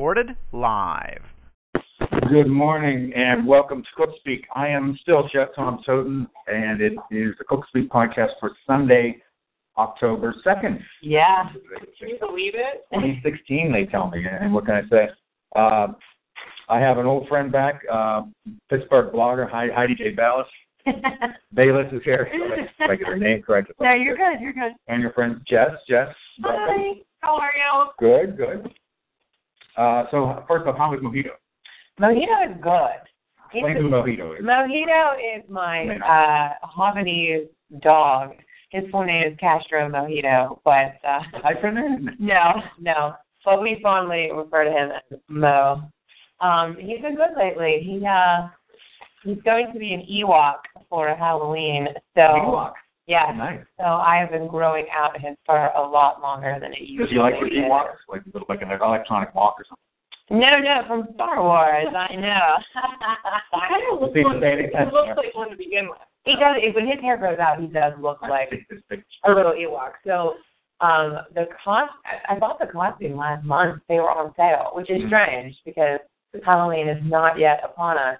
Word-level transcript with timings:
Recorded 0.00 0.34
live. 0.52 1.20
Good 2.30 2.46
morning 2.48 3.12
and 3.14 3.46
welcome 3.46 3.82
to 3.82 3.88
Cook 3.94 4.16
Speak. 4.18 4.46
I 4.54 4.66
am 4.68 4.98
still 5.02 5.28
Chef 5.30 5.48
Tom 5.54 5.82
Toten, 5.86 6.26
and 6.46 6.80
it 6.80 6.94
is 7.10 7.34
the 7.36 7.44
Cook 7.46 7.66
Speak 7.68 7.90
podcast 7.90 8.30
for 8.40 8.52
Sunday, 8.66 9.20
October 9.76 10.34
2nd, 10.42 10.80
Yeah. 11.02 11.50
Can 11.98 12.08
you 12.08 12.16
believe 12.18 12.54
it? 12.54 12.86
2016, 12.94 13.70
they 13.70 13.84
tell 13.84 14.08
me. 14.08 14.24
And 14.24 14.54
what 14.54 14.64
can 14.64 14.76
I 14.76 14.88
say? 14.88 15.10
Uh, 15.54 15.88
I 16.70 16.80
have 16.80 16.96
an 16.96 17.04
old 17.04 17.28
friend 17.28 17.52
back, 17.52 17.82
uh, 17.92 18.22
Pittsburgh 18.70 19.12
blogger, 19.12 19.50
Heidi, 19.50 19.70
Heidi 19.74 19.94
J. 19.96 20.12
Balas. 20.12 20.46
Bayless 21.52 21.92
is 21.92 22.00
here. 22.06 22.26
If 22.32 22.70
I 22.90 22.96
get 22.96 23.06
her 23.06 23.18
name 23.18 23.42
correct. 23.42 23.70
no, 23.78 23.92
you're 23.92 24.16
good. 24.16 24.40
You're 24.40 24.54
good. 24.54 24.72
And 24.88 25.02
your 25.02 25.12
friend 25.12 25.42
Jess. 25.46 25.72
Jess, 25.86 26.08
welcome. 26.42 26.62
Hi. 26.70 26.94
How 27.20 27.36
are 27.36 27.52
you? 27.54 27.90
Good, 27.98 28.38
good. 28.38 28.74
Uh, 29.80 30.04
so, 30.10 30.44
first 30.46 30.66
off, 30.66 30.76
how 30.76 30.92
is 30.92 31.00
Mojito? 31.00 31.30
Mojito 31.98 32.50
is 32.50 32.56
good. 32.60 33.00
Explain 33.52 33.76
who 33.76 33.88
Mojito 33.88 34.38
is. 34.38 34.44
Mojito 34.44 35.14
is 35.16 35.42
my 35.48 35.96
uh 35.96 36.66
Havanese 36.66 37.48
dog. 37.80 38.32
His 38.68 38.84
full 38.90 39.04
name 39.04 39.32
is 39.32 39.38
Castro 39.40 39.88
Mojito, 39.88 40.60
but 40.66 40.96
uh 41.08 41.20
Hyphen 41.42 41.74
there? 41.76 41.98
no, 42.18 42.60
no. 42.78 43.14
But 43.42 43.62
we 43.62 43.80
fondly 43.82 44.28
refer 44.34 44.64
to 44.64 44.70
him 44.70 44.90
as 44.90 45.18
Mo. 45.28 45.80
Um, 46.40 46.76
he's 46.78 47.00
been 47.00 47.16
good 47.16 47.36
lately. 47.38 47.80
He 47.82 48.06
uh 48.06 48.48
he's 49.24 49.42
going 49.46 49.72
to 49.72 49.78
be 49.78 49.94
an 49.94 50.06
Ewok 50.10 50.58
for 50.90 51.08
Halloween. 51.16 51.88
So 52.14 52.20
Ewok. 52.20 52.72
Yeah. 53.10 53.32
Nice. 53.36 53.60
So 53.78 53.84
I 53.84 54.16
have 54.20 54.30
been 54.30 54.46
growing 54.46 54.86
out 54.96 55.18
his 55.20 55.34
fur 55.46 55.70
a 55.76 55.82
lot 55.82 56.22
longer 56.22 56.56
than 56.60 56.72
it 56.72 56.80
used 56.80 56.98
to. 56.98 57.04
Does 57.06 57.10
he 57.12 57.18
like 57.18 57.34
the 57.40 57.46
is. 57.46 57.64
Ewoks? 57.64 57.98
Like, 58.08 58.22
like 58.48 58.62
an 58.62 58.70
electronic 58.70 59.34
walk 59.34 59.56
or 59.58 59.64
something? 59.68 59.84
No, 60.30 60.58
no, 60.60 60.82
from 60.86 61.08
Star 61.14 61.42
Wars. 61.42 61.88
I 61.92 62.14
know. 62.14 62.48
kind 63.68 63.82
of 63.92 64.00
looks, 64.00 64.14
See, 64.14 64.22
like, 64.24 64.40
they- 64.40 64.70
it 64.78 64.92
looks 64.92 65.16
like 65.16 65.34
one 65.34 65.50
to 65.50 65.56
begin 65.56 65.88
with. 65.88 65.98
he 66.24 66.36
does. 66.36 66.56
When 66.74 66.86
his 66.86 67.00
hair 67.00 67.16
grows 67.16 67.38
out, 67.40 67.58
he 67.60 67.66
does 67.66 67.94
look 68.00 68.22
like 68.22 68.52
a 69.24 69.30
little 69.32 69.52
Ewok. 69.52 69.92
So 70.06 70.34
um 70.80 71.18
the 71.34 71.46
cost. 71.64 71.92
I 72.06 72.34
I 72.34 72.38
bought 72.38 72.58
the 72.60 72.66
costume 72.66 73.16
last 73.16 73.44
month. 73.44 73.82
They 73.88 73.96
were 73.96 74.10
on 74.10 74.32
sale, 74.36 74.70
which 74.74 74.88
is 74.88 75.02
Mhm. 75.02 75.08
strange 75.08 75.56
because 75.64 75.98
Halloween 76.44 76.88
is 76.88 77.02
not 77.04 77.36
yet 77.38 77.60
upon 77.64 77.98
us. 77.98 78.18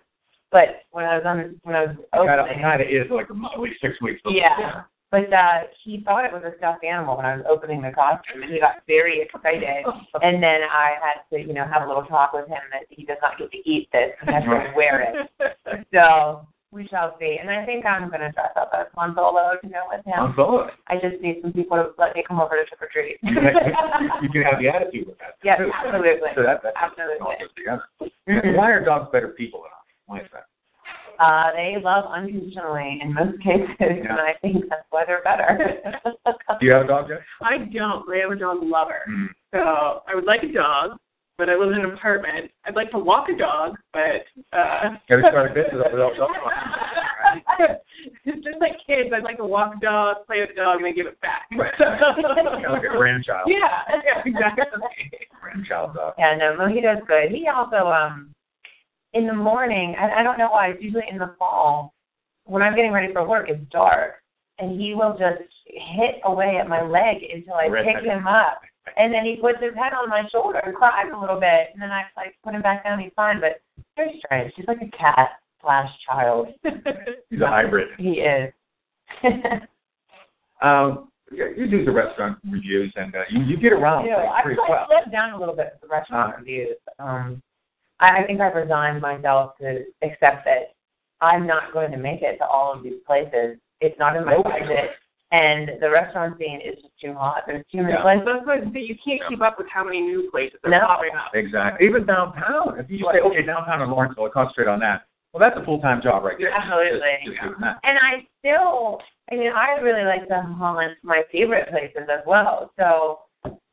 But 0.52 0.82
when 0.90 1.04
I 1.04 1.16
was 1.16 1.24
on, 1.26 1.60
when 1.62 1.76
I 1.76 1.86
was 1.86 1.96
Kind 2.12 2.28
of, 2.40 2.46
opening, 2.46 2.62
kind 2.62 2.82
of 2.82 2.88
is 2.88 3.10
like 3.10 3.26
at 3.30 3.60
least 3.60 3.80
six 3.80 4.00
weeks. 4.02 4.20
before. 4.22 4.36
yeah. 4.36 4.82
But 5.10 5.32
uh 5.32 5.62
he 5.82 6.02
thought 6.04 6.24
it 6.24 6.32
was 6.32 6.42
a 6.44 6.56
stuffed 6.58 6.84
animal 6.84 7.16
when 7.16 7.26
I 7.26 7.36
was 7.36 7.44
opening 7.48 7.82
the 7.82 7.90
costume, 7.90 8.42
and 8.42 8.52
he 8.52 8.60
got 8.60 8.82
very 8.86 9.20
excited. 9.22 9.84
And 10.22 10.42
then 10.42 10.60
I 10.70 10.94
had 11.02 11.22
to, 11.34 11.40
you 11.42 11.52
know, 11.54 11.64
have 11.66 11.82
a 11.82 11.86
little 11.88 12.04
talk 12.04 12.32
with 12.32 12.46
him 12.46 12.62
that 12.72 12.82
he 12.90 13.04
does 13.04 13.18
not 13.22 13.38
get 13.38 13.50
to 13.50 13.58
eat 13.68 13.88
this; 13.92 14.10
he 14.24 14.32
has 14.32 14.44
to 14.44 14.72
wear 14.76 15.00
it. 15.02 15.56
So 15.94 16.46
we 16.72 16.86
shall 16.86 17.16
see. 17.18 17.38
And 17.40 17.50
I 17.50 17.66
think 17.66 17.84
I'm 17.84 18.08
going 18.10 18.20
to 18.20 18.30
dress 18.30 18.54
up 18.56 18.70
as 18.72 18.86
Han 18.94 19.12
Solo 19.16 19.54
to 19.60 19.68
go 19.68 19.82
with 19.90 20.04
him. 20.06 20.34
I'm. 20.38 20.70
I 20.86 20.94
just 21.02 21.20
need 21.20 21.40
some 21.42 21.52
people 21.52 21.76
to 21.78 21.90
let 21.98 22.14
me 22.14 22.22
come 22.26 22.38
over 22.40 22.54
to 22.54 22.64
trick 22.64 22.80
or 22.82 22.88
treat. 22.92 23.18
You 23.24 23.34
can, 23.34 24.42
have 24.42 24.60
the 24.62 24.68
attitude 24.68 25.08
with 25.08 25.18
that. 25.18 25.34
Yes, 25.42 25.58
too. 25.58 25.70
absolutely. 25.74 26.30
So 26.36 26.42
that, 26.44 26.60
that's 26.62 26.76
Absolutely. 26.78 27.18
all 27.20 27.34
goes 27.40 27.50
together. 27.58 28.54
Why 28.56 28.70
are 28.70 28.84
dogs 28.84 29.08
better 29.10 29.28
people 29.34 29.62
than 29.66 29.72
us? 29.74 29.79
Why 30.10 30.22
that? 30.32 30.46
Uh, 31.22 31.52
they 31.54 31.76
love 31.80 32.04
unconditionally 32.10 32.98
in 33.00 33.14
most 33.14 33.40
cases, 33.44 33.76
and 33.78 34.18
I 34.18 34.32
think 34.42 34.64
that's 34.68 34.82
why 34.90 35.04
they're 35.06 35.22
better. 35.22 35.56
Do 36.24 36.66
you 36.66 36.72
have 36.72 36.86
a 36.86 36.88
dog, 36.88 37.08
Jeff? 37.08 37.18
I 37.42 37.58
don't. 37.58 38.08
I 38.10 38.24
am 38.24 38.32
a 38.32 38.36
dog 38.36 38.58
lover. 38.62 39.02
Mm. 39.08 39.26
So 39.54 40.02
I 40.08 40.14
would 40.14 40.24
like 40.24 40.42
a 40.42 40.52
dog, 40.52 40.98
but 41.38 41.48
I 41.48 41.54
live 41.54 41.70
in 41.70 41.84
an 41.84 41.92
apartment. 41.92 42.50
I'd 42.64 42.74
like 42.74 42.90
to 42.90 42.98
walk 42.98 43.28
a 43.28 43.38
dog, 43.38 43.76
but 43.92 44.26
uh 44.52 44.96
Got 45.08 45.16
to 45.16 45.22
start 45.30 45.50
a 45.52 45.54
business 45.54 45.86
without 45.92 46.16
dog. 46.16 46.30
just 48.24 48.58
like 48.60 48.72
kids, 48.84 49.10
I'd 49.14 49.22
like 49.22 49.36
to 49.36 49.46
walk 49.46 49.74
a 49.76 49.80
dog, 49.80 50.26
play 50.26 50.40
with 50.40 50.50
the 50.50 50.62
dog, 50.62 50.76
and 50.76 50.86
then 50.86 50.94
give 50.96 51.06
it 51.06 51.20
back. 51.20 51.46
Right. 51.56 51.72
Kind 51.78 52.66
of 52.66 52.72
like 52.72 52.82
a 52.82 52.96
grandchild. 52.96 53.46
yeah, 53.46 53.84
yeah, 54.04 54.22
exactly. 54.24 54.64
Grandchild 55.40 55.94
dog. 55.94 56.14
yeah, 56.18 56.34
no, 56.36 56.56
Mojito's 56.58 57.06
good. 57.06 57.30
He 57.30 57.46
also, 57.46 57.86
um, 57.86 58.34
in 59.12 59.26
the 59.26 59.32
morning, 59.34 59.94
I, 59.98 60.20
I 60.20 60.22
don't 60.22 60.38
know 60.38 60.50
why, 60.50 60.68
it's 60.68 60.82
usually 60.82 61.04
in 61.10 61.18
the 61.18 61.34
fall, 61.38 61.94
when 62.44 62.62
I'm 62.62 62.74
getting 62.76 62.92
ready 62.92 63.12
for 63.12 63.26
work, 63.26 63.48
it's 63.48 63.60
dark, 63.70 64.14
and 64.58 64.80
he 64.80 64.94
will 64.94 65.12
just 65.18 65.42
hit 65.66 66.16
away 66.24 66.56
at 66.60 66.68
my 66.68 66.82
leg 66.82 67.16
until 67.32 67.54
I 67.54 67.66
Right. 67.68 67.84
pick 67.86 68.04
him 68.04 68.26
up. 68.26 68.60
And 68.96 69.12
then 69.12 69.24
he 69.24 69.36
puts 69.36 69.58
his 69.62 69.74
head 69.74 69.92
on 69.92 70.08
my 70.08 70.22
shoulder 70.32 70.58
and 70.64 70.74
cries 70.74 71.06
a 71.14 71.18
little 71.18 71.38
bit, 71.38 71.68
and 71.72 71.80
then 71.82 71.90
I 71.90 72.04
like 72.16 72.34
put 72.42 72.54
him 72.54 72.62
back 72.62 72.82
down. 72.84 72.98
He's 72.98 73.12
fine, 73.14 73.40
but 73.40 73.60
very 73.96 74.20
strange. 74.24 74.52
He's 74.56 74.66
like 74.66 74.80
a 74.82 74.96
cat 74.96 75.30
slash 75.60 75.90
child. 76.08 76.48
He's 77.30 77.40
a 77.40 77.46
hybrid. 77.46 77.88
He 77.98 78.20
is. 78.22 78.52
Um, 80.62 81.08
yeah, 81.32 81.46
you 81.56 81.66
do 81.70 81.84
the 81.84 81.90
restaurant 81.92 82.38
reviews, 82.50 82.92
and 82.96 83.14
uh, 83.14 83.20
you, 83.30 83.42
you 83.44 83.56
get 83.56 83.72
around 83.72 84.04
Yeah, 84.06 84.16
pretty, 84.16 84.28
I've 84.28 84.44
pretty 84.44 84.60
like 84.60 84.68
well. 84.70 84.86
slowed 84.90 85.12
down 85.12 85.32
a 85.32 85.38
little 85.38 85.54
bit 85.56 85.70
with 85.72 85.80
the 85.82 85.94
restaurant 85.94 86.34
Uh. 86.34 86.38
reviews. 86.38 86.76
Um, 86.98 87.42
I, 88.00 88.22
I 88.22 88.26
think 88.26 88.40
I've 88.40 88.54
resigned 88.54 89.00
myself 89.00 89.56
to 89.60 89.84
accept 90.02 90.44
that 90.46 90.74
I'm 91.20 91.46
not 91.46 91.72
going 91.72 91.90
to 91.92 91.98
make 91.98 92.22
it 92.22 92.38
to 92.38 92.46
all 92.46 92.72
of 92.72 92.82
these 92.82 93.00
places. 93.06 93.58
It's 93.80 93.98
not 93.98 94.16
in 94.16 94.24
my 94.24 94.32
Nope. 94.34 94.44
budget, 94.44 94.90
and 95.32 95.70
the 95.80 95.90
restaurant 95.90 96.38
scene 96.38 96.60
is 96.60 96.76
just 96.82 96.98
too 97.00 97.14
hot. 97.14 97.44
There's 97.46 97.64
too 97.70 97.78
many 97.82 97.92
Yeah. 97.92 98.02
places. 98.02 98.24
That's 98.26 98.46
what 98.46 98.74
you 98.74 98.96
can't 99.04 99.20
keep 99.28 99.40
up 99.40 99.58
with 99.58 99.68
how 99.68 99.84
many 99.84 100.00
new 100.00 100.30
places 100.30 100.58
are 100.64 100.70
No. 100.70 100.80
popping 100.80 101.14
up. 101.14 101.34
Exactly. 101.34 101.86
Even 101.86 102.04
downtown. 102.06 102.78
If 102.78 102.90
you 102.90 103.06
say, 103.12 103.20
okay, 103.20 103.42
downtown 103.42 103.82
in 103.82 103.90
Lawrenceville, 103.90 104.28
concentrate 104.30 104.68
on 104.68 104.80
that. 104.80 105.04
Well, 105.32 105.40
that's 105.40 105.56
a 105.56 105.64
full-time 105.64 106.02
job 106.02 106.24
right 106.24 106.36
there. 106.38 106.50
Absolutely. 106.50 107.18
Just 107.24 107.40
doing 107.40 107.54
that. 107.60 107.78
And 107.84 107.98
I 107.98 108.26
still, 108.40 109.00
I 109.30 109.36
mean, 109.36 109.52
I 109.52 109.78
really 109.80 110.04
like 110.04 110.26
to 110.28 110.42
haunt 110.42 110.96
my 111.04 111.22
favorite 111.30 111.68
places 111.70 112.08
as 112.10 112.20
well. 112.26 112.72
So 112.76 113.20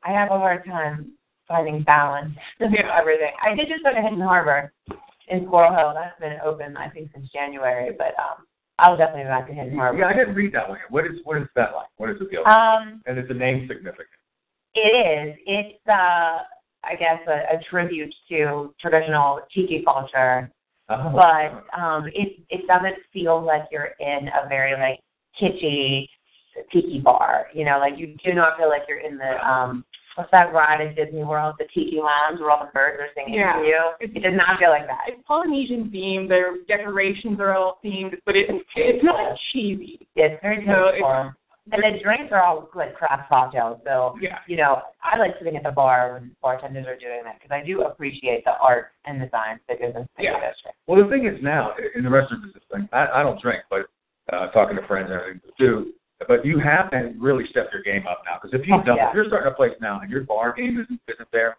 I 0.04 0.12
have 0.12 0.30
a 0.30 0.38
hard 0.38 0.64
time 0.66 1.17
finding 1.48 1.84
balance 1.84 2.36
in 2.60 2.74
everything. 2.76 3.32
I 3.42 3.56
did 3.56 3.68
just 3.68 3.84
go 3.84 3.94
to 3.94 4.02
Hidden 4.02 4.22
Harbor 4.22 4.74
in 5.30 5.46
Squirrel 5.46 5.76
Hill. 5.76 5.94
That's 5.94 6.20
been 6.20 6.38
open, 6.44 6.78
I 6.78 6.90
think, 6.90 7.12
since 7.14 7.30
January. 7.32 7.96
But 7.98 8.16
um, 8.20 8.46
I'll 8.80 8.98
definitely 8.98 9.24
be 9.24 9.30
back 9.30 9.48
to 9.48 9.54
Hidden 9.54 9.76
Harbor. 9.76 10.00
Yeah, 10.00 10.08
I 10.08 10.14
didn't 10.14 10.36
read 10.36 10.54
that 10.54 10.68
one. 10.68 10.80
What 10.90 11.06
is 11.06 11.20
what 11.24 11.38
is 11.38 11.48
that 11.56 11.74
like? 11.76 11.90
What 11.98 12.10
is 12.10 12.20
the 12.20 12.26
deal? 12.26 12.46
Um, 12.46 13.02
and 13.06 13.18
is 13.18 13.28
the 13.28 13.34
name 13.34 13.68
significant? 13.68 14.10
it 14.76 15.30
is. 15.30 15.36
It's, 15.48 15.88
uh, 15.88 16.44
I 16.84 16.96
guess, 17.00 17.20
a, 17.28 17.56
a 17.58 17.64
tribute 17.70 18.14
to 18.30 18.74
traditional 18.80 19.42
tiki 19.54 19.84
culture. 19.84 20.52
Oh. 20.90 21.12
but 21.12 21.78
um 21.78 22.08
it 22.08 22.40
it 22.50 22.66
doesn't 22.66 22.96
feel 23.12 23.44
like 23.44 23.64
you're 23.72 23.92
in 24.00 24.30
a 24.30 24.48
very 24.48 24.72
like 24.72 25.02
kitschy 25.38 26.08
tiki 26.72 27.00
bar. 27.00 27.48
You 27.54 27.66
know, 27.66 27.78
like 27.80 27.98
you 27.98 28.16
do 28.24 28.34
not 28.34 28.58
feel 28.58 28.70
like 28.70 28.84
you're 28.88 29.00
in 29.00 29.18
the 29.18 29.46
um 29.46 29.84
what's 30.18 30.32
that 30.32 30.52
ride 30.52 30.82
at 30.82 30.96
Disney 30.96 31.24
World, 31.24 31.56
the 31.60 31.66
Tiki 31.66 32.00
Lounge 32.02 32.40
where 32.40 32.50
all 32.50 32.66
the 32.66 32.72
birds 32.74 32.98
are 33.00 33.08
singing 33.16 33.36
Yeah. 33.36 33.54
to 33.60 33.66
you. 33.66 33.80
It 34.00 34.24
does 34.24 34.34
not 34.36 34.58
feel 34.58 34.70
like 34.70 34.88
that. 34.88 35.02
It's 35.08 35.22
Polynesian 35.28 35.92
themed. 35.94 36.28
Their 36.28 36.56
decorations 36.68 37.40
are 37.40 37.54
all 37.56 37.80
themed, 37.86 38.16
but 38.26 38.36
it, 38.36 38.50
it's 38.76 39.04
not 39.04 39.38
cheesy. 39.52 40.08
It's 40.16 40.42
very 40.42 40.66
So 40.66 40.88
it's- 40.90 41.34
And 41.72 41.84
the 41.84 42.00
drinks 42.02 42.32
are 42.32 42.42
all 42.42 42.70
like 42.74 42.96
craft 42.96 43.30
cocktails. 43.30 43.80
So, 43.86 44.18
Yeah. 44.20 44.40
you 44.48 44.56
know, 44.58 44.82
I 45.04 45.18
like 45.18 45.38
sitting 45.38 45.56
at 45.56 45.64
the 45.64 45.72
bar 45.72 46.14
when 46.14 46.32
bartenders 46.42 46.88
are 46.88 46.96
doing 46.96 47.22
that 47.26 47.36
because 47.40 47.52
I 47.52 47.62
do 47.64 47.84
appreciate 47.84 48.44
the 48.46 48.58
art 48.58 48.94
and 49.06 49.22
the 49.22 49.30
science 49.30 49.62
that 49.68 49.80
goes 49.80 49.94
into 49.94 50.08
Yeah. 50.18 50.40
this. 50.40 50.56
Well, 50.88 51.04
the 51.04 51.10
thing 51.10 51.26
is 51.26 51.40
now 51.44 51.76
in 51.94 52.04
the 52.04 52.10
restaurant 52.10 52.44
business 52.44 52.64
thing, 52.72 52.90
I, 52.92 53.20
I 53.20 53.24
don't 53.24 53.40
drink, 53.40 53.64
but 53.70 53.86
uh, 54.34 54.48
talking 54.48 54.78
to 54.78 54.88
friends 54.88 55.12
and 55.12 55.20
everything 55.20 55.42
do. 55.60 55.94
But 56.28 56.46
you 56.46 56.58
have 56.60 56.90
to 56.92 57.14
really 57.20 57.46
step 57.50 57.70
your 57.72 57.84
game 57.84 58.08
up 58.08 58.24
now 58.26 58.40
because 58.42 58.60
if 58.60 58.68
you 58.68 58.74
Oh, 58.76 58.82
don't, 58.84 58.98
yeah. 58.98 59.10
if 59.10 59.16
you're 59.16 59.26
starting 59.28 59.52
a 59.52 59.56
place 59.56 59.74
now 59.80 60.00
and 60.02 60.10
your 60.10 60.22
bar 60.22 60.54
game 60.54 60.80
isn't, 60.80 61.00
isn't 61.08 61.30
there, 61.32 61.58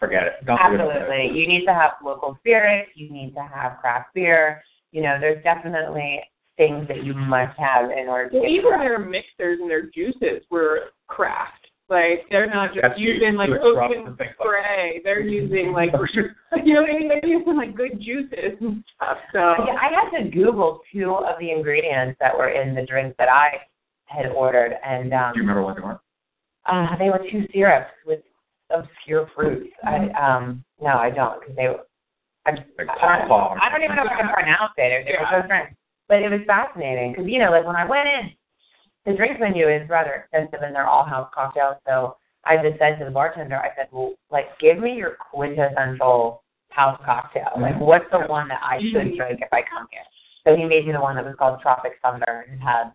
forget 0.00 0.22
it. 0.24 0.32
Don't 0.46 0.56
do 0.58 0.74
it. 0.74 0.80
Absolutely. 0.80 1.38
You 1.38 1.46
need 1.46 1.66
to 1.66 1.74
have 1.74 1.92
local 2.02 2.36
spirits. 2.40 2.90
You 2.94 3.10
need 3.10 3.34
to 3.34 3.42
have 3.42 3.78
craft 3.80 4.14
beer. 4.14 4.62
You 4.92 5.02
know, 5.02 5.18
there's 5.20 5.42
definitely 5.44 6.20
things 6.56 6.86
that 6.88 7.04
you 7.04 7.12
must 7.14 7.58
have 7.58 7.90
in 7.90 8.08
order 8.08 8.28
to 8.30 8.34
Well, 8.36 8.42
get 8.44 8.50
even 8.50 8.70
their 8.78 8.98
mixers 8.98 9.58
and 9.60 9.70
their 9.70 9.82
juices 9.90 10.42
were 10.50 10.90
craft. 11.08 11.58
Like 11.88 12.24
they're 12.30 12.46
not 12.48 12.72
just 12.72 12.80
That's 12.82 12.98
using 12.98 13.34
like 13.34 13.50
huge. 13.50 13.60
Trucks 13.60 13.92
open 13.94 14.06
and 14.06 14.16
things 14.18 14.30
like 14.40 14.48
spray. 14.48 15.00
They're 15.04 15.20
using 15.20 15.72
like 15.72 15.90
you 16.64 16.72
know 16.74 16.80
what 16.82 16.90
I 16.90 16.98
mean? 16.98 17.08
They're 17.08 17.26
using 17.26 17.56
like 17.56 17.74
good 17.76 18.00
juices 18.00 18.56
and 18.62 18.82
stuff. 18.96 19.18
So 19.34 19.38
Yeah, 19.66 19.76
I 19.78 19.90
had 19.92 20.08
to 20.24 20.30
Google 20.30 20.80
two 20.90 21.12
of 21.14 21.38
the 21.38 21.50
ingredients 21.50 22.16
that 22.20 22.34
were 22.36 22.48
in 22.48 22.74
the 22.74 22.86
drinks 22.86 23.14
that 23.18 23.28
I 23.28 23.58
had 24.14 24.26
ordered, 24.32 24.74
and 24.84 25.12
um, 25.12 25.32
Do 25.32 25.40
you 25.40 25.42
remember 25.42 25.62
what 25.62 25.76
they 25.76 25.82
were? 25.82 26.00
uh, 26.66 26.96
they 26.98 27.10
were 27.10 27.20
two 27.30 27.46
syrups 27.52 27.90
with 28.06 28.20
obscure 28.70 29.28
fruits. 29.34 29.70
I 29.84 30.08
um, 30.18 30.64
no, 30.80 30.90
I 30.98 31.10
don't, 31.10 31.40
because 31.40 31.56
they. 31.56 31.66
I, 32.44 32.50
Like 32.50 32.88
I, 32.88 33.26
pawpaw 33.28 33.54
I 33.62 33.70
don't 33.70 33.82
even 33.84 33.94
know 33.96 34.04
if 34.04 34.10
I 34.10 34.20
can 34.20 34.32
pronounce 34.32 34.72
it. 34.76 35.06
It 35.06 35.14
was 35.20 35.28
so 35.30 35.46
strange, 35.46 35.76
but 36.08 36.22
it 36.22 36.30
was 36.30 36.40
fascinating 36.46 37.12
because 37.12 37.26
you 37.28 37.38
know, 37.38 37.50
like 37.50 37.64
when 37.64 37.76
I 37.76 37.84
went 37.84 38.08
in, 38.08 38.30
the 39.06 39.16
drink 39.16 39.38
menu 39.38 39.68
is 39.68 39.88
rather 39.88 40.26
extensive, 40.26 40.62
and 40.62 40.74
they're 40.74 40.88
all 40.88 41.04
house 41.04 41.30
cocktails. 41.34 41.76
So 41.86 42.16
I 42.44 42.56
just 42.56 42.78
said 42.80 42.98
to 42.98 43.04
the 43.04 43.10
bartender, 43.12 43.56
I 43.56 43.70
said, 43.76 43.86
well, 43.92 44.14
like, 44.30 44.46
give 44.60 44.78
me 44.78 44.94
your 44.94 45.16
quintessential 45.30 46.42
house 46.70 47.00
cocktail. 47.04 47.50
Like, 47.60 47.78
what's 47.78 48.06
the 48.10 48.20
one 48.26 48.48
that 48.48 48.60
I 48.62 48.80
should 48.80 49.16
drink 49.16 49.40
if 49.40 49.52
I 49.52 49.62
come 49.62 49.86
here? 49.90 50.02
So 50.44 50.56
he 50.56 50.64
made 50.64 50.86
me 50.86 50.92
the 50.92 51.00
one 51.00 51.14
that 51.16 51.24
was 51.24 51.36
called 51.38 51.60
Tropic 51.62 51.92
Thunder. 52.02 52.46
It 52.50 52.58
had 52.58 52.90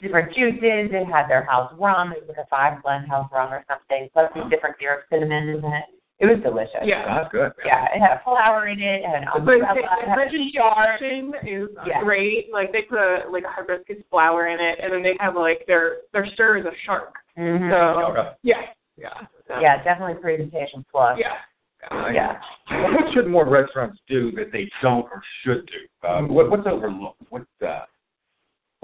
different 0.00 0.34
juices. 0.34 0.90
They 0.90 1.04
had 1.10 1.28
their 1.28 1.44
house 1.44 1.72
rum. 1.78 2.12
It 2.12 2.20
was 2.26 2.28
like 2.36 2.44
a 2.44 2.48
five 2.48 2.82
blend 2.82 3.08
house 3.08 3.28
rum 3.32 3.52
or 3.52 3.64
something. 3.68 4.08
Plus 4.12 4.30
these 4.34 4.44
different 4.50 4.76
syrup 4.80 5.02
cinnamon 5.10 5.48
in 5.48 5.64
it. 5.64 5.84
It 6.18 6.24
was 6.24 6.40
delicious. 6.42 6.80
yeah. 6.84 7.04
That's 7.04 7.30
good. 7.30 7.52
Yeah, 7.66 7.84
it 7.94 8.00
had 8.00 8.22
flour 8.24 8.68
in 8.68 8.80
it. 8.80 9.02
It 9.02 9.04
had 9.04 9.16
an 9.16 9.28
The 9.34 9.38
umbrella. 9.38 9.74
It 9.76 10.08
had 10.08 10.16
vegetation 10.16 11.32
is 11.46 11.68
Yeah. 11.86 12.00
great. 12.02 12.48
Like 12.50 12.72
they 12.72 12.82
put 12.82 12.98
a, 12.98 13.24
like 13.30 13.44
a 13.44 13.50
hibiscus 13.52 14.02
flower 14.10 14.48
in 14.48 14.58
it, 14.58 14.78
and 14.82 14.92
then 14.92 15.02
they 15.02 15.14
have 15.20 15.36
like 15.36 15.64
their 15.66 15.98
their 16.14 16.26
stir 16.32 16.56
is 16.58 16.64
a 16.64 16.72
shark. 16.86 17.14
Mhm. 17.36 17.70
So 17.70 18.12
Okay. 18.12 18.30
yeah, 18.42 18.62
yeah, 18.96 19.26
so, 19.46 19.60
Yeah, 19.60 19.82
definitely 19.84 20.14
presentation 20.22 20.84
plus. 20.90 21.18
yeah. 21.18 21.36
Yeah. 22.12 22.40
What 22.70 23.12
should 23.12 23.26
more 23.28 23.46
restaurants 23.46 24.00
do 24.08 24.32
that 24.32 24.50
they 24.50 24.68
don't 24.82 25.04
or 25.04 25.22
should 25.44 25.66
do? 25.66 26.08
Uh, 26.08 26.22
what, 26.22 26.50
what's 26.50 26.66
overlooked? 26.66 27.20
What 27.28 27.42
uh, 27.64 27.84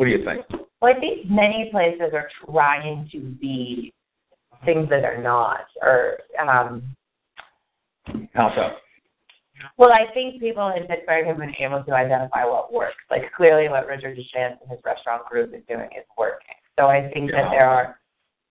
What 0.02 0.06
do 0.06 0.14
you 0.14 0.24
think? 0.24 0.44
Well, 0.80 0.92
I 0.92 0.98
think 0.98 1.30
many 1.30 1.68
places 1.70 2.10
are 2.12 2.28
trying 2.44 3.08
to 3.12 3.20
be 3.20 3.94
things 4.64 4.88
that 4.90 5.04
are 5.04 5.22
not, 5.22 5.60
or 5.80 6.18
um, 6.40 6.82
How 8.34 8.52
so? 8.56 8.70
well, 9.78 9.92
I 9.92 10.12
think 10.12 10.40
people 10.40 10.72
in 10.76 10.88
Pittsburgh 10.88 11.24
have 11.28 11.38
been 11.38 11.54
able 11.60 11.84
to 11.84 11.92
identify 11.92 12.44
what 12.44 12.72
works. 12.72 12.96
Like 13.12 13.32
clearly, 13.36 13.68
what 13.68 13.86
Richard 13.86 14.18
DeShantz 14.18 14.60
and 14.60 14.70
his 14.72 14.80
restaurant 14.84 15.24
group 15.26 15.54
is 15.54 15.62
doing 15.68 15.88
is 15.96 16.04
working. 16.18 16.56
So 16.76 16.86
I 16.86 17.08
think 17.14 17.30
that 17.30 17.50
there 17.52 17.70
are 17.70 17.96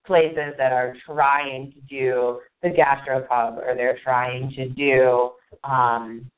places 0.06 0.54
that 0.56 0.72
are 0.72 0.94
trying 1.04 1.70
to 1.72 1.80
do 1.82 2.40
the 2.62 2.70
gastropub, 2.70 3.58
or 3.58 3.74
they're 3.76 3.98
trying 4.02 4.50
to 4.56 4.70
do. 4.70 5.32
um 5.64 6.30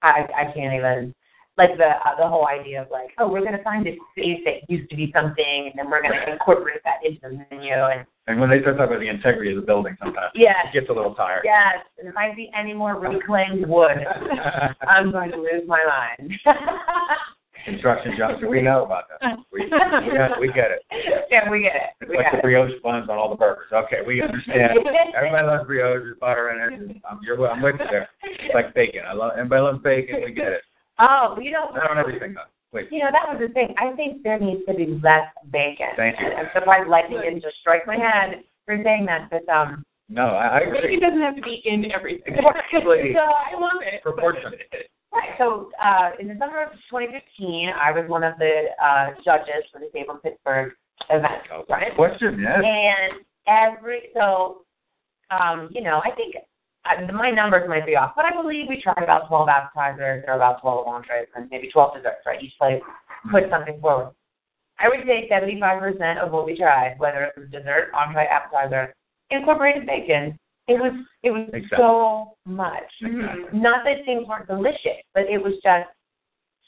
I 0.00 0.26
I 0.34 0.52
can't 0.54 0.72
even 0.72 1.14
like 1.58 1.76
the 1.76 1.84
uh, 1.90 2.16
the 2.18 2.26
whole 2.26 2.46
idea 2.46 2.80
of 2.82 2.90
like, 2.90 3.10
oh, 3.18 3.28
we're 3.28 3.44
gonna 3.44 3.62
find 3.62 3.86
a 3.86 3.96
space 4.12 4.40
that 4.44 4.68
used 4.68 4.88
to 4.90 4.96
be 4.96 5.10
something, 5.12 5.70
and 5.70 5.74
then 5.76 5.90
we're 5.90 6.00
gonna 6.02 6.24
incorporate 6.30 6.80
that 6.84 7.04
into 7.04 7.20
the 7.22 7.44
menu. 7.50 7.74
And 7.74 8.06
And 8.28 8.40
when 8.40 8.48
they 8.48 8.60
start 8.60 8.76
talking 8.76 8.92
about 8.94 9.00
the 9.00 9.08
integrity 9.08 9.50
of 9.50 9.56
the 9.56 9.66
building, 9.66 9.96
sometimes 9.98 10.30
yes, 10.34 10.56
it 10.68 10.72
gets 10.80 10.88
a 10.90 10.92
little 10.92 11.14
tired. 11.14 11.42
yes. 11.44 11.76
And 11.98 12.08
if 12.08 12.16
I 12.16 12.34
see 12.36 12.50
any 12.58 12.72
more 12.74 12.94
reclaimed 12.98 13.66
wood, 13.66 13.98
I'm 14.88 15.10
going 15.10 15.30
to 15.32 15.36
lose 15.38 15.66
my 15.66 15.82
mind. 15.84 16.32
Construction 17.64 18.14
jobs, 18.16 18.38
we 18.48 18.62
know 18.62 18.84
about 18.84 19.04
that. 19.20 19.36
We, 19.52 19.62
we, 19.64 19.68
get, 19.68 20.40
we 20.40 20.46
get 20.52 20.70
it. 20.70 20.80
yeah, 21.30 21.50
we 21.50 21.60
get 21.62 21.74
it. 21.74 21.82
It's 22.00 22.08
We 22.10 22.16
like 22.16 22.30
the 22.32 22.38
it. 22.38 22.42
brioche 22.42 22.80
buns 22.82 23.10
on 23.10 23.18
all 23.18 23.28
the 23.28 23.36
burgers. 23.36 23.66
Okay, 23.72 23.98
we 24.06 24.22
understand. 24.22 24.78
Everybody 25.14 25.46
loves 25.46 25.66
brioche, 25.66 26.00
there's 26.00 26.16
butter 26.18 26.50
in 26.50 26.60
it. 26.90 26.96
I'm, 27.10 27.18
you're, 27.22 27.36
I'm 27.50 27.60
with 27.60 27.74
you 27.80 27.86
there. 27.90 28.08
It's 28.22 28.54
like 28.54 28.72
bacon. 28.74 29.02
I 29.06 29.12
love. 29.12 29.32
Everybody 29.36 29.60
loves 29.62 29.82
bacon. 29.82 30.22
We 30.24 30.32
get 30.32 30.52
it. 30.52 30.62
Oh, 30.98 31.36
you 31.40 31.50
know. 31.50 31.70
Not 31.74 31.90
on 31.90 31.98
everything 31.98 32.34
though. 32.34 32.48
Wait. 32.72 32.92
You 32.92 33.00
know, 33.00 33.08
that 33.10 33.24
was 33.32 33.40
the 33.40 33.52
thing. 33.54 33.74
I 33.78 33.94
think 33.96 34.22
there 34.22 34.38
needs 34.38 34.60
to 34.68 34.74
be 34.74 35.00
less 35.02 35.24
bacon. 35.50 35.86
Thank 35.96 36.20
you. 36.20 36.26
And 36.26 36.34
I'm 36.34 36.46
surprised 36.52 36.88
lightning 36.88 37.20
didn't 37.22 37.42
just 37.42 37.56
strike 37.60 37.86
my 37.86 37.96
head 37.96 38.44
for 38.66 38.78
saying 38.84 39.06
that, 39.06 39.30
but 39.30 39.48
um. 39.48 39.84
No, 40.10 40.24
I, 40.24 40.60
I 40.60 40.64
Maybe 40.64 40.78
agree. 40.78 40.96
it 40.96 41.00
doesn't 41.00 41.20
have 41.20 41.36
to 41.36 41.42
be 41.42 41.60
in 41.64 41.90
everything. 41.92 42.34
Exactly. 42.34 43.12
So 43.14 43.20
I 43.20 43.52
love 43.60 43.80
it. 43.82 44.02
Proportion. 44.02 44.52
Right. 45.12 45.30
So 45.38 45.70
uh, 45.82 46.10
in 46.18 46.28
the 46.28 46.34
summer 46.38 46.62
of 46.62 46.72
2015, 46.90 47.70
I 47.72 47.92
was 47.92 48.08
one 48.08 48.22
of 48.24 48.34
the 48.38 48.72
uh, 48.82 49.08
judges 49.24 49.64
for 49.72 49.80
the 49.80 49.88
Table 49.92 50.18
Pittsburgh 50.22 50.72
event. 51.10 51.42
Right. 51.68 51.94
Question, 51.94 52.40
yes. 52.40 52.60
And 52.64 53.24
every 53.46 54.08
so, 54.14 54.62
um, 55.30 55.68
you 55.72 55.82
know, 55.82 56.00
I 56.04 56.14
think 56.14 56.36
my 57.12 57.30
numbers 57.30 57.68
might 57.68 57.86
be 57.86 57.96
off, 57.96 58.12
but 58.16 58.24
I 58.24 58.30
believe 58.30 58.66
we 58.68 58.80
tried 58.80 59.02
about 59.02 59.28
12 59.28 59.48
appetizers 59.48 60.24
or 60.26 60.34
about 60.34 60.60
12 60.60 60.86
entrees 60.86 61.28
and 61.34 61.48
maybe 61.50 61.68
12 61.70 61.96
desserts. 61.96 62.24
Right. 62.26 62.42
Each 62.42 62.52
place 62.58 62.80
put 63.30 63.44
something 63.50 63.80
forward. 63.80 64.12
I 64.80 64.88
would 64.88 65.00
say 65.06 65.28
75% 65.30 66.18
of 66.18 66.30
what 66.30 66.46
we 66.46 66.56
tried, 66.56 66.94
whether 66.98 67.24
it 67.24 67.34
was 67.36 67.50
dessert, 67.50 67.90
entree, 67.94 68.26
appetizer, 68.26 68.94
incorporated 69.30 69.86
bacon. 69.86 70.38
It 70.68 70.74
was 70.74 70.92
it 71.22 71.30
was 71.30 71.48
Exactly. 71.52 71.78
so 71.78 72.36
much. 72.44 72.84
Exactly. 73.00 73.58
Not 73.58 73.84
that 73.84 74.04
things 74.04 74.26
weren't 74.28 74.46
delicious, 74.46 75.00
but 75.14 75.24
it 75.24 75.38
was 75.42 75.54
just 75.62 75.88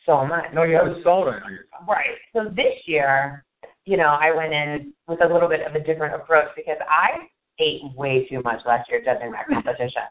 so 0.06 0.26
much. 0.26 0.46
No, 0.54 0.62
you 0.62 0.76
have 0.76 0.86
a 0.86 1.02
salt 1.02 1.28
on 1.28 1.34
your 1.50 1.66
tongue. 1.70 1.86
Right. 1.86 2.16
So 2.34 2.44
this 2.54 2.74
year, 2.86 3.44
you 3.84 3.96
know, 3.96 4.16
I 4.18 4.34
went 4.34 4.52
in 4.52 4.92
with 5.06 5.22
a 5.22 5.32
little 5.32 5.48
bit 5.48 5.66
of 5.66 5.74
a 5.74 5.84
different 5.84 6.14
approach 6.14 6.48
because 6.56 6.78
I 6.88 7.28
ate 7.60 7.82
way 7.96 8.26
too 8.28 8.40
much 8.42 8.60
last 8.66 8.88
year 8.90 9.02
judging 9.04 9.32
that 9.32 9.46
competition. 9.52 10.02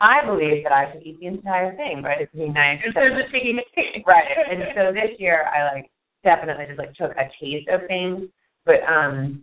I 0.00 0.24
believe 0.24 0.62
that 0.64 0.72
I 0.72 0.92
should 0.92 1.02
eat 1.02 1.18
the 1.20 1.26
entire 1.26 1.74
thing, 1.76 2.02
right? 2.02 2.20
It's 2.20 2.32
being 2.34 2.52
nice. 2.52 2.78
Instead 2.84 3.12
of 3.12 3.18
just 3.18 3.32
taking 3.32 3.58
a 3.58 3.64
taste. 3.74 4.06
Right. 4.06 4.24
And 4.50 4.62
so 4.74 4.92
this 4.92 5.18
year 5.18 5.46
I 5.48 5.74
like 5.74 5.90
definitely 6.22 6.66
just 6.66 6.78
like 6.78 6.94
took 6.94 7.12
a 7.12 7.30
taste 7.40 7.68
of 7.68 7.80
things. 7.88 8.28
But 8.64 8.82
um 8.84 9.42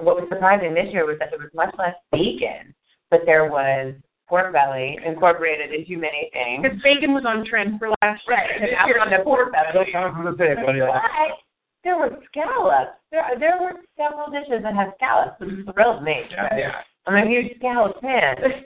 what 0.00 0.16
was 0.16 0.28
surprising 0.28 0.74
this 0.74 0.88
year 0.92 1.06
was 1.06 1.16
that 1.20 1.30
there 1.30 1.38
was 1.38 1.52
much 1.54 1.74
less 1.78 1.94
bacon, 2.12 2.74
but 3.10 3.20
there 3.24 3.50
was 3.50 3.94
pork 4.28 4.52
belly 4.52 4.98
incorporated 5.04 5.72
into 5.72 6.00
many 6.00 6.30
things. 6.32 6.62
Because 6.62 6.78
bacon 6.82 7.12
was 7.12 7.24
on 7.26 7.46
trend 7.46 7.78
for 7.78 7.90
last 8.02 8.20
year. 8.26 8.36
Right. 8.36 8.50
And 8.56 8.76
I 8.76 8.84
was 8.86 8.96
on 9.00 9.10
the 9.10 9.24
pork 9.24 9.52
belly. 9.52 9.92
Don't 9.92 10.12
from 10.12 10.24
the 10.24 10.32
pig. 10.32 10.58
What 10.64 10.72
do 10.72 10.78
you 10.78 10.88
like? 10.88 11.02
But 11.02 11.45
there 11.86 11.96
were 11.96 12.18
scallops. 12.26 12.98
There 13.12 13.22
there 13.38 13.58
were 13.60 13.78
several 13.96 14.26
dishes 14.30 14.62
that 14.64 14.74
had 14.74 14.92
scallops, 14.96 15.38
which 15.40 15.64
thrilled 15.72 16.02
me. 16.02 16.22
Yeah, 16.30 16.48
yeah. 16.56 16.72
I'm 17.06 17.26
a 17.26 17.30
huge 17.30 17.56
scallop 17.58 18.00
fan. 18.02 18.36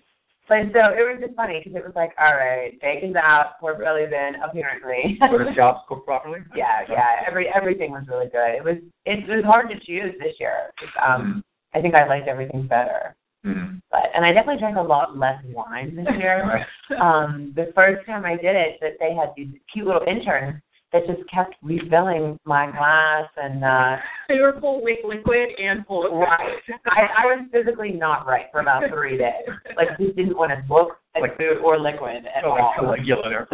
But 0.49 0.67
so 0.75 0.81
it 0.91 1.07
was 1.07 1.23
just 1.23 1.37
funny 1.37 1.62
because 1.62 1.79
it 1.79 1.85
was 1.85 1.95
like, 1.95 2.11
all 2.19 2.35
right, 2.35 2.75
bacon's 2.81 3.15
out, 3.15 3.61
pork 3.61 3.79
belly's 3.79 4.11
in, 4.11 4.33
apparently. 4.43 5.17
Were 5.31 5.45
the 5.45 5.55
chops 5.55 5.87
cooked 5.87 6.05
properly? 6.05 6.41
yeah, 6.57 6.81
yeah. 6.89 7.23
Every 7.25 7.47
everything 7.55 7.93
was 7.93 8.03
really 8.09 8.27
good. 8.27 8.59
It 8.59 8.65
was 8.65 8.79
it 9.07 9.29
was 9.29 9.45
hard 9.45 9.69
to 9.69 9.79
choose 9.87 10.12
this 10.19 10.35
year. 10.41 10.73
Um, 11.07 11.45
I 11.73 11.81
think 11.81 11.95
I 11.95 12.05
liked 12.05 12.27
everything 12.27 12.67
better. 12.67 13.15
Mm-hmm. 13.47 13.77
But 13.93 14.11
and 14.12 14.25
I 14.25 14.33
definitely 14.33 14.59
drank 14.59 14.77
a 14.77 14.83
lot 14.83 15.17
less 15.17 15.41
wine 15.55 15.95
this 15.95 16.17
year. 16.19 16.67
Um, 17.00 17.53
the 17.55 17.71
first 17.73 18.05
time 18.05 18.25
I 18.25 18.35
did 18.35 18.57
it, 18.57 18.79
that 18.81 18.95
they 18.99 19.15
had 19.15 19.29
these 19.37 19.55
cute 19.73 19.87
little 19.87 20.03
interns 20.09 20.61
that 20.92 21.06
just 21.06 21.23
kept 21.30 21.54
refilling 21.62 22.38
my 22.44 22.70
glass 22.70 23.26
and 23.37 23.64
uh 23.64 23.97
They 24.28 24.38
were 24.38 24.59
full 24.61 24.82
with 24.82 24.99
liquid 25.04 25.49
and 25.62 25.87
full 25.87 26.06
of 26.06 26.12
right. 26.12 26.56
I, 26.87 27.02
I 27.23 27.26
was 27.26 27.47
physically 27.52 27.92
not 27.92 28.26
right 28.26 28.47
for 28.52 28.61
about 28.61 28.82
three 28.90 29.16
days. 29.18 29.47
Like 29.76 29.88
just 29.99 30.16
didn't 30.16 30.37
want 30.37 30.50
to 30.52 30.73
look 30.73 30.97
at 31.14 31.23
Like- 31.23 31.37
food 31.37 31.59
or 31.64 31.78
liquid 31.78 32.25
at 32.35 32.44
Oh, 32.44 32.50
all. 32.50 32.56
like 32.56 32.76
Caligula 33.04 33.23
there. 33.28 33.49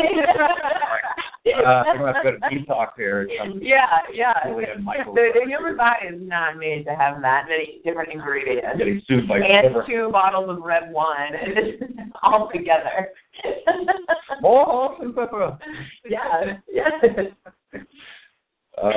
Uh, 1.46 1.68
I'm 1.68 1.98
going 1.98 2.14
to 2.14 2.20
go 2.22 2.30
to 2.32 2.38
detox 2.54 2.88
here. 2.96 3.28
Yeah, 3.60 3.86
yeah. 4.12 4.32
The, 4.44 5.30
the 5.34 5.46
human 5.46 5.76
body 5.76 6.06
is 6.08 6.20
not 6.20 6.56
made 6.56 6.84
to 6.86 6.94
have 6.94 7.22
that 7.22 7.44
many 7.48 7.80
different 7.84 8.12
ingredients. 8.12 8.76
Getting 8.78 9.00
sued 9.06 9.28
by 9.28 9.38
And 9.38 9.74
liver. 9.74 9.84
two 9.86 10.08
bottles 10.10 10.50
of 10.50 10.62
red 10.64 10.92
wine 10.92 11.32
all 12.22 12.50
together. 12.52 13.08
More 14.40 14.64
salt 14.66 15.00
and 15.00 15.14
pepper. 15.14 15.58
yeah, 16.08 16.58
yeah. 16.72 16.90
Uh, 18.82 18.88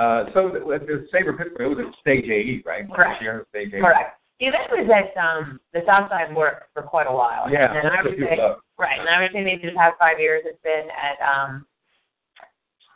uh, 0.00 0.24
so 0.32 0.50
the, 0.52 0.60
the 0.86 1.06
Savor 1.12 1.32
Pittsburgh, 1.34 1.72
it 1.72 1.76
was 1.76 1.86
at 1.86 2.00
Stage 2.00 2.24
AE, 2.30 2.62
right? 2.64 2.90
Correct. 2.92 3.22
Stage 3.50 3.72
AE. 3.74 3.80
Correct. 3.80 4.17
The 4.40 4.46
event 4.46 4.70
was 4.70 4.88
at 4.90 5.10
um 5.18 5.60
the 5.72 5.82
South 5.86 6.08
Side 6.10 6.34
Work 6.34 6.68
for 6.72 6.82
quite 6.82 7.06
a 7.06 7.12
while. 7.12 7.50
Yeah. 7.50 7.74
And 7.74 7.88
I 7.88 8.02
would 8.02 8.18
say 8.18 8.38
right, 8.78 9.00
and 9.00 9.08
I 9.08 9.22
would 9.22 9.32
say 9.32 9.42
maybe 9.42 9.66
the 9.66 9.76
past 9.76 9.96
five 9.98 10.18
years 10.18 10.42
it's 10.46 10.62
been 10.62 10.86
at 10.94 11.18
um 11.22 11.66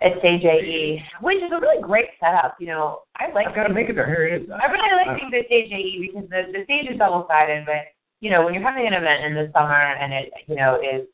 at 0.02 0.18
Stage 0.18 0.42
AE, 0.44 1.02
which 1.20 1.38
is 1.38 1.50
a 1.54 1.60
really 1.60 1.80
great 1.82 2.10
setup. 2.18 2.56
You 2.58 2.68
know, 2.68 3.02
I 3.16 3.32
like 3.32 3.48
I've 3.48 3.54
got 3.54 3.68
to 3.68 3.74
make 3.74 3.88
it 3.88 3.94
there. 3.94 4.06
Here 4.06 4.26
it 4.26 4.42
is. 4.42 4.50
I 4.50 4.66
really 4.66 4.94
like 4.98 5.18
being 5.18 5.30
the 5.30 5.42
Stage 5.46 5.70
AE 5.70 6.10
because 6.10 6.28
the 6.30 6.50
the 6.52 6.64
stage 6.64 6.90
is 6.90 6.98
double 6.98 7.26
sided, 7.28 7.66
but 7.66 7.90
you 8.20 8.30
know, 8.30 8.44
when 8.44 8.54
you're 8.54 8.62
having 8.62 8.86
an 8.86 8.94
event 8.94 9.24
in 9.24 9.34
the 9.34 9.50
summer 9.52 9.74
and 9.74 10.12
it 10.12 10.32
you 10.46 10.56
know 10.56 10.78
is 10.78 11.06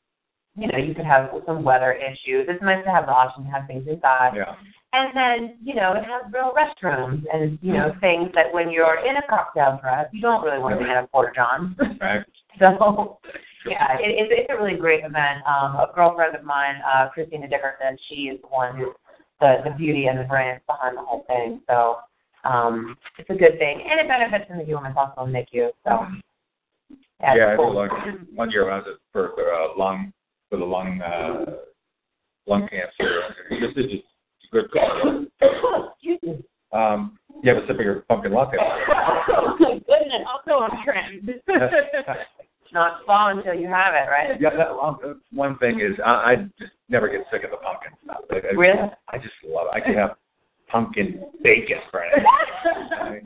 you 0.58 0.66
know, 0.66 0.78
you 0.78 0.94
could 0.94 1.06
have 1.06 1.30
some 1.46 1.62
weather 1.62 1.92
issues. 1.92 2.46
It's 2.48 2.62
nice 2.62 2.84
to 2.84 2.90
have 2.90 3.06
the 3.06 3.12
option 3.12 3.44
to 3.44 3.50
have 3.50 3.66
things 3.66 3.86
inside. 3.86 4.32
Yeah. 4.34 4.54
And 4.92 5.14
then, 5.14 5.58
you 5.62 5.74
know, 5.74 5.92
it 5.92 6.04
has 6.04 6.32
real 6.32 6.54
restrooms 6.56 7.22
and, 7.32 7.58
you 7.60 7.74
know, 7.74 7.92
things 8.00 8.30
that 8.34 8.52
when 8.52 8.70
you're 8.70 9.04
in 9.04 9.16
a 9.16 9.22
cocktail 9.28 9.78
dress, 9.82 10.06
you 10.12 10.22
don't 10.22 10.42
really 10.42 10.58
want 10.58 10.78
to 10.78 10.84
be 10.84 10.90
in 10.90 10.96
a 10.96 11.06
porta 11.06 11.32
john. 11.34 11.76
Right. 12.00 12.24
So, 12.58 13.20
yeah, 13.70 13.94
it, 14.00 14.18
it's, 14.18 14.32
it's 14.34 14.50
a 14.50 14.60
really 14.60 14.76
great 14.76 15.04
event. 15.04 15.46
Um, 15.46 15.76
a 15.76 15.92
girlfriend 15.94 16.34
of 16.34 16.42
mine, 16.42 16.74
uh, 16.82 17.08
Christina 17.10 17.46
Dickerson, 17.48 17.96
she 18.08 18.22
is 18.22 18.40
the 18.40 18.48
one 18.48 18.76
who's 18.76 18.88
the, 19.40 19.58
the 19.62 19.70
beauty 19.78 20.06
and 20.06 20.18
the 20.18 20.24
brains 20.24 20.60
behind 20.66 20.96
the 20.96 21.02
whole 21.02 21.24
thing. 21.28 21.60
So, 21.68 21.98
um, 22.42 22.96
it's 23.16 23.30
a 23.30 23.34
good 23.34 23.58
thing. 23.60 23.84
And 23.88 24.00
it 24.00 24.08
benefits 24.08 24.50
in 24.50 24.58
the 24.58 24.74
Women's 24.74 24.96
Hospital 24.96 25.28
NICU. 25.28 25.70
So, 25.84 26.06
yeah, 27.20 27.34
Yeah, 27.36 27.52
I 27.52 27.56
cool. 27.56 27.76
like 27.76 27.92
one 28.34 28.50
year 28.50 28.64
when 28.64 28.74
I 28.74 28.78
was 28.78 28.86
at 28.88 28.98
for 29.12 29.28
uh, 29.28 29.78
lung 29.78 30.12
for 30.50 30.58
the 30.58 30.64
lung 30.64 31.00
uh, 31.00 31.44
lung 32.46 32.68
cancer. 32.68 33.22
This 33.50 33.70
is 33.76 33.90
just 33.92 34.04
a 34.52 34.56
good 34.56 34.70
call. 34.70 35.26
Um, 36.72 37.18
you 37.42 37.54
have 37.54 37.62
a 37.62 37.66
sip 37.66 37.76
of 37.76 37.84
your 37.84 38.00
pumpkin 38.08 38.32
latte. 38.32 38.56
Oh 39.30 39.56
my 39.58 39.78
goodness, 39.78 40.26
also 40.26 40.62
on 40.62 40.84
trend. 40.84 41.30
Not 42.72 43.04
fall 43.06 43.28
until 43.28 43.54
you 43.54 43.66
have 43.66 43.94
it, 43.94 44.08
right? 44.10 44.40
yeah, 44.40 44.50
that, 44.56 44.70
um, 44.70 45.20
one 45.32 45.56
thing 45.58 45.80
is 45.80 45.98
I, 46.04 46.10
I 46.10 46.36
just 46.58 46.72
never 46.88 47.08
get 47.08 47.20
sick 47.30 47.44
of 47.44 47.50
the 47.50 47.56
pumpkin 47.56 47.92
stuff. 48.04 48.18
I, 48.30 48.36
I, 48.36 48.50
Really? 48.52 48.78
I 49.08 49.18
just 49.18 49.34
love 49.46 49.68
it. 49.72 49.76
I 49.76 49.80
can 49.80 49.94
have 49.94 50.16
pumpkin 50.68 51.24
bacon 51.42 51.78
for 51.90 52.02
it. 52.04 52.12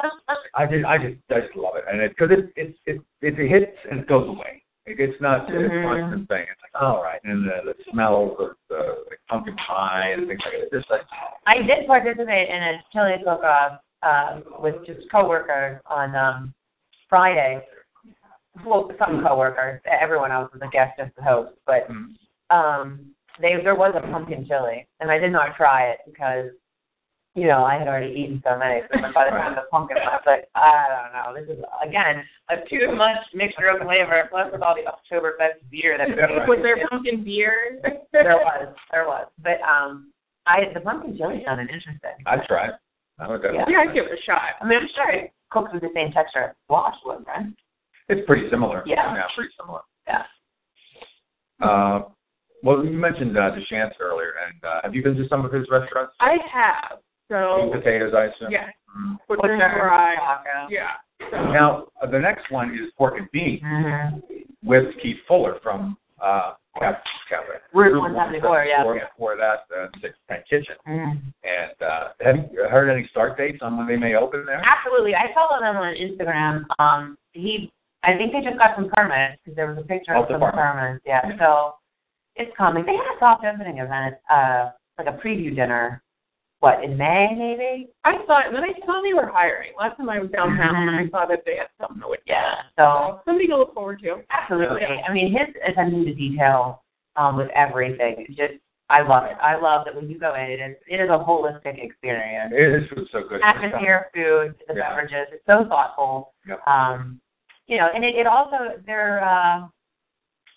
I 0.54 0.66
just, 0.66 0.84
I 0.84 0.98
just, 0.98 1.18
I 1.30 1.40
just 1.40 1.56
love 1.56 1.74
it, 1.76 1.84
and 1.90 2.00
it 2.00 2.12
because 2.16 2.30
it, 2.30 2.52
it, 2.56 2.76
it, 2.86 3.00
it 3.20 3.48
hits 3.50 3.76
and 3.90 4.00
it 4.00 4.08
goes 4.08 4.28
away. 4.28 4.62
It, 4.86 4.98
it's 4.98 5.20
not 5.20 5.48
a 5.48 5.52
Mhm. 5.52 5.82
constant 5.82 6.28
thing. 6.28 6.46
It's 6.50 6.60
like, 6.62 6.82
all 6.82 7.02
right, 7.02 7.20
and 7.24 7.44
the, 7.44 7.72
the 7.72 7.84
smells 7.90 8.36
of 8.40 8.56
the 8.68 9.04
like 9.08 9.20
pumpkin 9.28 9.56
pie 9.56 10.10
and 10.10 10.26
things 10.26 10.40
like 10.44 10.54
that. 10.54 10.62
It's 10.62 10.72
just 10.72 10.90
like, 10.90 11.02
I 11.46 11.62
did 11.62 11.86
participate 11.86 12.48
in 12.48 12.62
a 12.62 12.82
chili 12.92 13.16
cook-off 13.24 13.80
uh, 14.02 14.40
with 14.58 14.84
just 14.86 15.08
coworkers 15.10 15.80
on 15.86 16.14
um, 16.16 16.54
Friday. 17.08 17.64
Well, 18.66 18.90
some 18.98 19.22
coworkers. 19.24 19.80
Everyone 19.86 20.32
else 20.32 20.52
was 20.52 20.62
a 20.62 20.68
guest, 20.70 20.98
just 20.98 21.14
the 21.16 21.22
host. 21.22 21.52
But 21.66 21.88
mm, 21.88 22.14
um, 22.50 23.14
they 23.40 23.56
there 23.62 23.74
was 23.74 23.94
a 23.96 24.06
pumpkin 24.12 24.46
chili, 24.46 24.86
and 25.00 25.10
I 25.10 25.18
did 25.18 25.32
not 25.32 25.56
try 25.56 25.90
it 25.90 25.98
because 26.04 26.50
you 27.34 27.46
know 27.46 27.64
I 27.64 27.78
had 27.78 27.88
already 27.88 28.12
eaten 28.12 28.42
so 28.44 28.58
many. 28.58 28.80
So 28.92 29.00
by 29.14 29.24
the 29.24 29.30
time 29.30 29.54
the 29.54 29.64
pumpkin, 29.70 29.96
I 29.98 30.16
was 30.16 30.22
like, 30.26 30.48
I 30.54 30.86
don't 30.90 31.12
know. 31.12 31.40
This 31.40 31.56
is 31.56 31.64
again 31.86 32.24
a 32.50 32.56
too 32.68 32.94
much 32.94 33.18
mixture 33.34 33.68
of 33.68 33.80
flavor, 33.86 34.28
plus 34.30 34.52
with 34.52 34.62
all 34.62 34.74
the 34.74 34.84
Oktoberfest 34.84 35.64
beer 35.70 35.96
that 35.98 36.08
Yeah, 36.08 36.24
right. 36.24 36.48
Was 36.48 36.60
there 36.62 36.86
pumpkin 36.88 37.24
beer? 37.24 37.80
there 38.12 38.36
was, 38.36 38.74
there 38.90 39.06
was. 39.06 39.28
But 39.42 39.60
um, 39.62 40.12
I 40.46 40.60
the 40.74 40.80
pumpkin 40.80 41.16
chili 41.16 41.42
sounded 41.46 41.70
interesting. 41.70 42.20
I'd 42.26 42.44
try 42.44 42.68
it. 42.68 42.74
I 43.18 43.28
would 43.28 43.40
Yeah. 43.42 43.64
Yeah, 43.68 43.78
I'd 43.88 43.94
give 43.94 44.06
it 44.06 44.18
a 44.18 44.22
shot. 44.22 44.58
I 44.60 44.66
mean, 44.66 44.78
I'm 44.78 44.88
sure 44.94 45.10
it 45.10 45.32
cooks 45.50 45.70
with 45.72 45.82
the 45.82 45.90
same 45.94 46.12
texture 46.12 46.42
as 46.44 46.56
squash 46.64 46.96
would, 47.04 47.24
right? 47.26 47.46
It's 48.08 48.26
pretty 48.26 48.48
similar. 48.50 48.82
Yeah. 48.86 49.14
yeah 49.14 49.22
pretty 49.34 49.52
similar. 49.58 49.80
Yeah. 50.06 50.24
Uh, 51.60 52.08
well, 52.62 52.84
you 52.84 52.92
mentioned 52.92 53.36
uh, 53.36 53.50
DeShantz 53.52 53.92
earlier, 54.00 54.34
and 54.46 54.64
uh, 54.64 54.80
have 54.82 54.94
you 54.94 55.02
been 55.02 55.16
to 55.16 55.28
some 55.28 55.44
of 55.44 55.52
his 55.52 55.66
restaurants? 55.70 56.14
I 56.20 56.36
have. 56.52 56.98
So 57.32 57.70
Sweet 57.70 57.80
potatoes, 57.80 58.12
I 58.14 58.24
assume. 58.24 58.50
yeah, 58.52 58.68
Mm. 58.94 59.16
butcher 59.26 59.40
Butcher, 59.40 59.72
fry. 59.80 60.14
taco. 60.16 60.68
Yeah. 60.68 60.90
Now, 61.32 61.86
uh, 62.02 62.06
the 62.06 62.18
next 62.18 62.50
one 62.50 62.74
is 62.74 62.92
pork 62.98 63.14
and 63.16 63.26
beans 63.32 63.62
Mm-hmm. 63.62 64.18
with 64.68 64.84
Keith 65.02 65.16
Fuller 65.26 65.58
from 65.62 65.96
uh, 66.20 66.52
Cap- 66.78 67.02
Cap- 67.30 67.44
Root 67.72 67.98
174, 67.98 68.64
yeah. 68.66 68.82
For, 68.82 69.00
for 69.16 69.36
that 69.36 69.64
uh, 69.74 69.88
Six 70.02 70.14
Penn 70.28 70.42
Kitchen. 70.48 70.76
Mm. 70.86 71.20
And 71.42 71.82
uh, 71.82 72.08
have 72.20 72.36
you 72.52 72.68
heard 72.68 72.90
any 72.90 73.08
start 73.08 73.38
dates 73.38 73.60
on 73.62 73.78
when 73.78 73.86
they 73.86 73.96
may 73.96 74.14
open 74.14 74.44
there? 74.44 74.60
Absolutely. 74.62 75.14
I 75.14 75.32
follow 75.32 75.58
them 75.58 75.76
on 75.78 75.94
Instagram. 75.94 76.64
Um, 76.78 77.16
he, 77.32 77.72
I 78.02 78.14
think 78.18 78.32
they 78.32 78.42
just 78.42 78.58
got 78.58 78.76
some 78.76 78.90
permits 78.92 79.40
because 79.42 79.56
there 79.56 79.68
was 79.72 79.78
a 79.78 79.86
picture 79.86 80.14
Oh, 80.14 80.22
of 80.24 80.28
some 80.30 80.38
permit. 80.40 80.54
permits. 80.54 81.02
Yeah. 81.06 81.22
So 81.38 81.76
it's 82.36 82.52
coming. 82.58 82.84
They 82.84 82.92
had 82.92 83.16
a 83.16 83.18
soft 83.18 83.42
opening 83.44 83.78
event, 83.78 84.16
uh, 84.30 84.70
like 84.98 85.06
a 85.08 85.16
preview 85.18 85.56
dinner. 85.56 86.02
What 86.62 86.84
in 86.84 86.96
May 86.96 87.26
maybe? 87.36 87.88
I 88.04 88.12
saw 88.24 88.38
it, 88.38 88.46
and 88.46 88.54
then 88.54 88.62
I 88.62 88.72
saw 88.86 89.02
they 89.02 89.14
were 89.14 89.26
hiring. 89.26 89.72
Last 89.76 89.96
time 89.96 90.08
I 90.08 90.20
was 90.20 90.30
downtown, 90.30 90.76
and 90.88 90.94
I 90.94 91.10
saw 91.10 91.26
that 91.26 91.42
they 91.44 91.56
had 91.56 91.66
something 91.80 92.08
with 92.08 92.20
Yeah. 92.24 92.54
So 92.78 93.20
Something 93.24 93.48
to 93.48 93.56
look 93.56 93.74
forward 93.74 93.98
to. 94.04 94.18
Absolutely. 94.30 94.82
I 94.86 95.12
mean, 95.12 95.32
his 95.32 95.48
attention 95.66 96.04
to 96.04 96.14
detail 96.14 96.84
um, 97.16 97.36
with 97.36 97.48
everything. 97.56 98.26
is 98.28 98.36
Just, 98.36 98.52
I 98.90 99.02
love 99.02 99.24
it. 99.24 99.36
I 99.42 99.56
love 99.56 99.84
that 99.86 99.96
when 99.96 100.08
you 100.08 100.20
go 100.20 100.36
in, 100.36 100.42
it 100.42 100.60
is 100.60 100.76
it 100.86 101.00
is 101.00 101.10
a 101.10 101.18
holistic 101.18 101.82
experience. 101.84 102.52
It 102.56 102.84
is 102.84 102.88
food 102.90 103.08
so 103.10 103.26
good. 103.28 103.40
Atmosphere, 103.42 104.06
food, 104.14 104.54
the 104.68 104.74
Yeah. 104.76 104.90
beverages. 104.90 105.26
It's 105.32 105.46
so 105.48 105.66
thoughtful. 105.68 106.32
Yep. 106.46 106.60
Um, 106.68 107.20
you 107.66 107.76
know, 107.78 107.88
and 107.92 108.04
it, 108.04 108.14
it 108.14 108.28
also 108.28 108.78
they're 108.86 109.24
uh, 109.24 109.66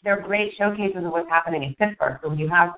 they're 0.04 0.22
great 0.22 0.54
showcases 0.56 1.04
of 1.04 1.12
what's 1.12 1.30
happening 1.30 1.64
in 1.64 1.74
Pittsburgh. 1.74 2.20
So 2.22 2.30
when 2.30 2.38
you 2.38 2.48
have 2.50 2.74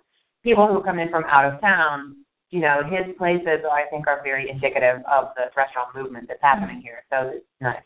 people 0.45 0.65
who 0.65 0.81
come 0.81 0.97
in 0.99 1.09
from 1.09 1.25
out 1.25 1.43
of 1.53 1.59
town, 1.59 2.15
you 2.49 2.61
know, 2.61 2.81
his 2.83 3.15
places 3.17 3.65
I 3.69 3.83
think 3.89 4.07
are 4.07 4.21
very 4.23 4.49
indicative 4.49 5.01
of 5.09 5.29
the 5.35 5.51
restaurant 5.55 5.95
movement 5.95 6.27
that's 6.27 6.41
happening 6.41 6.81
here. 6.81 7.03
So 7.09 7.31
it's 7.35 7.45
nice. 7.59 7.83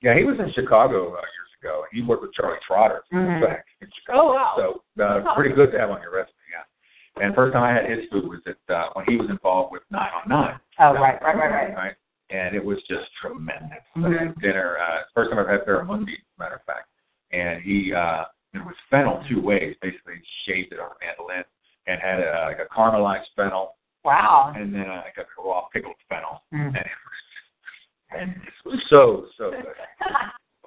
Yeah, 0.00 0.16
he 0.16 0.24
was 0.24 0.38
in 0.38 0.52
Chicago 0.52 1.08
uh, 1.08 1.26
years 1.34 1.52
ago, 1.60 1.82
and 1.82 1.90
he 2.00 2.06
worked 2.06 2.22
with 2.22 2.32
Charlie 2.34 2.58
Trotter. 2.66 3.02
Mhm. 3.12 3.40
Back 3.40 3.66
in 3.80 3.88
Chicago. 3.98 4.20
Oh 4.20 4.32
wow. 4.32 4.54
So 4.56 5.02
uh, 5.02 5.34
pretty 5.34 5.54
good 5.54 5.72
to 5.72 5.78
have 5.78 5.90
on 5.90 6.00
your 6.00 6.12
resume, 6.12 6.34
yeah. 6.52 7.24
And 7.24 7.34
first 7.34 7.52
time 7.52 7.64
I 7.64 7.72
had 7.74 7.90
his 7.90 8.08
food 8.10 8.28
was 8.28 8.40
at 8.46 8.74
uh, 8.74 8.90
when 8.92 9.06
he 9.08 9.16
was 9.16 9.28
involved 9.28 9.72
with 9.72 9.82
Nine 9.90 10.10
on 10.14 10.28
Nine. 10.28 10.60
Oh, 10.78 10.94
right, 10.94 11.20
right, 11.20 11.36
right, 11.36 11.50
right. 11.50 11.74
Right. 11.74 11.94
And 12.30 12.54
it 12.54 12.64
was 12.64 12.78
just 12.88 13.08
tremendous. 13.20 13.82
Mhm. 13.96 14.40
Dinner. 14.40 14.78
Uh, 14.78 15.02
first 15.14 15.30
time 15.30 15.40
I've 15.40 15.48
had 15.48 15.66
barramundi, 15.66 16.14
matter 16.38 16.56
of 16.56 16.64
fact. 16.64 16.88
And 17.32 17.60
he 17.62 17.92
uh, 17.92 18.24
it 18.54 18.64
was 18.64 18.76
fennel 18.88 19.24
two 19.28 19.40
ways. 19.42 19.74
Basically, 19.82 20.22
shaved 20.46 20.72
it 20.72 20.78
on 20.78 20.90
a 20.90 21.04
mandolin 21.04 21.44
and 21.88 22.00
had 22.00 22.20
a, 22.20 22.44
like 22.46 22.58
a 22.58 22.72
caramelized 22.74 23.30
fennel, 23.34 23.74
Wow. 24.04 24.52
and 24.56 24.74
then 24.74 24.82
uh, 24.82 25.02
like 25.04 25.16
a 25.18 25.42
raw 25.42 25.62
pickled 25.72 25.96
fennel. 26.08 26.42
Mm. 26.54 26.68
And 26.68 26.76
it 26.76 26.98
was, 27.04 28.20
and 28.20 28.30
it 28.30 28.68
was 28.68 28.80
so 28.88 29.26
so 29.36 29.50
good. 29.50 29.64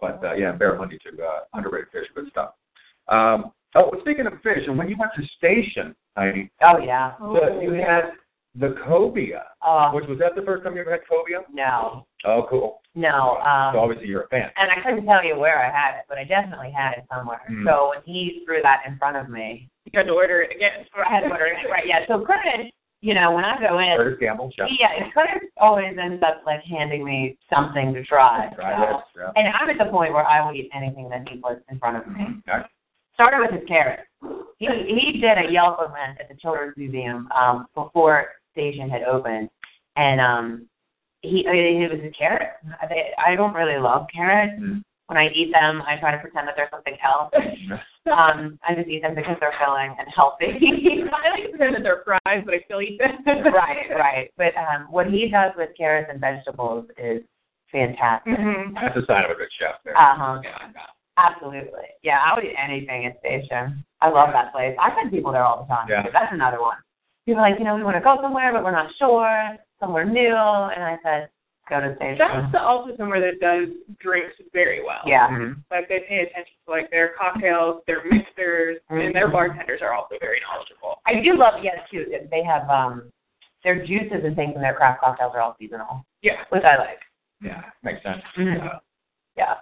But 0.01 0.19
uh, 0.23 0.33
yeah, 0.33 0.51
barramundi 0.57 0.97
too. 0.99 1.15
Uh, 1.21 1.41
underrated 1.53 1.89
fish, 1.91 2.07
good 2.15 2.27
stuff. 2.31 2.55
Um, 3.07 3.51
oh, 3.75 3.91
speaking 4.01 4.25
of 4.25 4.33
fish, 4.41 4.63
and 4.65 4.75
when 4.75 4.89
you 4.89 4.95
went 4.97 5.11
to 5.15 5.23
Station, 5.37 5.95
I 6.15 6.49
Oh 6.63 6.79
yeah. 6.79 7.13
the, 7.19 7.59
you 7.61 7.73
had 7.73 8.13
the 8.55 8.75
cobia. 8.85 9.43
Oh 9.63 9.91
Which 9.93 10.05
was 10.07 10.19
that 10.19 10.35
the 10.35 10.41
first 10.41 10.63
time 10.63 10.75
you 10.75 10.81
ever 10.81 10.91
had 10.91 11.01
cobia? 11.09 11.41
no, 11.53 12.05
Oh, 12.25 12.45
cool. 12.49 12.81
no. 12.95 13.37
So 13.41 13.47
Um, 13.47 13.75
obviously 13.77 14.07
you're 14.07 14.23
a 14.23 14.27
fan. 14.27 14.51
and 14.57 14.69
I 14.71 14.81
couldn't 14.83 15.05
tell 15.05 15.23
you 15.23 15.37
where 15.39 15.59
I 15.59 15.71
had 15.71 15.97
it, 15.99 16.05
but 16.09 16.17
I 16.17 16.23
definitely 16.25 16.71
had 16.71 16.93
it 16.93 17.05
somewhere. 17.11 17.41
Mm. 17.49 17.65
So 17.65 17.89
when 17.89 17.99
he 18.05 18.43
threw 18.45 18.61
that 18.61 18.81
in 18.85 18.97
front 18.97 19.17
of 19.17 19.29
me, 19.29 19.69
You 19.85 19.91
had 19.97 20.07
to 20.07 20.13
order 20.13 20.41
it 20.41 20.55
again. 20.55 20.85
I 21.05 21.09
had 21.09 21.21
to 21.21 21.29
order 21.31 21.45
it. 21.45 21.69
Right? 21.69 21.87
Yeah. 21.87 22.05
So 22.07 22.23
Curtis, 22.25 22.71
you 23.01 23.13
know, 23.15 23.31
when 23.31 23.43
I 23.45 23.57
go 23.59 23.79
in, 23.79 23.97
Curtis 23.97 24.19
Gamble, 24.19 24.51
chef. 24.55 24.67
yeah, 24.79 25.09
Curtis 25.13 25.49
always 25.57 25.97
ends 25.97 26.21
up 26.21 26.43
like 26.45 26.61
handing 26.63 27.03
me 27.03 27.37
something 27.53 27.93
to 27.93 28.03
try. 28.03 28.49
Try 28.55 28.75
so- 28.77 28.97
this. 28.97 29.05
Yeah. 29.17 29.31
And 29.41 29.47
I'm 29.55 29.69
at 29.69 29.77
the 29.83 29.89
point 29.91 30.13
where 30.13 30.25
I 30.25 30.45
will 30.45 30.53
eat 30.53 30.69
anything 30.75 31.09
that 31.09 31.27
he 31.29 31.37
puts 31.37 31.61
in 31.71 31.79
front 31.79 31.97
of 31.97 32.07
me. 32.07 32.41
Okay. 32.49 32.63
started 33.15 33.39
with 33.39 33.51
his 33.59 33.67
carrots. 33.67 34.03
He 34.59 34.67
he 34.67 35.19
did 35.19 35.37
a 35.39 35.51
Yelp 35.51 35.79
event 35.79 36.19
at 36.19 36.29
the 36.29 36.35
Children's 36.35 36.77
Museum 36.77 37.27
um, 37.35 37.65
before 37.73 38.27
Station 38.51 38.89
had 38.89 39.03
opened, 39.03 39.49
and 39.95 40.21
um, 40.21 40.67
he 41.21 41.45
I 41.47 41.51
mean, 41.53 41.81
it 41.83 41.91
was 41.91 42.01
his 42.01 42.13
carrots. 42.17 42.57
I, 42.81 43.31
I 43.31 43.35
don't 43.35 43.53
really 43.53 43.79
love 43.79 44.07
carrots. 44.13 44.59
Mm. 44.61 44.81
When 45.07 45.17
I 45.17 45.27
eat 45.35 45.51
them, 45.51 45.81
I 45.83 45.99
try 45.99 46.11
to 46.15 46.19
pretend 46.19 46.47
that 46.47 46.55
they're 46.55 46.69
something 46.71 46.95
else. 47.03 47.33
um, 48.07 48.57
I 48.63 48.75
just 48.75 48.87
eat 48.87 49.01
them 49.01 49.13
because 49.13 49.35
they're 49.41 49.53
filling 49.59 49.93
and 49.99 50.07
healthy. 50.15 50.55
I 51.11 51.29
like 51.35 51.51
to 51.51 51.57
pretend 51.57 51.75
that 51.75 51.83
they're 51.83 52.03
fries, 52.05 52.43
but 52.45 52.53
I 52.53 52.63
still 52.63 52.81
eat 52.81 52.97
them. 52.97 53.19
right, 53.51 53.91
right. 53.91 54.31
But 54.37 54.55
um, 54.55 54.87
what 54.89 55.07
he 55.07 55.27
does 55.29 55.51
with 55.57 55.75
carrots 55.75 56.07
and 56.09 56.21
vegetables 56.21 56.85
is 56.97 57.21
fantastic. 57.73 58.37
hmm 58.39 58.73
That's 58.73 58.95
a 58.95 59.05
sign 59.05 59.25
of 59.25 59.31
a 59.31 59.35
good 59.35 59.51
chef 59.59 59.83
there. 59.83 59.97
Uh 59.97 60.15
huh. 60.15 60.39
Yeah. 60.43 60.87
Absolutely. 61.17 61.91
Yeah, 62.03 62.19
I 62.23 62.33
would 62.33 62.45
eat 62.45 62.55
anything 62.57 63.05
at 63.05 63.19
Station. 63.19 63.83
I 63.99 64.09
love 64.09 64.29
that 64.33 64.51
place. 64.53 64.75
I 64.79 64.95
send 64.95 65.11
people 65.11 65.31
there 65.31 65.43
all 65.43 65.61
the 65.63 65.67
time. 65.67 65.87
Yeah. 65.89 66.03
That's 66.11 66.31
another 66.31 66.61
one. 66.61 66.77
People 67.25 67.41
are 67.43 67.49
like, 67.49 67.59
you 67.59 67.65
know, 67.65 67.75
we 67.75 67.83
want 67.83 67.95
to 67.97 68.01
go 68.01 68.17
somewhere, 68.21 68.51
but 68.51 68.63
we're 68.63 68.71
not 68.71 68.91
sure, 68.97 69.57
somewhere 69.79 70.05
new. 70.05 70.35
And 70.35 70.83
I 70.83 70.97
said, 71.03 71.29
go 71.69 71.79
to 71.79 71.95
Station. 71.97 72.17
That's 72.17 72.55
also 72.59 72.95
somewhere 72.97 73.21
that 73.21 73.39
does 73.39 73.69
drinks 73.99 74.33
very 74.53 74.83
well. 74.83 75.01
yeah. 75.05 75.29
Mhm. 75.29 75.57
Like 75.69 75.87
they 75.87 75.99
pay 76.09 76.21
attention 76.21 76.53
to 76.65 76.71
like 76.71 76.89
their 76.89 77.13
cocktails, 77.17 77.83
their 77.85 78.03
mixers, 78.09 78.79
and 78.89 79.13
their 79.15 79.27
Mhm. 79.29 79.33
bartenders 79.33 79.81
are 79.81 79.93
also 79.93 80.15
very 80.19 80.41
knowledgeable. 80.41 80.99
I 81.05 81.21
do 81.21 81.35
love, 81.37 81.63
yes, 81.63 81.77
too. 81.89 82.05
They 82.29 82.43
have 82.43 82.69
um 82.69 83.11
their 83.63 83.85
juices 83.85 84.23
and 84.25 84.35
things 84.35 84.55
in 84.55 84.61
their 84.61 84.73
craft 84.73 85.01
cocktails 85.01 85.33
are 85.35 85.41
all 85.41 85.55
seasonal, 85.59 86.03
Yeah. 86.23 86.43
which 86.49 86.63
I 86.63 86.77
like. 86.77 86.99
Yeah, 87.41 87.61
makes 87.83 88.01
sense. 88.01 88.23
Mhm. 88.35 88.65
Uh, 88.75 88.79
Yeah. 89.37 89.57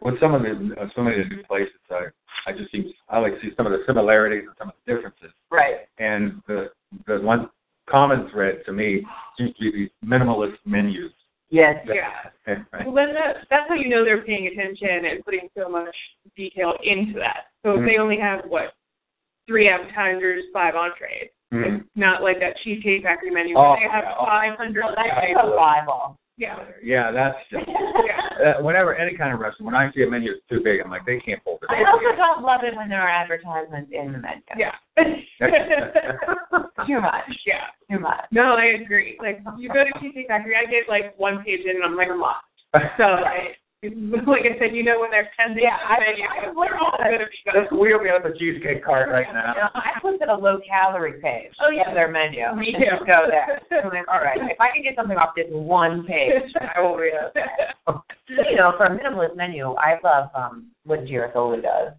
with 0.00 0.20
some 0.20 0.34
of 0.34 0.42
the 0.42 0.76
uh, 0.78 0.88
so 0.94 1.02
many 1.02 1.20
of 1.22 1.28
the 1.30 1.36
new 1.36 1.42
places, 1.44 1.74
I 1.90 2.08
I 2.46 2.52
just 2.52 2.70
see 2.72 2.94
I 3.08 3.18
like 3.18 3.34
to 3.34 3.40
see 3.40 3.50
some 3.56 3.66
of 3.66 3.72
the 3.72 3.82
similarities 3.86 4.44
and 4.46 4.54
some 4.58 4.68
of 4.68 4.74
the 4.86 4.94
differences. 4.94 5.30
Right. 5.50 5.86
And 5.98 6.42
the 6.46 6.70
the 7.06 7.20
one 7.20 7.50
common 7.88 8.28
thread 8.30 8.62
to 8.66 8.72
me 8.72 9.04
seems 9.38 9.54
to 9.56 9.60
be 9.60 9.72
these 9.72 9.90
minimalist 10.04 10.56
menus. 10.64 11.12
Yes. 11.50 11.86
Yeah. 11.86 12.62
Right? 12.72 12.86
Well, 12.86 12.94
then 12.94 13.14
that, 13.14 13.46
that's 13.50 13.68
how 13.68 13.74
you 13.74 13.88
know 13.88 14.04
they're 14.04 14.22
paying 14.24 14.46
attention 14.48 15.04
and 15.10 15.24
putting 15.24 15.48
so 15.56 15.68
much 15.68 15.94
detail 16.36 16.72
into 16.82 17.18
that. 17.20 17.46
So 17.62 17.72
if 17.74 17.80
Mhm. 17.80 17.86
they 17.86 17.98
only 17.98 18.18
have 18.18 18.44
what 18.46 18.74
three 19.46 19.68
appetizers, 19.68 20.44
five 20.52 20.74
entrees, 20.74 21.28
Mhm. 21.52 21.80
it's 21.80 21.90
not 21.96 22.22
like 22.22 22.40
that 22.40 22.56
cheesecake 22.58 23.02
factory 23.02 23.30
menu 23.30 23.54
Oh, 23.56 23.70
where 23.72 23.80
they 23.80 23.88
have 23.88 24.04
yeah. 24.04 24.14
Oh, 24.18 24.24
five 24.24 24.56
hundred. 24.56 24.84
That's 24.96 25.30
a 25.38 25.50
Bible. 25.56 26.18
Yeah. 26.36 26.58
Yeah, 26.82 27.12
that's 27.12 27.38
just 27.50 27.66
Yeah. 28.04 28.23
Uh, 28.44 28.62
whenever 28.62 28.94
any 28.94 29.16
kind 29.16 29.32
of 29.32 29.40
restaurant 29.40 29.72
when 29.72 29.74
I 29.74 29.90
see 29.92 30.02
a 30.02 30.10
menu 30.10 30.32
that's 30.32 30.46
too 30.50 30.60
big, 30.62 30.80
I'm 30.80 30.90
like 30.90 31.06
they 31.06 31.18
can't 31.20 31.42
pull 31.42 31.58
this. 31.60 31.70
I 31.70 31.82
also 31.90 32.16
don't 32.16 32.42
love 32.42 32.60
it 32.62 32.76
when 32.76 32.88
there 32.88 33.00
are 33.00 33.08
advertisements 33.08 33.90
in 33.92 34.12
the 34.12 34.18
menu. 34.18 34.42
Yeah. 34.56 34.72
Too 36.86 37.00
much. 37.00 37.24
yeah. 37.46 37.66
Too 37.90 37.98
much. 37.98 38.26
No, 38.30 38.54
I 38.54 38.76
agree. 38.82 39.18
Like 39.20 39.40
you 39.58 39.68
go 39.68 39.84
to 39.84 39.90
Cheesecake 40.00 40.28
Factory, 40.28 40.54
I 40.56 40.70
get 40.70 40.88
like 40.88 41.18
one 41.18 41.42
page 41.42 41.60
in 41.64 41.76
and 41.76 41.84
I'm 41.84 41.96
like 41.96 42.08
I'm 42.10 42.20
lost. 42.20 42.44
So 42.98 43.04
I, 43.04 43.54
like 44.26 44.42
I 44.48 44.58
said, 44.58 44.74
you 44.74 44.82
know 44.82 45.00
when 45.00 45.10
there's 45.10 45.26
ten 45.36 45.54
things 45.54 45.66
Yeah, 45.66 45.76
on 45.76 45.98
the 46.00 46.06
menu, 46.06 46.24
I- 46.24 46.48
I 46.48 46.54
they're 46.54 46.78
all 46.78 46.96
gonna 46.98 47.18
be 47.18 47.52
Just 47.52 47.70
good. 47.70 47.78
wheel 47.78 47.98
me 48.00 48.10
up 48.10 48.22
the 48.22 48.34
cheesecake 48.38 48.84
cart 48.84 49.08
right 49.10 49.26
You 49.28 49.34
now. 49.34 49.52
know, 49.54 49.68
I 49.74 49.92
looked 50.02 50.22
at 50.22 50.28
a 50.28 50.34
low 50.34 50.58
calorie 50.66 51.20
page 51.20 51.52
Oh, 51.60 51.70
yeah. 51.70 51.92
their 51.94 52.08
menu. 52.08 52.40
Me 52.56 52.74
and 52.74 52.82
too. 52.84 52.90
just 52.90 53.06
go 53.06 53.26
there. 53.28 53.60
I'm 53.82 53.90
like, 53.90 54.08
all 54.08 54.20
right, 54.20 54.38
if 54.50 54.60
I 54.60 54.70
can 54.72 54.82
get 54.82 54.96
something 54.96 55.16
off 55.16 55.34
this 55.36 55.46
one 55.50 56.04
page, 56.06 56.52
I 56.76 56.80
will 56.80 56.96
read 56.96 57.14
it. 57.14 57.44
You 58.50 58.56
know, 58.56 58.72
for 58.76 58.86
a 58.86 58.90
minimalist 58.90 59.36
menu, 59.36 59.74
I 59.74 59.98
love 60.02 60.30
um 60.34 60.70
what 60.84 61.04
Girasoli 61.04 61.62
does. 61.62 61.92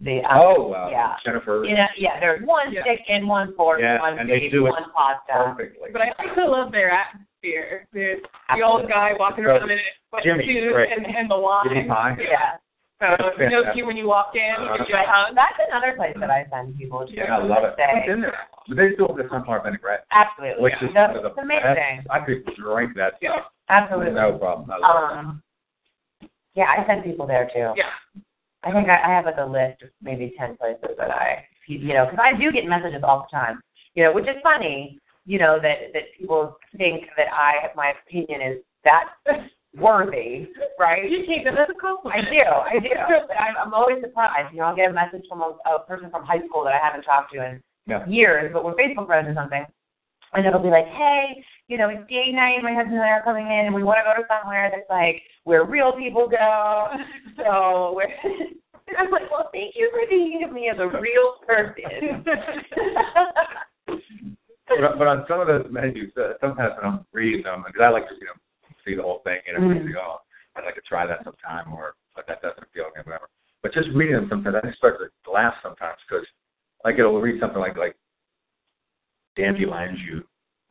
The 0.00 0.20
um, 0.30 0.38
Oh, 0.38 0.72
uh, 0.72 0.88
yeah. 0.90 1.14
Jennifer. 1.24 1.64
You 1.64 1.74
know, 1.74 1.86
yeah, 1.98 2.20
there's 2.20 2.40
one 2.46 2.72
Yeah. 2.72 2.82
chicken, 2.84 3.26
one 3.26 3.52
pork, 3.52 3.80
Yeah, 3.82 3.98
one 4.00 4.18
and 4.18 4.30
they 4.30 4.38
beef, 4.38 4.52
do 4.52 4.66
it 4.66 4.70
one 4.70 4.84
pasta. 4.94 5.52
perfectly. 5.56 5.88
But 5.92 6.02
I 6.02 6.10
also 6.18 6.50
love 6.50 6.70
their 6.70 6.92
atmosphere. 7.38 7.86
The, 7.92 8.14
the 8.56 8.62
old 8.64 8.88
guy 8.88 9.12
walking 9.18 9.44
around 9.44 9.70
in 9.70 9.78
a 9.78 10.22
Jimmy, 10.22 10.44
suit 10.46 10.74
right. 10.74 10.88
and, 10.96 11.06
and 11.06 11.30
the 11.30 11.34
line. 11.34 11.66
Jimmy 11.68 11.88
Pie. 11.88 12.16
Yeah. 12.20 12.58
So 13.00 13.30
he 13.38 13.46
knows 13.46 13.66
you 13.76 13.86
when 13.86 13.96
you 13.96 14.08
walk 14.08 14.32
in. 14.34 14.40
He 14.60 14.78
gives 14.78 14.88
you 14.90 14.96
a 14.96 15.04
hug. 15.06 15.34
That's 15.36 15.54
another 15.70 15.94
place 15.96 16.16
that 16.18 16.30
I 16.30 16.46
send 16.50 16.76
people 16.76 17.06
to. 17.06 17.12
Yeah, 17.14 17.38
I 17.38 17.44
love 17.44 17.62
it. 17.62 17.74
Say, 17.76 17.84
I've 17.84 18.06
been 18.06 18.20
there. 18.20 18.34
But 18.66 18.76
they 18.76 18.92
still 18.94 19.06
have 19.08 19.16
the 19.16 19.28
sunflower 19.30 19.62
vinaigrette, 19.62 20.04
Absolutely. 20.10 20.62
which 20.62 20.74
is 20.82 20.90
That's 20.94 21.14
one 21.14 21.16
of 21.18 21.22
the 21.22 21.28
it's 21.28 21.38
amazing. 21.38 22.02
best. 22.02 22.06
I 22.10 22.18
could 22.26 22.44
drink 22.56 22.96
that 22.96 23.14
Yeah. 23.22 23.34
stuff. 23.34 23.52
Absolutely. 23.68 24.14
No 24.14 24.36
problem. 24.38 24.70
I 24.70 24.78
love 24.78 25.10
it. 25.12 25.18
Um, 25.18 25.42
yeah, 26.54 26.64
I 26.76 26.84
send 26.88 27.04
people 27.04 27.26
there 27.26 27.48
too. 27.54 27.72
Yeah. 27.76 27.94
I 28.64 28.72
think 28.72 28.88
I, 28.88 28.98
I 28.98 29.14
have 29.14 29.26
like 29.26 29.38
a 29.38 29.46
list 29.46 29.82
of 29.82 29.90
maybe 30.02 30.34
ten 30.36 30.56
places 30.56 30.90
that 30.98 31.12
I, 31.12 31.46
you 31.68 31.94
know, 31.94 32.06
because 32.06 32.18
I 32.20 32.36
do 32.36 32.50
get 32.50 32.66
messages 32.66 33.04
all 33.06 33.28
the 33.30 33.36
time, 33.36 33.60
you 33.94 34.02
know, 34.02 34.12
which 34.12 34.26
is 34.26 34.34
funny, 34.42 34.98
you 35.28 35.38
know, 35.38 35.58
that 35.60 35.92
that 35.92 36.04
people 36.18 36.56
think 36.78 37.04
that 37.18 37.26
I 37.30 37.68
my 37.76 37.92
opinion 38.00 38.40
is 38.40 38.56
that 38.84 39.10
worthy, 39.76 40.48
right? 40.80 41.04
You 41.08 41.26
take 41.26 41.44
that 41.44 41.52
as 41.52 41.68
a 41.68 41.76
I 41.76 41.80
compliment. 41.80 42.28
I 42.28 42.30
do, 42.30 42.40
I 42.40 42.78
do. 42.80 42.88
but 43.28 43.36
I'm, 43.36 43.54
I'm 43.66 43.74
always 43.74 43.98
surprised. 44.00 44.52
You 44.54 44.60
know, 44.60 44.64
I'll 44.64 44.76
get 44.76 44.90
a 44.90 44.94
message 44.94 45.24
from 45.28 45.42
a, 45.42 45.52
a 45.68 45.80
person 45.86 46.10
from 46.10 46.24
high 46.24 46.40
school 46.48 46.64
that 46.64 46.72
I 46.72 46.78
haven't 46.82 47.02
talked 47.02 47.34
to 47.34 47.44
in 47.44 47.60
Yeah. 47.86 48.06
years, 48.06 48.50
but 48.54 48.64
we're 48.64 48.74
Facebook 48.74 49.04
friends 49.06 49.28
or 49.28 49.34
something. 49.34 49.66
And 50.32 50.46
it'll 50.46 50.62
be 50.62 50.70
like, 50.70 50.86
hey, 50.86 51.44
you 51.68 51.76
know, 51.76 51.90
it's 51.90 52.08
date 52.08 52.32
night. 52.34 52.62
My 52.62 52.72
husband 52.74 52.94
and 52.96 53.04
I 53.04 53.10
are 53.10 53.22
coming 53.22 53.46
in, 53.46 53.66
and 53.66 53.74
we 53.74 53.82
want 53.82 53.98
to 54.00 54.04
go 54.08 54.14
to 54.20 54.26
somewhere 54.28 54.70
that's 54.72 54.88
like 54.88 55.20
where 55.44 55.64
real 55.64 55.92
people 55.92 56.26
go. 56.28 56.88
So 57.36 57.92
we're. 57.94 58.08
And 58.24 58.96
I'm 58.98 59.10
like, 59.12 59.30
well, 59.30 59.48
thank 59.52 59.74
you 59.76 59.90
for 59.92 60.00
thinking 60.08 60.42
of 60.44 60.52
me 60.52 60.70
as 60.70 60.78
a 60.80 60.88
real 60.88 61.34
person. 61.46 62.24
But, 64.68 64.98
but 64.98 65.06
on 65.06 65.24
some 65.28 65.40
of 65.40 65.46
those 65.46 65.66
menus, 65.70 66.12
uh, 66.16 66.34
sometimes 66.40 66.74
I 66.78 66.82
don't 66.82 67.06
read 67.12 67.44
them 67.44 67.64
because 67.66 67.80
I 67.82 67.88
like 67.88 68.08
to, 68.08 68.14
you 68.14 68.26
know, 68.26 68.32
see 68.84 68.94
the 68.94 69.02
whole 69.02 69.20
thing. 69.24 69.38
You 69.46 69.54
know, 69.54 69.60
Mhm. 69.60 69.84
mm 69.88 69.94
oh, 69.98 70.20
I'd 70.56 70.64
like 70.64 70.74
to 70.74 70.80
try 70.82 71.06
that 71.06 71.24
sometime, 71.24 71.72
or 71.72 71.94
but 72.14 72.26
that 72.26 72.42
doesn't 72.42 72.62
appeal 72.62 72.84
to 72.84 72.98
me, 72.98 73.02
whatever. 73.04 73.28
But 73.62 73.72
just 73.72 73.88
reading 73.94 74.16
them 74.16 74.28
sometimes, 74.28 74.56
I 74.62 74.72
start 74.72 74.98
to 75.24 75.30
laugh 75.30 75.54
sometimes 75.62 75.98
because, 76.08 76.26
like, 76.84 76.98
it'll 76.98 77.20
read 77.20 77.40
something 77.40 77.60
like 77.60 77.76
like 77.76 77.96
dandelion 79.36 79.96
jus, 79.96 80.24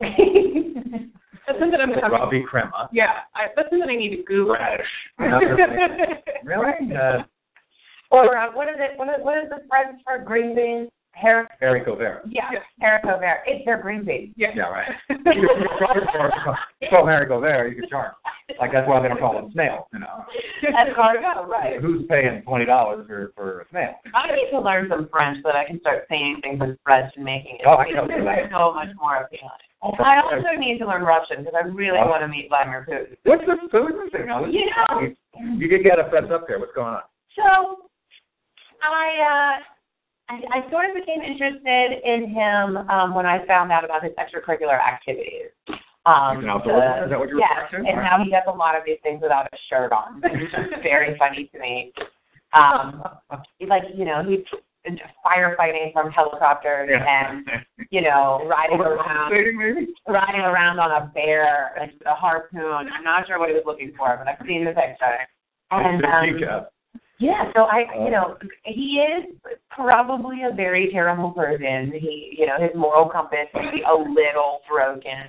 That's 1.46 1.58
something 1.58 1.80
I'm 1.80 1.88
gonna 1.88 2.02
have 2.02 2.10
to, 2.10 2.16
Robbie 2.16 2.44
crema, 2.48 2.88
Yeah, 2.92 3.20
I, 3.34 3.46
that's 3.56 3.70
something 3.70 3.88
I 3.88 3.96
need 3.96 4.16
to 4.16 4.22
Google. 4.24 4.52
radish. 4.54 4.86
And 5.18 5.34
I'm 5.34 5.40
just 5.40 5.58
like, 5.58 6.24
really? 6.44 6.94
Uh, 6.94 7.22
or 8.10 8.36
uh, 8.36 8.52
what 8.52 8.68
is 8.68 8.76
it? 8.78 8.98
What 8.98 9.08
is, 9.08 9.14
what 9.24 9.38
is 9.38 9.48
the 9.50 9.62
French 9.68 10.00
for 10.04 10.18
green 10.18 10.54
beans? 10.54 10.90
Har- 11.14 11.48
haricot 11.60 11.98
vert. 11.98 12.22
yeah, 12.28 12.48
Yeah. 12.52 12.60
haricot 13.00 13.18
vert. 13.20 13.40
It's 13.46 13.64
their 13.64 13.80
green 13.82 14.04
beans. 14.04 14.34
Yeah. 14.36 14.50
Yeah, 14.54 14.68
right. 14.68 14.88
you 15.08 15.48
call 16.90 17.04
haricot 17.06 17.40
vert, 17.40 17.70
you 17.74 17.80
can 17.80 17.88
charge. 17.90 18.12
Like 18.60 18.72
that's 18.72 18.88
why 18.88 19.02
they 19.02 19.08
don't 19.08 19.18
call 19.18 19.34
them 19.34 19.50
snail. 19.52 19.88
You 19.92 19.98
know, 20.00 20.24
That's 20.72 20.94
cargo, 20.94 21.44
right? 21.46 21.80
who's 21.80 22.06
paying 22.08 22.42
twenty 22.42 22.64
dollars 22.64 23.06
for 23.06 23.32
for 23.34 23.60
a 23.60 23.64
snail? 23.70 23.94
I 24.14 24.28
need 24.34 24.50
to 24.52 24.60
learn 24.60 24.88
some 24.88 25.08
French 25.10 25.38
so 25.42 25.48
that 25.50 25.56
I 25.56 25.64
can 25.66 25.80
start 25.80 26.06
saying 26.08 26.40
things 26.42 26.60
in 26.62 26.78
French 26.84 27.12
and 27.16 27.24
making 27.24 27.56
it 27.60 27.66
Oh, 27.66 27.76
I 27.76 27.90
know. 27.90 28.06
so 28.50 28.74
much 28.74 28.88
more 28.98 29.16
appealing. 29.16 29.50
I 29.82 30.20
also 30.24 30.58
need 30.58 30.78
to 30.78 30.86
learn 30.86 31.02
Russian 31.02 31.38
because 31.44 31.54
I 31.54 31.66
really 31.68 31.98
want 31.98 32.22
to 32.22 32.28
meet 32.28 32.48
Vladimir 32.48 32.86
Putin. 32.88 33.16
What's 33.24 33.44
the 33.46 33.56
food 33.70 33.92
thing? 34.12 34.22
You 34.22 34.26
know. 34.26 35.00
You, 35.00 35.14
you 35.58 35.68
can 35.68 35.82
get 35.82 35.98
a 36.00 36.10
fence 36.10 36.28
up 36.32 36.48
there. 36.48 36.58
What's 36.58 36.74
going 36.74 36.94
on? 36.94 37.02
So, 37.36 37.86
I, 38.82 39.58
uh, 39.58 39.62
I 40.28 40.40
I 40.52 40.70
sort 40.70 40.86
of 40.90 40.94
became 40.94 41.22
interested 41.22 42.00
in 42.04 42.30
him 42.30 42.76
um, 42.90 43.14
when 43.14 43.26
I 43.26 43.44
found 43.46 43.72
out 43.72 43.84
about 43.84 44.02
his 44.04 44.12
extracurricular 44.18 44.78
activities. 44.80 45.50
Um, 46.06 46.36
He's 46.36 46.44
an 46.44 46.50
outdoorsman? 46.50 46.98
the- 47.00 47.04
Is 47.04 47.10
that 47.10 47.18
what 47.18 47.28
you're 47.28 47.38
yes, 47.40 47.68
and 47.72 47.86
how 48.00 48.22
he 48.22 48.30
does 48.30 48.44
a 48.46 48.50
lot 48.50 48.76
of 48.76 48.82
these 48.86 48.98
things 49.02 49.20
without 49.22 49.46
a 49.46 49.56
shirt 49.68 49.92
on. 49.92 50.20
It's 50.24 50.52
just 50.52 50.82
very 50.82 51.16
funny 51.18 51.50
to 51.52 51.58
me. 51.58 51.92
Um, 52.54 53.02
like 53.66 53.82
you 53.94 54.04
know, 54.06 54.22
he's 54.26 54.44
firefighting 55.24 55.92
from 55.92 56.10
helicopters 56.10 56.88
and 56.90 57.46
you 57.90 58.00
know 58.00 58.42
riding 58.48 58.80
around 58.80 59.30
riding 60.08 60.40
around 60.40 60.78
on 60.78 61.02
a 61.02 61.06
bear 61.14 61.72
like 61.78 61.92
with 61.92 62.06
a 62.06 62.14
harpoon. 62.14 62.88
I'm 62.94 63.04
not 63.04 63.26
sure 63.26 63.38
what 63.38 63.48
he 63.50 63.54
was 63.54 63.64
looking 63.66 63.92
for, 63.96 64.16
but 64.16 64.28
I've 64.28 64.46
seen 64.46 64.64
the 64.64 64.70
picture. 64.72 65.26
And 65.70 66.02
um, 66.04 66.24
yeah, 67.18 67.50
so 67.54 67.62
I, 67.62 67.84
you 68.04 68.10
know, 68.10 68.36
he 68.64 69.02
is 69.04 69.34
probably 69.70 70.42
a 70.50 70.54
very 70.54 70.90
terrible 70.92 71.30
person. 71.32 71.92
He, 71.98 72.34
you 72.38 72.46
know, 72.46 72.56
his 72.60 72.70
moral 72.76 73.08
compass 73.08 73.48
is 73.54 73.80
a 73.88 73.94
little 73.94 74.60
broken. 74.70 75.24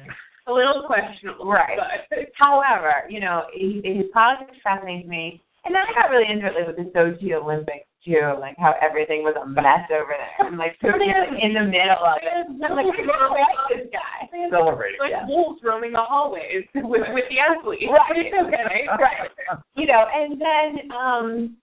A 0.48 0.52
little 0.54 0.84
questionable. 0.86 1.46
Right. 1.50 1.78
But 2.10 2.20
However, 2.34 3.04
you 3.10 3.20
know, 3.20 3.44
he, 3.54 3.82
his 3.84 4.06
politics 4.14 4.58
fascinates 4.64 5.08
me. 5.08 5.42
And 5.66 5.76
then 5.76 5.82
I 5.88 5.94
got 6.02 6.10
really 6.10 6.30
into 6.32 6.48
it 6.48 6.66
with 6.68 6.78
the 6.78 6.90
Sochi 6.98 7.34
Olympics 7.34 7.86
too, 8.06 8.34
like 8.40 8.56
how 8.58 8.74
everything 8.82 9.24
was 9.24 9.36
a 9.36 9.46
mess 9.46 9.84
over 9.92 10.16
there, 10.16 10.48
and 10.48 10.58
like 10.58 10.80
Putin 10.84 11.04
was 11.04 11.38
in 11.44 11.54
the 11.54 11.68
middle 11.68 12.00
of 12.00 12.18
it. 12.24 12.48
I'm 12.64 12.76
like, 12.76 12.86
I 12.88 13.06
don't 13.06 13.36
like 13.36 13.60
this 13.70 13.88
guy. 13.92 14.30
Celebrating. 14.50 15.00
like 15.02 15.12
Yeah. 15.12 15.28
wolves 15.28 15.60
roaming 15.64 15.92
the 15.92 16.00
hallways 16.02 16.64
with 16.76 17.04
with 17.14 17.26
the 17.30 17.40
athletes. 17.40 17.92
Right. 17.92 18.26
It's 18.26 18.36
okay. 18.48 18.88
Right. 18.88 19.30
you 19.76 19.86
know, 19.86 20.06
and 20.16 20.40
then 20.40 20.92
um 20.96 21.58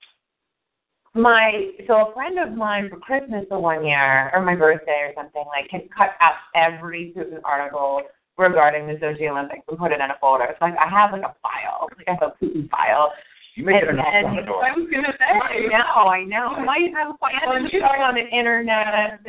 my 1.16 1.70
so 1.86 2.08
a 2.10 2.14
friend 2.14 2.38
of 2.38 2.52
mine 2.52 2.88
for 2.90 2.98
Christmas 2.98 3.44
the 3.50 3.58
one 3.58 3.84
year 3.84 4.30
or 4.34 4.42
my 4.42 4.54
birthday 4.54 5.08
or 5.08 5.12
something 5.14 5.44
like 5.48 5.70
had 5.70 5.88
cut 5.96 6.10
out 6.20 6.34
every 6.54 7.12
Putin 7.16 7.40
article 7.44 8.02
regarding 8.38 8.86
the 8.86 8.94
Sochi 8.94 9.30
Olympics 9.30 9.62
and 9.68 9.78
put 9.78 9.92
it 9.92 10.00
in 10.00 10.10
a 10.10 10.16
folder. 10.20 10.46
So 10.58 10.64
like 10.66 10.74
I 10.78 10.88
have 10.88 11.12
like 11.12 11.22
a 11.22 11.34
file, 11.42 11.88
like 11.96 12.06
I 12.08 12.12
have 12.20 12.32
a 12.32 12.44
Putin 12.44 12.68
file. 12.70 13.12
You 13.54 13.64
make 13.64 13.82
it 13.82 13.86
a 13.86 13.88
And- 13.88 13.96
knock 13.96 14.06
on 14.14 14.22
the 14.34 14.38
and- 14.38 14.46
door. 14.46 14.64
I 14.66 14.72
was 14.72 14.86
gonna 14.92 15.08
I 15.18 15.56
say. 15.56 15.66
know, 15.68 16.08
I 16.08 16.24
know. 16.24 16.54
I 16.56 16.64
might 16.64 16.92
have 16.94 17.14
a 17.14 17.18
file 17.18 17.56
and 17.56 17.68
start 17.68 18.00
on 18.00 18.14
the 18.14 18.26
internet. 18.28 19.20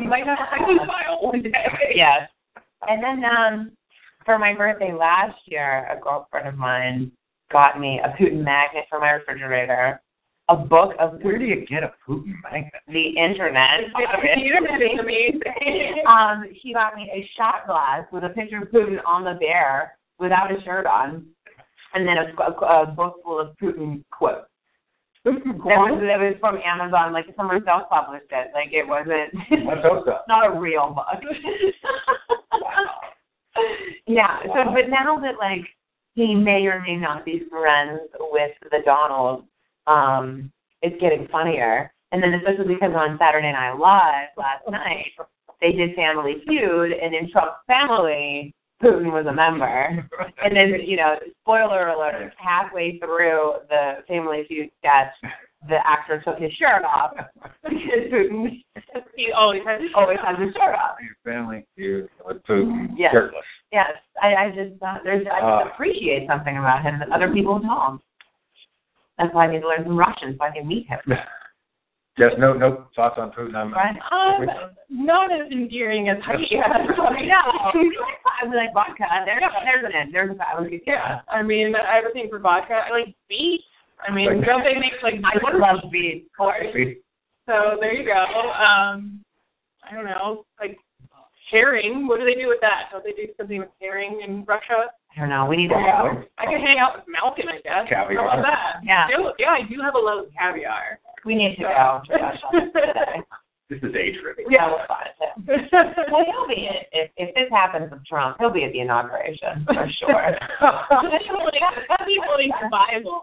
You 0.00 0.08
might 0.08 0.26
have 0.26 0.38
a 0.40 0.56
Putin 0.64 0.86
file 0.86 1.18
one 1.22 1.42
day. 1.42 1.92
Yes. 1.94 2.28
And 2.88 3.02
then 3.02 3.24
um 3.24 3.70
for 4.24 4.38
my 4.38 4.54
birthday 4.54 4.92
last 4.92 5.38
year, 5.46 5.86
a 5.90 6.00
girlfriend 6.00 6.48
of 6.48 6.56
mine 6.56 7.12
got 7.52 7.78
me 7.80 8.00
a 8.04 8.08
Putin 8.20 8.42
magnet 8.44 8.84
for 8.90 8.98
my 9.00 9.10
refrigerator, 9.12 10.00
a 10.50 10.56
book 10.56 10.92
of 10.98 11.20
Where 11.22 11.38
do 11.38 11.44
you 11.44 11.64
get 11.66 11.84
a 11.84 11.92
Putin 12.06 12.34
magnet? 12.42 12.72
the 12.88 13.08
internet. 13.16 13.80
The 13.94 14.32
internet 14.32 14.82
is 14.82 14.98
amazing. 14.98 16.02
um, 16.08 16.44
she 16.60 16.72
got 16.72 16.96
me 16.96 17.10
a 17.14 17.28
shot 17.36 17.66
glass 17.66 18.04
with 18.12 18.24
a 18.24 18.30
picture 18.30 18.58
of 18.62 18.68
Putin 18.68 18.98
on 19.06 19.24
the 19.24 19.34
bear 19.34 19.96
without 20.18 20.50
a 20.50 20.60
shirt 20.62 20.86
on, 20.86 21.24
and 21.94 22.06
then 22.06 22.16
a, 22.18 22.42
a, 22.42 22.82
a 22.82 22.86
book 22.86 23.20
full 23.24 23.40
of 23.40 23.56
Putin 23.62 24.02
quotes. 24.10 24.46
That 25.24 25.34
was, 25.34 26.00
that 26.00 26.18
was 26.18 26.34
from 26.40 26.58
Amazon, 26.64 27.12
like 27.12 27.26
someone 27.36 27.62
self-published 27.64 28.26
it. 28.30 28.48
Like 28.54 28.72
it 28.72 28.88
wasn't. 28.88 29.66
What's 29.66 29.82
those 29.82 30.04
not 30.28 30.46
a 30.46 30.58
real 30.58 30.94
book. 30.94 31.20
yeah. 34.06 34.38
So, 34.44 34.72
but 34.72 34.88
now 34.88 35.18
that 35.20 35.34
like 35.38 35.66
he 36.14 36.34
may 36.34 36.66
or 36.66 36.80
may 36.80 36.96
not 36.96 37.24
be 37.26 37.42
friends 37.50 38.00
with 38.18 38.52
the 38.70 38.78
Donald, 38.84 39.44
um, 39.86 40.50
it's 40.82 41.00
getting 41.00 41.28
funnier 41.28 41.92
And 42.12 42.22
then 42.22 42.34
especially 42.34 42.74
because 42.74 42.92
on 42.94 43.18
Saturday 43.18 43.52
Night 43.52 43.74
Live 43.78 44.28
last 44.36 44.64
night, 44.68 45.12
they 45.60 45.72
did 45.72 45.94
Family 45.94 46.36
Feud, 46.46 46.92
and 46.92 47.14
in 47.14 47.30
Trump's 47.30 47.58
family, 47.66 48.54
Putin 48.82 49.12
was 49.12 49.26
a 49.26 49.32
member. 49.32 50.08
And 50.42 50.56
then, 50.56 50.80
you 50.86 50.96
know, 50.96 51.16
spoiler 51.42 51.88
alert, 51.88 52.32
halfway 52.38 52.98
through 52.98 53.54
the 53.68 53.98
Family 54.08 54.44
Feud 54.48 54.70
sketch, 54.78 55.12
the 55.68 55.76
actor 55.86 56.22
took 56.24 56.38
his 56.38 56.50
shirt 56.54 56.82
off 56.84 57.12
because 57.62 58.10
Putin 58.10 58.62
He 59.16 59.30
always 59.32 59.60
has 59.66 59.82
his 59.82 59.90
always 59.94 60.18
has 60.24 60.38
his 60.38 60.54
shirt 60.54 60.74
off. 60.74 60.96
Your 61.02 61.16
family 61.34 61.66
feud 61.76 62.08
with 62.26 62.42
Putin, 62.44 62.88
Yes. 62.96 63.12
shirtless. 63.12 63.44
Yes, 63.70 63.90
I, 64.22 64.34
I 64.34 64.50
just 64.50 64.80
thought 64.80 65.02
there's 65.04 65.26
I 65.30 65.40
Uh. 65.40 65.64
just 65.64 65.74
appreciate 65.74 66.26
something 66.26 66.56
about 66.56 66.82
him 66.82 66.98
that 66.98 67.10
other 67.12 67.30
people 67.30 67.58
don't. 67.58 68.00
That's 69.20 69.34
why 69.34 69.46
I 69.46 69.52
need 69.52 69.60
to 69.60 69.68
learn 69.68 69.84
some 69.84 69.98
Russian 69.98 70.34
so 70.38 70.44
I 70.44 70.50
can 70.50 70.66
meet 70.66 70.88
him. 70.88 71.00
Yes, 72.18 72.32
no 72.38 72.52
no 72.52 72.86
thoughts 72.94 73.14
on 73.18 73.30
Putin. 73.30 73.54
I'm, 73.54 73.72
Right? 73.72 73.96
Um, 74.12 74.44
not 74.90 75.32
as 75.32 75.50
endearing 75.50 76.08
as 76.10 76.18
Heidi 76.22 76.50
has. 76.56 76.66
I 76.98 77.22
know. 77.22 77.72
I 77.72 78.44
was 78.44 78.52
like 78.54 78.74
vodka. 78.74 79.04
There's 79.24 79.42
there's 79.64 79.84
an 79.86 79.92
end. 79.94 80.12
There's 80.12 80.30
a 80.30 80.60
was 80.60 80.70
Yeah, 80.86 81.20
I 81.30 81.42
mean, 81.42 81.72
I 81.74 81.94
have 81.94 82.04
a 82.10 82.12
thing 82.12 82.26
for 82.28 82.40
vodka. 82.40 82.74
I 82.74 82.90
like 82.90 83.14
beef. 83.28 83.60
I 84.06 84.12
mean, 84.12 84.42
don't 84.42 84.64
they 84.64 84.74
make 84.74 85.00
like 85.02 85.22
I 85.24 85.38
would 85.42 85.58
love 85.58 85.90
beets. 85.90 86.26
Of 86.26 86.36
course. 86.36 86.66
So 87.46 87.78
there 87.80 87.94
you 87.94 88.04
go. 88.04 88.20
Um, 88.20 89.24
I 89.88 89.94
don't 89.94 90.04
know, 90.04 90.44
like 90.58 90.76
herring. 91.50 92.06
What 92.06 92.18
do 92.18 92.26
they 92.26 92.34
do 92.34 92.48
with 92.48 92.60
that? 92.60 92.90
Don't 92.92 93.04
they 93.04 93.12
do 93.12 93.32
something 93.38 93.60
with 93.60 93.70
herring 93.80 94.20
in 94.26 94.44
Russia? 94.44 94.90
I 95.16 95.20
don't 95.20 95.28
know. 95.28 95.46
We 95.46 95.56
need 95.56 95.68
to 95.68 95.74
Yeah. 95.74 96.22
I 96.38 96.44
can 96.46 96.60
hang 96.60 96.78
out 96.78 96.96
with 96.96 97.04
Malkin, 97.08 97.48
I 97.48 97.60
guess. 97.60 97.88
Caviar. 97.88 98.28
How 98.28 98.38
about 98.38 98.42
that? 98.42 98.80
Yeah. 98.84 99.08
Do- 99.08 99.32
yeah, 99.38 99.50
I 99.50 99.62
do 99.68 99.80
have 99.82 99.94
a 99.94 99.98
love 99.98 100.26
of 100.26 100.32
caviar. 100.38 100.98
we 101.24 101.34
need 101.34 101.56
to 101.56 101.62
go 101.62 102.00
to 102.06 103.22
This 103.70 103.78
is 103.84 103.94
age 103.94 104.16
tripping. 104.20 104.46
Yeah, 104.50 104.66
we'll 104.66 104.84
find 104.88 105.10
it. 105.20 106.10
Well, 106.10 106.24
he'll 106.26 106.48
be 106.48 106.66
at, 106.66 106.86
if 106.90 107.10
if 107.16 107.32
this 107.36 107.48
happens 107.52 107.88
with 107.92 108.04
Trump, 108.04 108.36
he'll 108.40 108.50
be 108.50 108.64
at 108.64 108.72
the 108.72 108.80
inauguration 108.80 109.64
for 109.64 109.86
sure. 110.00 110.36
Equally 112.08 112.50
survival. 112.60 113.22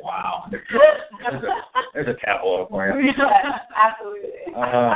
Wow. 0.00 0.44
There's 0.50 1.42
a, 1.42 1.48
there's 1.92 2.08
a 2.08 2.14
tableau 2.24 2.66
for 2.70 2.88
you. 3.00 3.12
Yes, 3.18 3.60
absolutely. 3.76 4.54
Uh, 4.56 4.94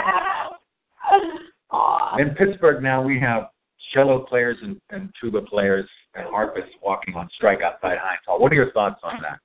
Aw. 1.70 2.16
in 2.18 2.30
Pittsburgh 2.36 2.82
now 2.82 3.02
we 3.02 3.20
have 3.20 3.50
cello 3.92 4.20
players 4.20 4.56
and, 4.62 4.80
and 4.90 5.10
tuba 5.20 5.42
players 5.42 5.88
and 6.14 6.26
harpists 6.28 6.70
walking 6.82 7.14
on 7.14 7.28
strike 7.34 7.60
outside 7.62 7.98
Heinz 8.00 8.20
Hall. 8.26 8.40
What 8.40 8.52
are 8.52 8.56
your 8.56 8.72
thoughts 8.72 9.00
on 9.02 9.20
that? 9.22 9.38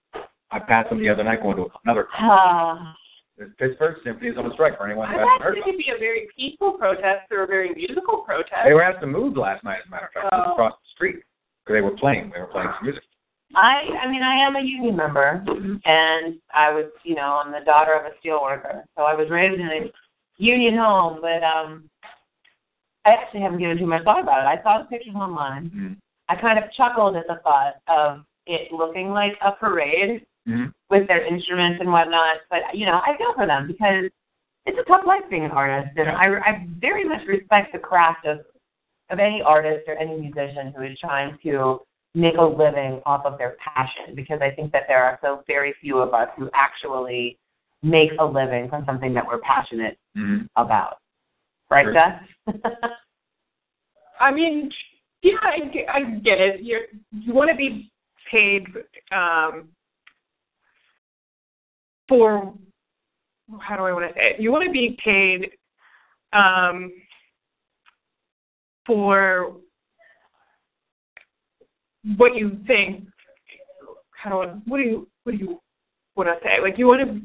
I 0.52 0.60
passed 0.60 0.90
them 0.90 1.00
the 1.00 1.10
other 1.10 1.24
night 1.24 1.42
going 1.42 1.58
to 1.58 1.68
another 1.86 2.08
Uh, 2.20 3.46
Pittsburgh 3.58 3.96
Symphony 4.04 4.30
is 4.30 4.38
on 4.38 4.52
strike 4.54 4.78
for 4.78 4.86
anyone 4.86 5.08
I 5.10 5.14
who 5.14 5.18
hasn't 5.20 5.42
heard 5.42 5.58
it 5.58 5.62
of 5.62 5.68
it. 5.68 5.72
could 5.72 5.78
be 5.78 5.92
a 5.96 5.98
very 5.98 6.28
peaceful 6.38 6.74
protest 6.74 7.32
or 7.32 7.44
a 7.44 7.48
very 7.48 7.74
musical 7.74 8.18
protest. 8.20 8.62
They 8.64 8.74
were 8.74 8.84
asked 8.84 9.02
to 9.02 9.08
move 9.08 9.36
last 9.36 9.64
night, 9.64 9.80
as 9.82 9.88
a 9.88 9.90
matter 9.90 10.06
of 10.06 10.14
fact, 10.14 10.28
Oh. 10.32 10.52
across 10.52 10.74
the 10.74 10.88
street. 10.94 11.16
Because 11.66 11.76
they 11.78 11.82
were 11.82 11.98
playing. 11.98 12.30
They 12.32 12.40
were 12.40 12.48
playing 12.48 12.70
some 12.78 12.86
music. 12.86 13.04
I 13.56 13.82
I 14.04 14.10
mean 14.10 14.22
I 14.24 14.36
am 14.48 14.56
a 14.56 14.62
union 14.62 14.96
member 14.96 15.44
and 15.86 16.36
I 16.54 16.72
was 16.72 16.86
you 17.04 17.16
know 17.16 17.42
I'm 17.44 17.52
the 17.52 17.64
daughter 17.66 17.94
of 17.94 18.06
a 18.06 18.18
steel 18.20 18.42
worker 18.42 18.84
so 18.98 19.04
I 19.04 19.14
was 19.14 19.30
raised 19.30 19.60
in 19.60 19.68
a 19.68 19.92
union 20.38 20.76
home 20.76 21.20
but 21.22 21.44
um 21.44 21.88
I 23.06 23.12
actually 23.12 23.42
haven't 23.42 23.60
given 23.60 23.78
too 23.78 23.86
much 23.88 24.04
thought 24.04 24.22
about 24.22 24.42
it. 24.44 24.60
I 24.60 24.64
saw 24.64 24.80
the 24.80 24.86
pictures 24.86 25.16
online. 25.16 25.66
Mm-hmm. 25.66 25.94
I 26.30 26.36
kind 26.40 26.58
of 26.58 26.72
chuckled 26.72 27.16
at 27.16 27.28
the 27.28 27.40
thought 27.44 27.74
of 27.88 28.24
it 28.48 28.72
looking 28.72 29.10
like 29.10 29.34
a 29.46 29.52
parade 29.52 30.26
Mm-hmm. 30.46 30.72
with 30.90 31.08
their 31.08 31.26
instruments 31.26 31.80
and 31.80 31.90
whatnot. 31.90 32.36
But 32.50 32.64
you 32.74 32.86
know, 32.86 33.00
I 33.06 33.16
feel 33.18 33.34
for 33.34 33.48
them 33.48 33.66
because 33.66 34.12
it's 34.66 34.78
a 34.78 34.84
tough 34.90 35.06
life 35.08 35.22
being 35.30 35.46
an 35.46 35.52
artist, 35.52 35.96
and 35.96 36.10
I, 36.10 36.26
I 36.26 36.68
very 36.82 37.06
much 37.08 37.22
respect 37.26 37.72
the 37.72 37.80
craft 37.80 38.26
of 38.26 38.40
of 39.10 39.20
any 39.20 39.42
artist 39.42 39.86
or 39.88 39.96
any 39.96 40.18
musician 40.20 40.74
who 40.76 40.84
is 40.84 41.00
trying 41.00 41.38
to 41.44 41.80
make 42.14 42.36
a 42.38 42.44
living 42.44 43.02
off 43.06 43.26
of 43.26 43.38
their 43.38 43.56
passion. 43.58 44.16
Because 44.16 44.42
I 44.42 44.52
think 44.52 44.74
that 44.74 44.84
there 44.90 45.02
are 45.02 45.18
so 45.22 45.44
very 45.48 45.74
few 45.80 46.00
of 46.00 46.14
us 46.14 46.28
who 46.38 46.50
actually 46.54 47.38
make 47.82 48.12
a 48.20 48.26
living 48.26 48.68
from 48.68 48.84
something 48.86 49.14
that 49.14 49.26
we're 49.26 49.40
passionate 49.40 49.98
Mm-hmm. 50.18 50.46
about. 50.62 50.98
Right, 51.74 51.86
Sure. 51.86 51.94
Jess? 51.94 52.56
I 54.20 54.32
mean, 54.32 54.70
yeah, 55.24 55.34
I, 55.42 55.60
get- 55.70 55.90
I 55.90 56.02
get 56.20 56.40
it. 56.40 56.62
You're, 56.62 56.82
you 57.12 57.34
want 57.34 57.50
to 57.50 57.56
be 57.56 57.92
paid 58.32 58.66
um, 59.12 59.70
for 62.08 62.54
how 63.60 63.76
do 63.76 63.84
I 63.84 63.92
want 63.92 64.08
to 64.08 64.14
say 64.14 64.32
it? 64.36 64.42
You 64.42 64.52
want 64.52 64.66
to 64.66 64.72
be 64.72 64.98
paid 65.04 65.50
um, 66.32 66.92
for 68.86 69.54
what 72.18 72.36
you 72.36 72.60
think. 72.68 73.06
How 74.12 74.30
do 74.30 74.38
I, 74.42 74.46
what 74.66 74.78
do 74.78 74.84
you 74.84 75.08
what 75.24 75.34
do 75.34 75.38
you 75.38 75.60
want 76.16 76.30
to 76.30 76.36
say? 76.44 76.62
Like 76.62 76.78
you 76.78 76.88
want 76.88 77.02
to 77.02 77.22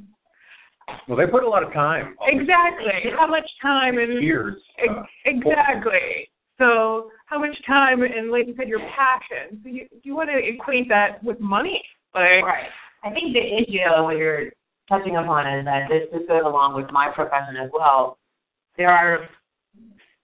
Well, 1.06 1.16
they 1.16 1.26
put 1.26 1.44
a 1.44 1.48
lot 1.48 1.62
of 1.62 1.72
time. 1.72 2.16
exactly 2.22 3.10
how 3.16 3.26
much 3.26 3.48
time 3.62 3.98
and 3.98 4.22
Years. 4.22 4.56
Uh, 4.88 5.02
Exactly. 5.24 6.28
So 6.58 7.10
how 7.26 7.38
much 7.38 7.56
time 7.66 8.02
and 8.02 8.30
like 8.30 8.46
you 8.46 8.54
said, 8.56 8.68
your 8.68 8.80
passion. 8.96 9.60
So 9.62 9.68
you 9.68 9.86
you 10.02 10.14
want 10.16 10.28
to 10.30 10.38
equate 10.38 10.88
that 10.88 11.22
with 11.22 11.40
money. 11.40 11.82
Like 12.14 12.42
Right. 12.44 12.68
I 13.04 13.10
think 13.10 13.32
the 13.32 13.40
issue 13.40 14.02
what 14.02 14.16
you're 14.16 14.50
touching 14.88 15.16
upon 15.16 15.46
is 15.46 15.64
that 15.64 15.88
this 15.88 16.08
this 16.12 16.26
goes 16.26 16.42
along 16.44 16.74
with 16.74 16.90
my 16.90 17.10
profession 17.14 17.56
as 17.56 17.70
well. 17.72 18.18
There 18.76 18.90
are 18.90 19.28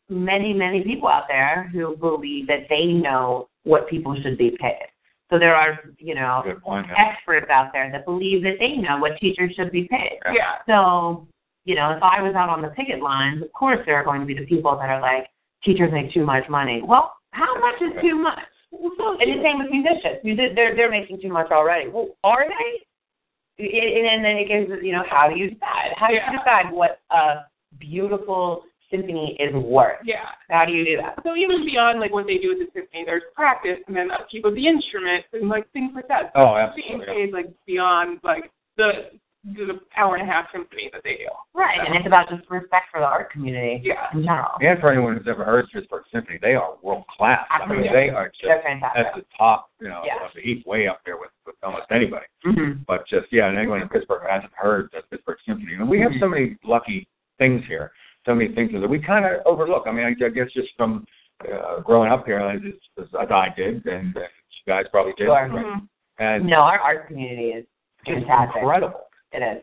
many, 0.09 0.53
many 0.53 0.83
people 0.83 1.09
out 1.09 1.24
there 1.29 1.68
who 1.72 1.96
believe 1.96 2.46
that 2.48 2.66
they 2.68 2.87
know 2.87 3.48
what 3.64 3.88
people 3.88 4.16
should 4.22 4.38
be 4.38 4.57
paid. 4.61 4.87
So 5.31 5.39
there 5.39 5.55
are, 5.55 5.79
you 5.99 6.15
know, 6.15 6.43
point. 6.63 6.87
yeah. 6.89 6.95
experts 7.11 7.47
out 7.51 7.71
there 7.73 7.91
that 7.91 8.05
believe 8.05 8.43
that 8.43 8.57
they 8.59 8.77
know 8.77 8.99
what 8.99 9.17
teachers 9.19 9.53
should 9.57 9.73
be 9.73 9.89
paid. 9.91 10.19
yeah. 10.35 10.57
So, 10.67 11.27
you 11.65 11.75
know, 11.75 11.93
if 11.93 12.03
I 12.03 12.21
was 12.21 12.35
out 12.35 12.51
on 12.51 12.61
the 12.61 12.69
picket 12.69 13.01
lines, 13.03 13.43
of 13.43 13.51
course 13.53 13.81
there 13.87 13.97
are 13.97 14.05
going 14.05 14.21
to 14.21 14.27
be 14.27 14.35
the 14.35 14.45
people 14.47 14.77
that 14.77 14.91
are 14.91 15.01
like, 15.01 15.29
teachers 15.65 15.91
make 15.93 16.13
too 16.13 16.25
much 16.27 16.45
money. 16.51 16.83
Well, 16.85 17.15
how 17.31 17.59
much 17.59 17.81
is 17.81 17.93
too 18.03 18.17
much? 18.17 18.39
And 18.71 19.39
the 19.39 19.43
same 19.43 19.59
with 19.59 19.71
musicians. 19.71 20.19
Musi- 20.25 20.55
They're 20.55 20.75
they're 20.77 20.91
making 20.91 21.21
too 21.23 21.29
much 21.33 21.51
already. 21.53 21.89
Well, 21.89 22.09
are 22.25 22.45
they? 22.47 23.65
And 23.65 24.07
and 24.07 24.25
then 24.25 24.37
it 24.37 24.49
gives 24.49 24.83
you 24.85 24.93
know 24.93 25.05
how 25.09 25.29
do 25.31 25.39
you 25.39 25.51
decide? 25.51 25.93
How 25.97 26.09
do 26.09 26.15
you 26.15 26.21
Yeah. 26.21 26.33
decide 26.39 26.73
what 26.73 27.01
a 27.11 27.45
beautiful 27.79 28.65
symphony 28.90 29.37
is 29.40 29.53
worth? 29.55 29.99
Yeah. 30.05 30.27
How 30.51 30.64
do 30.64 30.73
you 30.73 30.85
do 30.85 30.97
that? 30.99 31.18
So 31.25 31.37
even 31.37 31.64
beyond 31.64 32.01
like 32.01 32.12
what 32.12 32.27
they 32.27 32.38
do 32.38 32.49
with 32.51 32.59
the 32.59 32.66
symphony, 32.75 33.05
there's 33.05 33.23
practice 33.35 33.79
and 33.87 33.97
then 33.97 34.11
upkeep 34.11 34.44
of 34.44 34.55
the 34.55 34.66
instruments 34.66 35.27
and 35.33 35.49
like 35.49 35.70
things 35.73 35.92
like 35.94 36.09
that. 36.09 36.33
Oh, 36.35 36.55
Being 36.77 37.01
absolutely. 37.01 37.07
paid 37.14 37.33
like 37.33 37.47
beyond 37.66 38.20
like 38.23 38.51
the 38.77 39.11
the 39.47 39.79
hour 39.99 40.16
and 40.16 40.27
a 40.27 40.33
half 40.33 40.47
symphony 40.53 40.88
that 40.90 41.03
they 41.05 41.16
do. 41.16 41.29
Right, 41.55 41.79
and 41.79 41.94
it's 41.94 42.07
about 42.07 42.31
just 42.31 42.49
respect 42.49 42.87
for 42.90 43.01
the 43.01 43.05
art 43.07 43.31
community 43.31 43.83
Yeah. 43.85 44.07
in 44.14 44.23
general. 44.25 44.53
And 44.62 44.81
for 44.81 44.90
anyone 44.90 45.18
who's 45.18 45.29
ever 45.29 45.44
heard 45.44 45.64
of 45.64 45.70
Pittsburgh 45.70 46.05
Symphony, 46.11 46.38
they 46.40 46.55
are 46.55 46.77
world 46.83 47.05
class. 47.14 47.44
I 47.51 47.59
mean, 47.68 47.81
Absolutely. 47.85 47.88
they 47.92 48.09
are 48.09 48.33
They're 48.42 48.55
just 48.57 48.66
fantastic. 48.66 49.07
at 49.07 49.14
the 49.14 49.25
top, 49.37 49.68
you 49.83 49.88
know, 49.88 50.01
Yeah. 50.07 50.25
of 50.25 50.31
the 50.35 50.40
heap, 50.40 50.66
way 50.66 50.88
up 50.88 51.01
there 51.05 51.18
with, 51.18 51.29
with 51.44 51.57
almost 51.62 51.85
anybody. 51.90 52.25
Mm-hmm. 52.47 52.85
But 52.88 53.07
just 53.07 53.27
yeah, 53.33 53.49
and 53.49 53.59
anyone 53.59 53.83
in 53.83 53.88
Pittsburgh 53.90 54.23
who 54.23 54.29
hasn't 54.29 54.53
heard 54.55 54.88
the 54.92 55.03
Pittsburgh 55.11 55.37
Symphony, 55.44 55.75
and 55.75 55.90
we 55.90 56.01
have 56.01 56.12
so 56.20 56.27
many 56.27 56.57
lucky 56.64 57.07
things 57.37 57.62
here, 57.68 57.92
so 58.27 58.35
many 58.35 58.55
things 58.55 58.73
that 58.73 58.89
we 58.89 58.99
kind 59.01 59.25
of 59.25 59.43
overlook. 59.47 59.85
I 59.87 59.93
mean, 59.93 60.05
I, 60.07 60.25
I 60.25 60.29
guess 60.31 60.47
just 60.55 60.69
from 60.77 61.07
uh, 61.43 61.81
growing 61.81 62.11
up 62.11 62.25
here, 62.27 62.39
as, 62.39 62.61
as 63.01 63.31
I 63.31 63.49
did, 63.57 63.85
and 63.87 64.17
uh, 64.17 64.21
you 64.21 64.27
guys 64.67 64.85
probably 64.91 65.13
did, 65.19 65.27
Sure. 65.27 65.49
Mhm. 65.53 65.89
and 66.19 66.47
No, 66.47 66.57
our 66.61 66.79
art 66.81 67.07
community 67.09 67.49
is 67.51 67.67
it's 68.07 68.21
fantastic. 68.27 68.63
incredible. 68.63 69.01
It 69.33 69.39
is. 69.43 69.63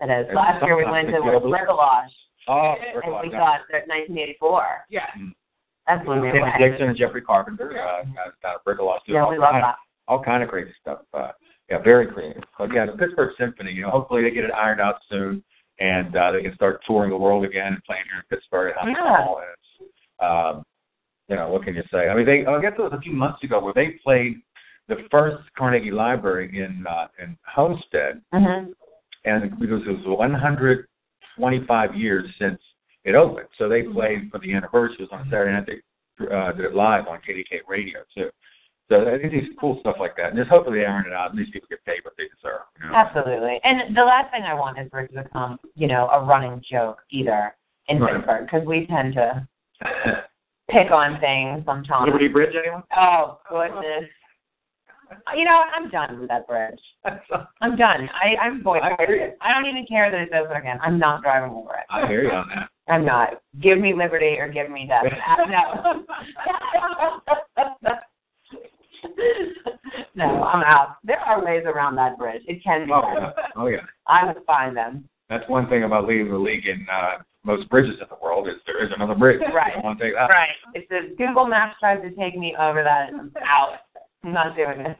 It 0.00 0.10
is. 0.10 0.26
It's 0.28 0.34
Last 0.34 0.64
year 0.64 0.76
we 0.76 0.84
went 0.84 1.08
to 1.08 1.14
sometimes 1.14 1.36
it's 1.36 1.46
Bricolage 1.46 2.08
Oh, 2.48 2.74
and 2.80 3.12
we 3.22 3.30
got 3.30 3.60
that 3.70 3.86
1984. 3.86 4.86
Yeah. 4.88 5.06
That 5.86 6.04
blew 6.04 6.22
me 6.22 6.28
Tami 6.28 6.40
away. 6.40 6.70
Dixon 6.70 6.88
and 6.88 6.96
Jeffrey 6.96 7.20
Carpenter, 7.22 7.76
uh, 7.78 8.00
uh, 8.00 8.04
down 8.42 8.54
at 8.56 8.64
Bricolage. 8.66 9.00
Yeah, 9.06 9.28
we 9.28 9.38
love 9.38 9.54
that. 9.60 9.76
all 10.08 10.22
kind 10.22 10.42
of 10.42 10.48
crazy 10.48 10.72
stuff. 10.80 11.00
Uh, 11.12 11.32
yeah, 11.68 11.78
very 11.82 12.06
creative. 12.06 12.42
But 12.58 12.72
yeah, 12.72 12.86
the 12.86 12.92
Pittsburgh 12.92 13.32
Symphony. 13.38 13.72
You 13.72 13.82
know, 13.82 13.90
hopefully 13.90 14.22
they 14.22 14.30
get 14.30 14.44
it 14.44 14.52
ironed 14.52 14.80
out 14.80 14.96
soon, 15.10 15.42
and 15.80 16.14
uh, 16.16 16.30
they 16.32 16.42
can 16.42 16.54
start 16.54 16.80
touring 16.86 17.10
the 17.10 17.16
world 17.16 17.44
again 17.44 17.72
and 17.74 17.84
playing 17.84 18.04
here 18.10 18.18
in 18.22 18.36
Pittsburgh. 18.36 18.74
Heinz 18.78 18.96
Yeah. 18.98 19.16
Hall. 19.16 19.40
And 19.42 19.88
it's, 19.88 19.90
um, 20.58 20.64
you 21.28 21.36
know, 21.36 21.48
what 21.48 21.62
can 21.64 21.74
you 21.74 21.82
say? 21.92 22.08
I 22.08 22.14
mean, 22.14 22.26
they. 22.26 22.44
I 22.46 22.60
guess 22.60 22.72
it 22.78 22.82
was 22.82 22.92
a 22.94 23.00
few 23.00 23.12
months 23.12 23.42
ago 23.42 23.60
where 23.62 23.72
they 23.74 23.98
played 24.04 24.36
the 24.88 24.96
first 25.10 25.38
Carnegie 25.56 25.90
Library 25.92 26.58
in 26.58 26.84
uh, 26.86 27.06
in 27.22 27.36
Homestead, 27.46 28.20
Mm-hmm. 28.34 28.72
and 29.24 29.50
because 29.60 29.82
it 29.86 29.90
was 29.90 30.06
125 31.38 31.94
years 31.94 32.28
since 32.38 32.58
it 33.04 33.14
opened, 33.14 33.48
so 33.58 33.68
they 33.68 33.82
played 33.82 34.30
for 34.30 34.38
the 34.40 34.52
anniversary. 34.52 34.96
It 35.00 35.08
was 35.10 35.10
on 35.12 35.24
Saturday 35.30 35.52
night. 35.52 35.66
They 35.66 36.26
uh, 36.34 36.52
did 36.52 36.66
it 36.66 36.74
live 36.74 37.06
on 37.06 37.18
KDKA 37.18 37.60
Radio 37.68 38.00
too. 38.14 38.28
So 38.90 39.06
I 39.08 39.18
think 39.18 39.32
these 39.32 39.48
cool 39.60 39.78
stuff 39.80 39.96
like 40.00 40.16
that, 40.16 40.30
and 40.30 40.36
just 40.36 40.50
hopefully 40.50 40.80
they 40.80 40.84
earn 40.84 41.06
it 41.06 41.12
out, 41.12 41.30
and 41.30 41.38
these 41.38 41.48
people 41.52 41.68
get 41.70 41.84
paid 41.84 42.00
what 42.02 42.14
they 42.18 42.24
deserve. 42.34 42.62
You 42.82 42.90
know? 42.90 42.96
Absolutely. 42.96 43.60
And 43.62 43.96
the 43.96 44.02
last 44.02 44.32
thing 44.32 44.42
I 44.42 44.52
want 44.54 44.78
is 44.80 44.88
for 44.90 45.00
it 45.00 45.14
to 45.14 45.22
become, 45.22 45.58
you 45.76 45.86
know, 45.86 46.08
a 46.08 46.24
running 46.24 46.60
joke 46.68 46.98
either 47.10 47.54
in 47.88 48.00
Right. 48.00 48.16
Pittsburgh 48.16 48.46
because 48.50 48.66
we 48.66 48.86
tend 48.86 49.14
to 49.14 49.46
pick 50.70 50.90
on 50.90 51.20
things 51.20 51.64
sometimes. 51.64 52.06
Liberty 52.06 52.26
Bridge, 52.28 52.54
anyone? 52.60 52.82
Oh 52.96 53.38
goodness. 53.48 54.10
You 55.36 55.44
know, 55.44 55.62
I'm 55.76 55.88
done 55.90 56.20
with 56.20 56.28
that 56.28 56.46
bridge. 56.48 56.78
I'm 57.60 57.76
done. 57.76 58.08
I, 58.14 58.36
I'm 58.40 58.62
boycotting 58.62 58.96
I 59.00 59.06
hear 59.06 59.16
you. 59.16 59.22
it. 59.24 59.38
I 59.40 59.52
don't 59.52 59.66
even 59.66 59.84
care 59.86 60.10
that 60.10 60.20
it's 60.20 60.32
open 60.34 60.56
again. 60.56 60.78
I'm 60.82 60.98
not 60.98 61.22
driving 61.22 61.50
over 61.50 61.70
it. 61.74 61.84
I 61.90 62.06
hear 62.06 62.22
you 62.24 62.30
on 62.30 62.48
that. 62.54 62.68
I'm 62.92 63.04
not. 63.04 63.40
Give 63.60 63.78
me 63.78 63.92
liberty 63.94 64.36
or 64.38 64.48
give 64.48 64.70
me 64.70 64.88
death. 64.88 65.04
no. 65.48 66.02
no, 70.14 70.42
I'm 70.44 70.62
out. 70.64 70.96
There 71.04 71.18
are 71.20 71.44
ways 71.44 71.64
around 71.66 71.96
that 71.96 72.18
bridge. 72.18 72.42
It 72.46 72.62
can 72.62 72.86
be 72.86 72.92
Oh 72.92 73.02
done. 73.02 73.14
yeah. 73.22 73.46
Oh 73.56 73.66
yeah. 73.66 73.78
I 74.06 74.24
would 74.26 74.36
find 74.46 74.76
them. 74.76 75.08
That's 75.28 75.48
one 75.48 75.68
thing 75.68 75.84
about 75.84 76.06
leading 76.08 76.28
the 76.30 76.38
league 76.38 76.66
in 76.66 76.86
uh, 76.92 77.18
most 77.44 77.68
bridges 77.70 77.94
in 78.00 78.06
the 78.10 78.16
world 78.22 78.48
is 78.48 78.54
there 78.66 78.84
is 78.84 78.90
another 78.94 79.14
bridge. 79.14 79.40
Right. 79.54 79.72
I 79.76 79.80
want 79.80 79.98
to 79.98 80.04
take 80.04 80.14
that. 80.14 80.26
Right. 80.28 80.50
If 80.74 80.88
the 80.88 81.14
Google 81.16 81.46
Maps 81.46 81.76
tries 81.80 82.00
to 82.02 82.10
take 82.10 82.36
me 82.36 82.54
over 82.58 82.82
that, 82.82 83.10
I'm 83.14 83.32
out. 83.46 83.78
I'm 84.24 84.32
not 84.32 84.54
doing 84.56 84.80
it. 84.80 84.96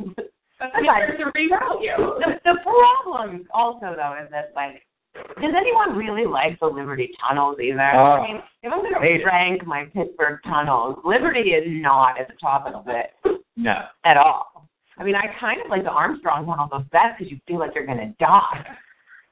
That's 0.58 0.72
hard 0.86 1.18
to 1.18 1.24
reroute 1.26 1.82
you. 1.82 1.94
the, 2.20 2.40
the 2.44 2.58
problem 2.62 3.46
also 3.52 3.94
though 3.96 4.16
is 4.22 4.30
that 4.30 4.52
like 4.54 4.82
does 5.14 5.54
anyone 5.56 5.96
really 5.96 6.26
like 6.26 6.58
the 6.60 6.66
Liberty 6.66 7.10
tunnels 7.20 7.58
either? 7.60 7.92
Oh. 7.94 8.22
I 8.22 8.26
mean, 8.26 8.42
if 8.62 8.72
I'm 8.72 8.82
gonna 8.82 9.00
rank 9.24 9.66
my 9.66 9.84
Pittsburgh 9.86 10.38
tunnels, 10.44 10.98
Liberty 11.04 11.50
is 11.50 11.64
not 11.66 12.20
at 12.20 12.28
the 12.28 12.34
top 12.40 12.66
of 12.66 12.86
it. 12.88 13.12
No. 13.56 13.82
at 14.04 14.16
all. 14.16 14.68
I 14.96 15.04
mean, 15.04 15.14
I 15.14 15.26
kind 15.38 15.60
of 15.60 15.68
like 15.68 15.84
the 15.84 15.90
Armstrong 15.90 16.46
tunnel 16.46 16.68
the 16.70 16.84
best 16.92 17.18
because 17.18 17.30
you 17.30 17.40
feel 17.46 17.58
like 17.58 17.72
you're 17.74 17.86
gonna 17.86 18.14
die. 18.20 18.64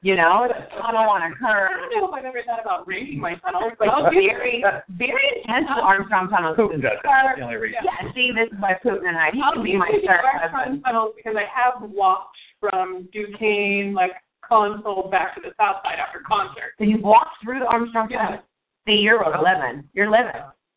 You 0.01 0.15
know, 0.15 0.47
it's 0.47 0.55
the 0.55 0.81
tunnel 0.81 1.11
on 1.11 1.21
a 1.21 1.25
I 1.25 1.35
curve. 1.35 1.71
I 1.75 1.75
don't 1.75 1.91
know 1.91 2.07
if 2.07 2.13
I've 2.13 2.23
ever 2.23 2.41
thought 2.45 2.61
about 2.61 2.87
ranking 2.87 3.19
my 3.19 3.35
tunnels, 3.35 3.73
but 3.77 3.89
I'll 3.89 4.03
Like 4.03 4.13
very, 4.13 4.63
very 4.95 5.25
intense 5.35 5.67
the 5.67 5.81
Armstrong 5.81 6.29
tunnels. 6.29 6.55
Putin 6.57 6.81
does 6.81 7.03
it. 7.03 7.03
The 7.03 7.43
only 7.43 7.57
reason. 7.57 7.83
Yeah, 7.83 8.11
see, 8.13 8.31
this 8.31 8.47
is 8.47 8.59
why 8.59 8.79
Putin 8.83 9.09
and 9.09 9.17
I 9.17 9.31
he 9.33 9.41
I'll 9.43 9.53
can 9.53 9.63
be 9.63 9.73
be 9.73 9.77
my 9.77 9.91
my 9.91 10.23
Armstrong 10.23 10.81
tunnels 10.81 11.13
because 11.17 11.35
I 11.35 11.45
have 11.51 11.89
walked 11.91 12.37
from 12.61 13.09
Duquesne, 13.11 13.93
like 13.93 14.11
console, 14.49 15.07
back 15.09 15.35
to 15.35 15.41
the 15.41 15.53
south 15.59 15.77
side 15.83 15.99
after 16.05 16.19
concert. 16.27 16.73
So 16.77 16.83
you 16.83 16.97
walked 17.01 17.37
through 17.43 17.59
the 17.59 17.65
Armstrong 17.67 18.09
tunnel. 18.09 18.39
See, 18.87 18.93
you're 18.95 19.23
living. 19.23 19.83
You're 19.93 20.09
living. 20.09 20.31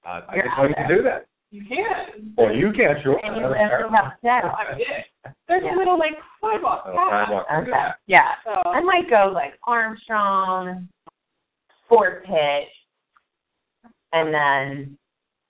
Uh, 0.07 0.21
I 0.29 0.35
You're 0.37 0.45
didn't 0.45 0.59
you 0.79 0.85
out 0.85 0.89
do 0.89 1.03
that. 1.03 1.27
You 1.51 1.65
can. 1.67 2.33
Well, 2.37 2.55
you 2.55 2.73
can't, 2.73 3.03
sure. 3.03 3.19
And 3.25 3.37
you 3.37 3.47
live 3.47 3.93
upstairs. 3.93 4.45
I 4.57 4.75
did. 4.77 4.87
There's 5.49 5.63
Yeah. 5.65 5.75
a 5.75 5.79
little 5.79 5.99
like 5.99 6.15
sidewalk 6.41 6.85
Oh, 6.87 6.93
path. 6.95 7.29
sidewalk. 7.29 7.47
Okay. 7.53 7.89
Yeah. 8.07 8.33
So 8.45 8.53
I 8.71 8.81
might 8.81 9.09
go 9.11 9.31
like 9.33 9.59
Armstrong, 9.65 10.89
Fort 11.89 12.25
Pitt, 12.25 12.69
and 14.13 14.33
then 14.33 14.43
I'm 14.43 14.99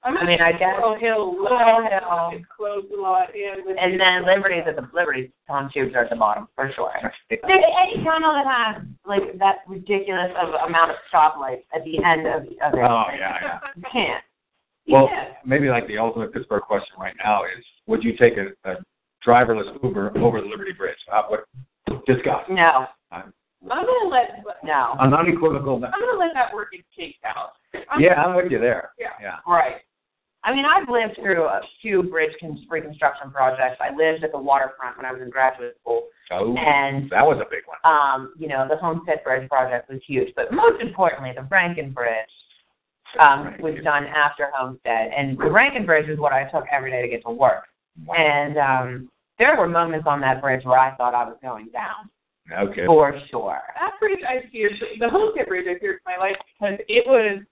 I 0.04 0.24
mean, 0.26 0.40
I 0.40 0.52
guess- 0.52 0.78
Laurel 0.80 0.98
Hill. 0.98 1.36
Laurel 1.42 1.82
Hill. 1.88 2.30
It's 2.32 2.46
closed 2.56 2.90
a 2.92 3.00
lot, 3.00 3.28
and 3.34 3.78
and 3.78 4.00
then 4.00 4.24
Liberty's 4.26 4.64
at 4.66 4.76
the 4.76 4.88
Liberty's 4.92 5.30
on 5.48 5.70
tubes 5.72 5.94
are 5.94 6.04
at 6.04 6.10
the 6.10 6.16
bottom 6.16 6.48
for 6.56 6.70
sure. 6.74 6.92
Any 7.30 8.02
tunnel 8.04 8.32
that 8.34 8.46
has 8.46 8.82
like 9.06 9.38
that 9.38 9.58
ridiculous 9.68 10.30
of 10.40 10.48
amount 10.68 10.90
of 10.90 10.96
stoplights 11.12 11.62
at 11.74 11.84
the 11.84 12.02
end 12.02 12.26
of, 12.26 12.42
of 12.42 12.74
it, 12.74 12.82
Oh 12.82 13.04
yeah, 13.16 13.38
yeah. 13.42 13.58
you 13.76 13.82
can't. 13.92 14.24
Well, 14.88 15.06
can't. 15.08 15.34
maybe 15.44 15.68
like 15.68 15.86
the 15.86 15.98
ultimate 15.98 16.32
Pittsburgh 16.32 16.62
question 16.62 16.94
right 16.98 17.14
now 17.22 17.44
is: 17.44 17.64
Would 17.86 18.02
you 18.02 18.16
take 18.16 18.34
a, 18.36 18.48
a 18.68 18.76
driverless 19.26 19.72
Uber 19.84 20.18
over 20.18 20.40
the 20.40 20.48
Liberty 20.48 20.72
Bridge? 20.72 20.96
Uh, 21.12 21.22
what? 21.28 21.44
Discuss. 22.06 22.42
No, 22.48 22.86
I'm 23.12 23.32
gonna 23.68 24.08
let 24.10 24.42
no. 24.64 24.96
I'm 24.98 25.14
unequivocal. 25.14 25.76
I'm 25.76 25.80
gonna 26.00 26.18
let 26.18 26.34
that 26.34 26.52
work 26.52 26.68
its 26.72 26.82
case 26.96 27.14
out. 27.24 27.52
I'm- 27.74 28.00
Yeah, 28.00 28.14
I'm 28.14 28.34
with 28.34 28.50
you 28.50 28.58
there. 28.58 28.90
Yeah. 28.98 29.10
Yeah. 29.20 29.36
Right. 29.46 29.76
I 30.44 30.52
mean, 30.52 30.64
I've 30.64 30.88
lived 30.88 31.16
through 31.16 31.44
a 31.44 31.60
few 31.80 32.02
bridge 32.02 32.32
con- 32.40 32.64
reconstruction 32.68 33.30
projects. 33.30 33.80
I 33.80 33.94
lived 33.94 34.24
at 34.24 34.32
the 34.32 34.38
waterfront 34.38 34.96
when 34.96 35.06
I 35.06 35.12
was 35.12 35.22
in 35.22 35.30
graduate 35.30 35.76
school, 35.80 36.04
Oh, 36.32 36.56
and 36.56 37.08
that 37.10 37.24
was 37.24 37.38
a 37.40 37.48
big 37.50 37.62
one. 37.66 37.78
um, 37.84 38.32
you 38.38 38.48
know, 38.48 38.66
the 38.68 38.76
Homestead 38.76 39.22
Bridge 39.22 39.48
project 39.48 39.88
was 39.90 40.00
huge. 40.06 40.32
But 40.34 40.52
most 40.52 40.80
importantly, 40.80 41.32
the 41.36 41.42
Rankin 41.50 41.92
Bridge 41.92 42.28
um, 43.20 43.54
was 43.60 43.74
done 43.84 44.04
after 44.06 44.48
Homestead, 44.54 45.10
and 45.16 45.38
the 45.38 45.50
Rankin 45.50 45.84
Bridge 45.86 46.08
is 46.08 46.18
what 46.18 46.32
I 46.32 46.44
took 46.50 46.64
every 46.72 46.90
day 46.90 47.02
to 47.02 47.08
get 47.08 47.22
to 47.24 47.30
work. 47.30 47.64
And 48.16 48.56
um, 48.58 49.10
there 49.38 49.56
were 49.58 49.68
moments 49.68 50.06
on 50.08 50.20
that 50.22 50.40
bridge 50.40 50.64
where 50.64 50.78
I 50.78 50.96
thought 50.96 51.14
I 51.14 51.24
was 51.24 51.36
going 51.42 51.68
down, 51.72 52.08
Okay. 52.70 52.86
for 52.86 53.12
sure. 53.30 53.60
That 53.78 53.92
bridge 54.00 54.20
I 54.26 54.48
feared, 54.50 54.72
the 54.98 55.08
Homestead 55.10 55.46
Bridge 55.46 55.66
I 55.68 55.78
feared 55.78 56.00
for 56.02 56.10
my 56.10 56.16
life 56.16 56.36
because 56.58 56.78
it 56.88 57.06
was, 57.06 57.42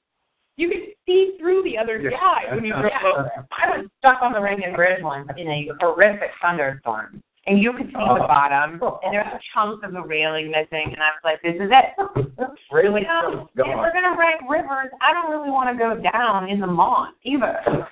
you 0.61 0.69
could 0.69 0.83
see 1.07 1.37
through 1.41 1.63
the 1.65 1.79
other 1.79 1.99
Yeah. 1.99 2.19
side 2.21 2.55
when 2.55 2.65
you 2.65 2.73
drove 2.75 2.93
over. 3.05 3.47
I 3.51 3.79
was 3.79 3.87
stuck 3.99 4.21
on 4.23 4.33
the 4.33 4.41
Rankin 4.41 4.75
Bridge 4.75 5.03
once 5.03 5.29
in 5.37 5.49
a 5.49 5.71
horrific 5.81 6.31
thunderstorm. 6.43 7.23
And 7.47 7.59
you 7.59 7.73
could 7.73 7.87
see 7.87 7.93
the 7.95 8.01
Oh. 8.23 8.27
bottom, 8.29 8.73
and 9.03 9.15
there 9.15 9.25
was 9.25 9.41
chunks 9.55 9.83
of 9.83 9.93
the 9.93 10.03
railing 10.03 10.51
missing, 10.51 10.93
and 10.93 11.03
I 11.03 11.09
was 11.09 11.25
like, 11.25 11.41
"This 11.41 11.57
is 11.57 11.71
it." 11.73 11.95
Really? 12.71 13.01
You 13.03 13.09
know, 13.09 13.49
if 13.57 13.67
we're 13.67 13.93
gonna 13.93 14.15
rank 14.17 14.43
rivers, 14.49 14.91
I 15.01 15.13
don't 15.13 15.31
really 15.31 15.51
want 15.51 15.69
to 15.71 15.75
go 15.77 15.97
down 15.97 16.49
in 16.49 16.61
the 16.61 16.67
Mon 16.67 17.13
either. 17.25 17.89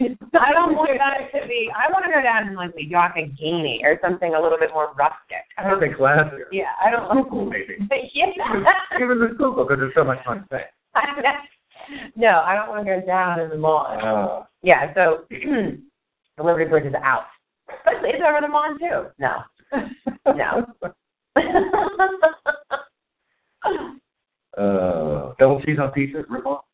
I 0.00 0.52
don't 0.52 0.74
want 0.76 0.90
that 0.98 1.32
to 1.38 1.46
be. 1.46 1.70
I 1.74 1.90
want 1.92 2.04
to 2.04 2.10
go 2.12 2.22
down 2.22 2.46
in 2.48 2.54
like 2.54 2.74
the 2.74 2.86
Youghiogheny 2.88 3.82
or 3.84 3.98
something 4.00 4.34
a 4.34 4.40
little 4.40 4.58
bit 4.58 4.70
more 4.72 4.92
rustic. 4.96 5.44
I 5.58 5.62
don't. 5.64 5.72
Something 5.72 5.92
classier. 5.94 6.44
Yeah, 6.52 6.70
I 6.82 6.90
don't. 6.90 7.10
Google 7.12 7.46
Maybe. 7.50 8.10
yeah. 8.14 8.26
Even 9.00 9.18
the 9.20 9.28
Google 9.36 9.64
because 9.64 9.78
there's 9.80 9.94
so 9.94 10.04
much 10.04 10.22
fun 10.24 10.46
to 10.50 10.56
say. 10.58 10.64
No, 12.16 12.42
I 12.44 12.54
don't 12.54 12.68
want 12.68 12.86
to 12.86 13.00
go 13.00 13.06
down 13.06 13.40
in 13.40 13.48
the 13.50 13.56
Mon. 13.56 14.00
Uh, 14.04 14.44
Yeah, 14.62 14.92
so 14.94 15.24
the 15.30 16.42
Liberty 16.42 16.68
Bridge 16.68 16.86
is 16.86 16.94
out. 17.02 17.24
But 17.84 17.94
it's 18.02 18.22
over 18.26 18.40
the 18.40 18.48
Mon 18.48 18.78
too. 18.78 19.06
No. 19.18 19.42
No. 20.36 20.66
uh, 24.56 25.32
double 25.38 25.60
cheese 25.62 25.78
on 25.80 25.90
pizza, 25.92 26.24
rip 26.28 26.46
off. 26.46 26.64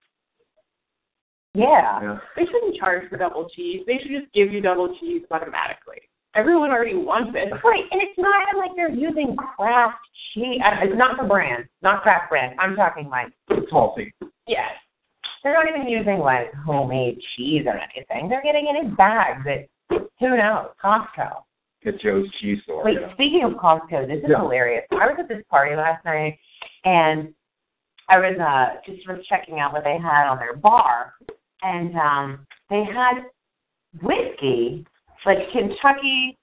yeah. 1.54 2.00
Yeah. 2.02 2.18
They 2.36 2.44
shouldn't 2.44 2.76
charge 2.76 3.08
for 3.08 3.16
double 3.16 3.48
cheese. 3.54 3.82
They 3.86 3.98
should 4.02 4.10
just 4.20 4.32
give 4.32 4.52
you 4.52 4.60
double 4.60 4.96
cheese 5.00 5.22
automatically. 5.30 5.98
Everyone 6.34 6.70
already 6.70 6.94
wants 6.96 7.32
it. 7.34 7.52
Right, 7.64 7.84
and 7.90 8.00
it's 8.02 8.18
not 8.18 8.34
even 8.48 8.60
like 8.60 8.70
they're 8.76 8.90
using 8.90 9.36
craft 9.36 9.96
cheese. 10.34 10.60
It's 10.82 10.96
not 10.98 11.16
the 11.20 11.26
brand, 11.26 11.64
not 11.82 12.02
craft 12.02 12.28
brand. 12.30 12.56
I'm 12.58 12.76
talking 12.76 13.08
like 13.08 13.28
Small 13.70 13.94
thing. 13.96 14.10
Yes. 14.46 14.70
They're 15.42 15.54
not 15.54 15.68
even 15.68 15.88
using 15.88 16.18
like 16.18 16.52
homemade 16.54 17.18
cheese 17.36 17.64
or 17.66 17.78
anything. 17.78 18.28
They're 18.28 18.42
getting 18.42 18.66
it 18.66 18.84
in 18.84 18.94
bags 18.94 19.46
at 19.46 19.68
who 20.18 20.36
knows 20.36 20.68
Costco. 20.82 21.42
Get 21.84 22.00
Joe's 22.00 22.28
cheese 22.40 22.58
store. 22.64 22.84
Wait, 22.84 23.00
know. 23.00 23.10
speaking 23.14 23.44
of 23.44 23.52
Costco, 23.52 24.08
this 24.08 24.18
is 24.18 24.30
Yeah. 24.30 24.38
hilarious. 24.38 24.84
I 24.92 25.06
was 25.06 25.16
at 25.18 25.28
this 25.28 25.44
party 25.48 25.76
last 25.76 26.04
night, 26.04 26.38
and 26.84 27.32
I 28.08 28.18
was 28.18 28.38
uh 28.38 28.80
just 28.84 29.06
was 29.08 29.24
checking 29.26 29.60
out 29.60 29.72
what 29.72 29.84
they 29.84 29.98
had 29.98 30.26
on 30.28 30.38
their 30.38 30.56
bar, 30.56 31.14
and 31.62 31.96
um 31.96 32.46
they 32.68 32.84
had 32.84 33.26
whiskey, 34.02 34.84
like 35.24 35.38
Kentucky 35.52 36.36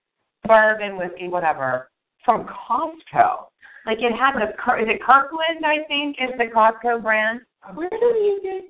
bourbon 0.47 0.97
whiskey, 0.97 1.27
whatever, 1.27 1.89
from 2.23 2.45
Costco. 2.45 3.45
Like 3.85 3.99
it 3.99 4.13
had 4.13 4.35
the 4.35 4.47
is 4.81 4.87
it 4.89 5.01
Kirkland? 5.03 5.65
I 5.65 5.83
think 5.87 6.17
is 6.19 6.31
the 6.37 6.45
Costco 6.45 7.01
brand. 7.03 7.41
Where 7.73 7.89
do 7.89 7.95
you 7.97 8.39
get? 8.41 8.63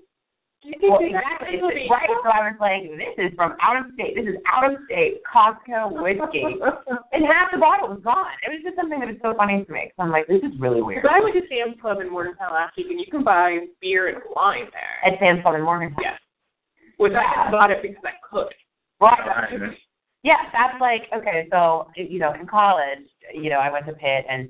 Do 0.65 0.73
you 0.81 0.91
Well, 0.91 0.99
exactly. 0.99 1.61
exactly 1.61 1.61
what 1.61 1.73
It's- 1.77 1.89
Right. 1.91 2.09
So 2.09 2.29
I 2.29 2.49
was 2.49 2.57
like, 2.59 2.83
this 2.97 3.13
is 3.17 3.33
from 3.35 3.55
out 3.61 3.77
of 3.77 3.93
state. 3.93 4.15
This 4.15 4.25
is 4.25 4.35
out 4.49 4.65
of 4.65 4.81
state 4.85 5.21
Costco 5.23 6.01
whiskey. 6.01 6.41
and 7.13 7.25
half 7.25 7.51
the 7.51 7.57
bottle 7.59 7.89
was 7.89 8.01
gone. 8.01 8.33
It 8.41 8.49
was 8.49 8.61
just 8.63 8.75
something 8.75 8.99
that 8.99 9.07
was 9.07 9.17
so 9.21 9.35
funny 9.37 9.63
to 9.63 9.71
me. 9.71 9.91
So 9.95 10.03
I'm 10.03 10.11
like, 10.11 10.25
this 10.27 10.41
is 10.41 10.57
really 10.59 10.81
weird. 10.81 11.03
But 11.03 11.11
I 11.11 11.19
went 11.21 11.35
to 11.35 11.45
Sam's 11.47 11.79
Club 11.79 12.01
in 12.01 12.09
Morgantown 12.09 12.51
last 12.53 12.75
week, 12.77 12.87
and 12.89 12.99
you 12.99 13.05
can 13.05 13.23
buy 13.23 13.67
beer 13.79 14.07
and 14.09 14.17
wine 14.35 14.65
there. 14.73 14.97
At 15.05 15.19
Sam's 15.19 15.41
Club 15.43 15.55
in 15.55 15.61
Morgantown. 15.61 16.01
Yes. 16.01 16.19
Which 16.97 17.13
I 17.13 17.23
just 17.23 17.51
bought 17.51 17.69
it 17.71 17.81
because 17.81 18.03
I 18.03 18.17
could. 18.25 18.53
Right. 18.99 19.19
Alright. 19.19 19.77
Yeah, 20.23 20.37
that's 20.51 20.81
like 20.81 21.03
okay. 21.15 21.47
So 21.51 21.87
you 21.95 22.17
know, 22.17 22.33
in 22.33 22.47
college, 22.47 23.05
you 23.33 23.51
know, 23.51 23.59
I 23.59 23.69
went 23.71 23.85
to 23.85 23.93
Pitt, 23.93 24.25
and 24.27 24.49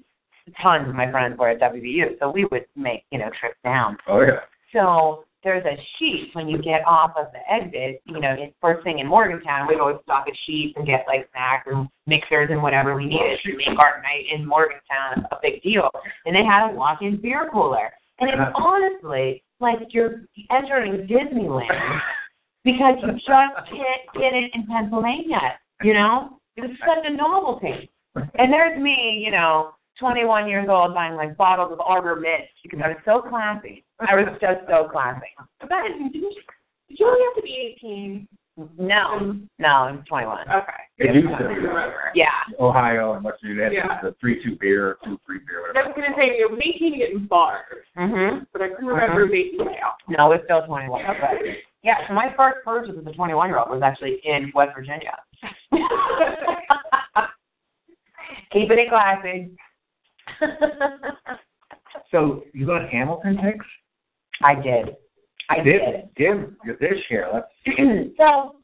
tons 0.62 0.88
of 0.88 0.96
my 0.96 1.12
friends 1.12 1.38
were 1.38 1.50
at 1.50 1.60
WVU, 1.60 2.18
so 2.20 2.30
we 2.30 2.46
would 2.46 2.66
make 2.78 3.04
you 3.12 3.18
know 3.20 3.30
trips 3.38 3.58
down. 3.64 3.98
Oh 4.08 4.22
yeah. 4.22 4.40
So 4.72 5.26
there's 5.46 5.64
a 5.64 5.78
sheet 5.98 6.32
when 6.34 6.50
you 6.50 6.58
get 6.58 6.82
off 6.88 7.12
of 7.16 7.28
the 7.32 7.40
exit. 7.50 8.02
You 8.06 8.20
know, 8.20 8.36
it's 8.38 8.54
first 8.60 8.84
thing 8.84 9.00
in 9.00 9.08
Morgantown, 9.08 9.68
we'd 9.68 9.80
always 9.80 9.98
stop 10.04 10.26
at 10.28 10.34
Sheetz 10.50 10.74
and 10.76 10.86
get 10.86 11.06
like 11.08 11.30
snacks 11.32 11.68
and 11.72 11.88
mixers 12.08 12.50
and 12.52 12.62
whatever 12.62 12.96
we 12.96 13.06
needed 13.06 13.40
to 13.46 13.56
make 13.56 13.80
our 13.80 14.02
night 14.02 14.26
in 14.34 14.46
Morgantown 14.46 15.24
a 15.32 15.38
big 15.42 15.62
deal. 15.62 15.90
And 16.26 16.36
they 16.36 16.44
had 16.44 16.72
a 16.72 16.74
walk-in 16.74 17.22
beer 17.22 17.48
cooler, 17.54 17.94
and 18.20 18.30
it's 18.30 18.40
uh-huh. 18.40 18.52
honestly 18.58 19.44
like 19.60 19.78
you're 19.92 20.24
entering 20.52 21.08
Disneyland 21.08 22.02
because 22.64 22.96
you 23.04 23.14
just 23.14 23.28
can't 23.30 24.04
get 24.16 24.34
it 24.34 24.52
in 24.56 24.66
Pennsylvania. 24.66 25.60
You 25.84 25.94
know, 25.94 26.40
It's 26.58 26.74
such 26.80 27.06
a 27.06 27.16
novelty. 27.16 27.92
And 28.16 28.52
there's 28.52 28.82
me, 28.82 29.22
you 29.24 29.30
know, 29.30 29.75
21 30.00 30.48
years 30.50 30.68
old, 30.70 30.94
buying 30.94 31.16
like 31.16 31.38
bottles 31.38 31.72
of 31.72 31.80
Arbor 31.80 32.16
Mist 32.18 32.52
because 32.64 32.80
I 32.84 32.90
was 32.90 32.98
so 33.06 33.22
classy. 33.28 33.86
I 34.00 34.16
was 34.16 34.26
just 34.42 34.60
so 34.70 34.88
classy. 34.92 35.28
But 35.62 35.70
did 35.70 36.14
you, 36.16 36.32
did 36.90 37.00
you 37.00 37.08
only 37.08 37.22
have 37.24 37.36
to 37.36 37.42
be 37.42 37.76
18? 37.78 38.28
No, 38.78 39.36
no, 39.60 39.68
I'm 39.68 40.04
21. 40.08 40.50
Okay. 40.50 40.72
They 40.98 41.12
used 41.14 41.28
to. 41.28 41.92
Yeah. 42.14 42.30
Ohio 42.58 43.14
and 43.14 43.24
West 43.24 43.40
Virginia, 43.42 43.64
had 43.66 43.74
Yeah. 43.74 44.02
the 44.02 44.16
three 44.22 44.42
two 44.42 44.56
beer, 44.62 44.98
two 45.04 45.20
free 45.28 45.40
beer, 45.46 45.74
I 45.76 45.86
was 45.86 45.94
going 45.94 46.10
to 46.10 46.16
say, 46.18 46.28
it 46.40 46.50
was 46.50 46.58
18 46.64 46.92
to 46.94 46.98
get 46.98 47.10
in 47.12 47.26
bars, 47.28 47.66
Mhm. 47.98 48.46
but 48.54 48.62
I 48.62 48.70
couldn't 48.70 48.86
remember 48.88 49.28
vaping 49.28 49.58
now. 49.66 49.96
No, 50.08 50.32
it's 50.32 50.46
still 50.46 50.66
21. 50.66 51.04
But 51.20 51.32
yeah, 51.84 52.08
so 52.08 52.14
my 52.14 52.34
first 52.38 52.64
purchase 52.64 52.96
as 52.98 53.06
a 53.06 53.12
21 53.12 53.50
year 53.50 53.60
old 53.60 53.70
was 53.72 53.82
actually 53.84 54.22
in 54.24 54.54
West 54.56 54.72
Virginia. 54.74 55.18
Keeping 58.52 58.80
it 58.80 58.90
classy. 58.90 59.52
So 62.12 62.44
you 62.54 62.66
got 62.66 62.90
Hamilton 62.90 63.38
ticks? 63.44 63.66
I 64.44 64.56
did. 64.56 64.96
I 65.50 65.60
did. 65.62 66.10
Give 66.16 66.54
this. 66.80 66.94
Let's 67.34 67.48
so, 68.18 68.56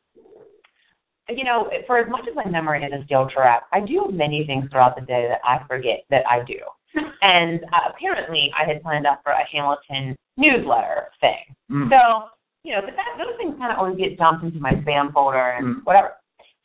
you 1.29 1.43
know, 1.43 1.69
for 1.87 1.97
as 1.97 2.09
much 2.09 2.25
as 2.29 2.35
my 2.35 2.45
memory 2.49 2.83
is 2.83 2.91
a 2.93 3.03
steel 3.05 3.29
trap, 3.33 3.63
I 3.71 3.79
do 3.81 4.09
many 4.11 4.45
things 4.45 4.69
throughout 4.71 4.95
the 4.95 5.05
day 5.05 5.27
that 5.27 5.39
I 5.43 5.65
forget 5.67 6.03
that 6.09 6.23
I 6.29 6.43
do. 6.45 6.59
And 7.21 7.61
uh, 7.71 7.89
apparently, 7.93 8.51
I 8.59 8.67
had 8.67 8.81
signed 8.83 9.05
up 9.05 9.21
for 9.23 9.31
a 9.31 9.45
Hamilton 9.51 10.15
newsletter 10.37 11.07
thing. 11.21 11.55
Mm. 11.71 11.89
So, 11.89 12.29
you 12.63 12.73
know, 12.73 12.81
but 12.81 12.95
that, 12.95 13.17
those 13.17 13.37
things 13.37 13.55
kind 13.59 13.71
of 13.71 13.77
always 13.77 13.97
get 13.97 14.17
dumped 14.17 14.43
into 14.43 14.59
my 14.59 14.71
spam 14.73 15.13
folder 15.13 15.51
and 15.51 15.77
Mm. 15.77 15.79
whatever. 15.83 16.13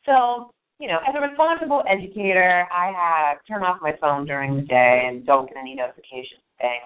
So, 0.04 0.52
you 0.78 0.88
know, 0.88 0.98
as 1.06 1.14
a 1.16 1.20
responsible 1.20 1.82
educator, 1.88 2.66
I 2.70 2.92
have 2.92 3.38
turn 3.48 3.62
off 3.62 3.78
my 3.80 3.94
phone 4.00 4.26
during 4.26 4.56
the 4.56 4.62
day 4.62 5.04
and 5.06 5.24
don't 5.24 5.48
get 5.48 5.56
any 5.56 5.74
notifications 5.74 6.40
things. 6.60 6.84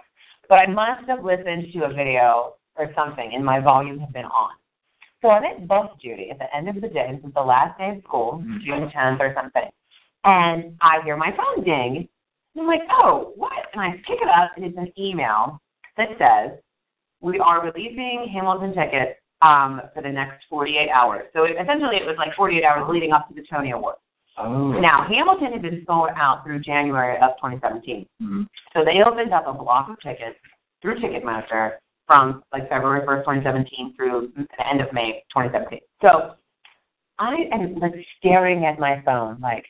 But 0.49 0.57
I 0.57 0.67
must 0.67 1.09
have 1.09 1.25
listened 1.25 1.73
to 1.73 1.85
a 1.85 1.93
video 1.93 2.55
or 2.77 2.93
something, 2.95 3.33
and 3.35 3.45
my 3.45 3.61
volume 3.61 3.99
had 3.99 4.13
been 4.13 4.25
on. 4.25 4.53
So 5.23 5.31
I'm 5.31 5.45
at 5.45 5.69
bus 5.69 5.89
duty 6.01 6.31
at 6.31 6.39
the 6.39 6.55
end 6.55 6.69
of 6.69 6.77
the 6.77 6.89
day. 6.89 7.13
This 7.13 7.25
is 7.29 7.35
the 7.35 7.41
last 7.41 7.79
day 7.79 7.91
of 7.91 8.03
school, 8.03 8.43
Mhm. 8.45 8.61
June 8.63 8.91
10th 8.91 9.21
or 9.21 9.35
something. 9.35 9.71
And 10.25 10.77
I 10.81 11.03
hear 11.03 11.17
my 11.17 11.33
phone 11.33 11.63
ding. 11.65 12.09
And 12.55 12.63
I'm 12.63 12.67
like, 12.67 12.83
oh, 12.91 13.33
what? 13.37 13.69
And 13.73 13.83
I 13.83 13.93
pick 14.07 14.21
it 14.21 14.29
up, 14.29 14.57
and 14.57 14.65
it's 14.65 14.79
an 14.79 14.93
email 14.99 15.61
that 15.97 16.17
says, 16.19 16.59
we 17.21 17.39
are 17.39 17.61
releasing 17.61 18.29
Hamilton 18.29 18.75
tickets 18.75 19.20
um, 19.43 19.81
for 19.95 20.03
the 20.03 20.11
next 20.11 20.45
48 20.49 20.91
hours. 20.91 21.27
So 21.33 21.45
it, 21.45 21.57
essentially, 21.61 21.97
it 21.97 22.07
was 22.07 22.17
like 22.19 22.35
48 22.37 22.65
hours 22.65 22.89
leading 22.89 23.13
up 23.13 23.29
to 23.29 23.35
the 23.35 23.45
Tony 23.51 23.71
Awards. 23.73 23.99
Oh. 24.39 24.73
Now, 24.73 25.07
Hamilton 25.09 25.53
had 25.53 25.63
been 25.63 25.85
sold 25.87 26.11
out 26.17 26.45
through 26.45 26.61
January 26.61 27.17
of 27.17 27.37
2017. 27.37 28.07
Mhm. 28.23 28.47
So 28.73 28.85
they 28.85 29.03
opened 29.03 29.33
up 29.33 29.47
a 29.47 29.53
block 29.53 29.91
of 29.91 30.01
tickets 30.01 30.39
through 30.81 31.01
Ticketmaster 31.01 31.79
from 32.07 32.43
like 32.53 32.69
February 32.69 33.07
1st, 33.07 33.25
2017 33.25 33.95
through 33.95 34.33
the 34.37 34.69
end 34.69 34.81
of 34.81 34.93
May 34.93 35.23
2017. 35.33 35.81
So 36.03 36.35
I 37.19 37.49
am 37.53 37.75
like 37.77 37.95
staring 38.19 38.65
at 38.65 38.79
my 38.79 39.03
phone 39.05 39.39
like, 39.41 39.65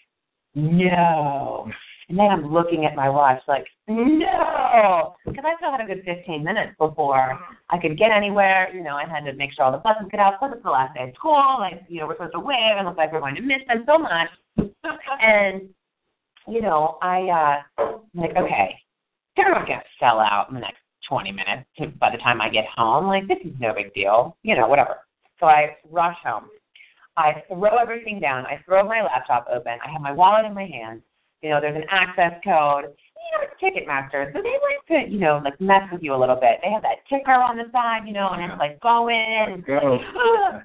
no. 0.54 1.70
And 2.10 2.18
then 2.18 2.26
I'm 2.26 2.52
looking 2.52 2.84
at 2.86 2.96
my 2.96 3.08
watch 3.08 3.40
like, 3.46 3.66
no. 3.86 5.14
Because 5.24 5.44
I 5.46 5.54
still 5.58 5.70
had 5.70 5.80
a 5.80 5.86
good 5.86 6.02
15 6.04 6.42
minutes 6.42 6.72
before 6.76 7.38
I 7.70 7.78
could 7.78 7.96
get 7.96 8.10
anywhere. 8.10 8.68
You 8.74 8.82
know, 8.82 8.96
I 8.96 9.06
had 9.08 9.24
to 9.26 9.32
make 9.34 9.52
sure 9.54 9.64
all 9.64 9.70
the 9.70 9.78
buses 9.78 10.08
get 10.10 10.18
out. 10.18 10.40
Plus, 10.40 10.50
it's 10.52 10.64
the 10.64 10.70
last 10.70 10.96
day 10.96 11.04
of 11.04 11.14
school. 11.14 11.56
Like, 11.60 11.84
you 11.88 12.00
know, 12.00 12.08
we're 12.08 12.16
supposed 12.16 12.32
to 12.32 12.40
wave 12.40 12.76
and 12.76 12.88
look 12.88 12.96
like 12.96 13.12
we're 13.12 13.20
going 13.20 13.36
to 13.36 13.42
miss 13.42 13.60
them 13.68 13.84
so 13.86 13.96
much. 13.96 14.28
and, 15.22 15.68
you 16.48 16.60
know, 16.60 16.98
I, 17.00 17.62
uh, 17.78 17.82
I'm 17.84 18.00
like, 18.12 18.36
okay, 18.36 18.74
they're 19.36 19.52
not 19.52 19.68
going 19.68 19.78
to 19.78 19.84
sell 20.00 20.18
out 20.18 20.48
in 20.48 20.56
the 20.56 20.60
next 20.60 20.78
20 21.08 21.30
minutes 21.30 21.68
to, 21.78 21.86
by 22.00 22.10
the 22.10 22.18
time 22.18 22.40
I 22.40 22.48
get 22.48 22.64
home. 22.74 23.06
Like, 23.06 23.28
this 23.28 23.38
is 23.44 23.52
no 23.60 23.72
big 23.72 23.94
deal. 23.94 24.36
You 24.42 24.56
know, 24.56 24.66
whatever. 24.66 24.96
So 25.38 25.46
I 25.46 25.76
rush 25.88 26.16
home. 26.24 26.48
I 27.16 27.44
throw 27.46 27.76
everything 27.76 28.18
down. 28.18 28.46
I 28.46 28.60
throw 28.66 28.82
my 28.82 29.00
laptop 29.00 29.46
open. 29.48 29.78
I 29.86 29.92
have 29.92 30.00
my 30.00 30.10
wallet 30.10 30.44
in 30.44 30.54
my 30.54 30.66
hand. 30.66 31.02
You 31.42 31.50
know, 31.50 31.60
there's 31.60 31.76
an 31.76 31.88
access 31.90 32.32
code. 32.44 32.84
You 32.84 33.30
know, 33.32 33.44
it's 33.44 33.56
Ticketmaster. 33.62 34.32
So 34.32 34.42
they 34.42 34.56
like 34.60 35.06
to, 35.06 35.10
you 35.10 35.20
know, 35.20 35.40
like 35.44 35.60
mess 35.60 35.82
with 35.92 36.02
you 36.02 36.14
a 36.14 36.18
little 36.18 36.36
bit. 36.36 36.58
They 36.62 36.70
have 36.70 36.82
that 36.82 37.06
ticker 37.08 37.32
on 37.32 37.56
the 37.56 37.64
side, 37.72 38.06
you 38.06 38.12
know, 38.12 38.30
and 38.30 38.42
it's 38.50 38.58
like 38.58 38.80
go 38.80 39.08
in. 39.08 39.64
Go. 39.66 39.98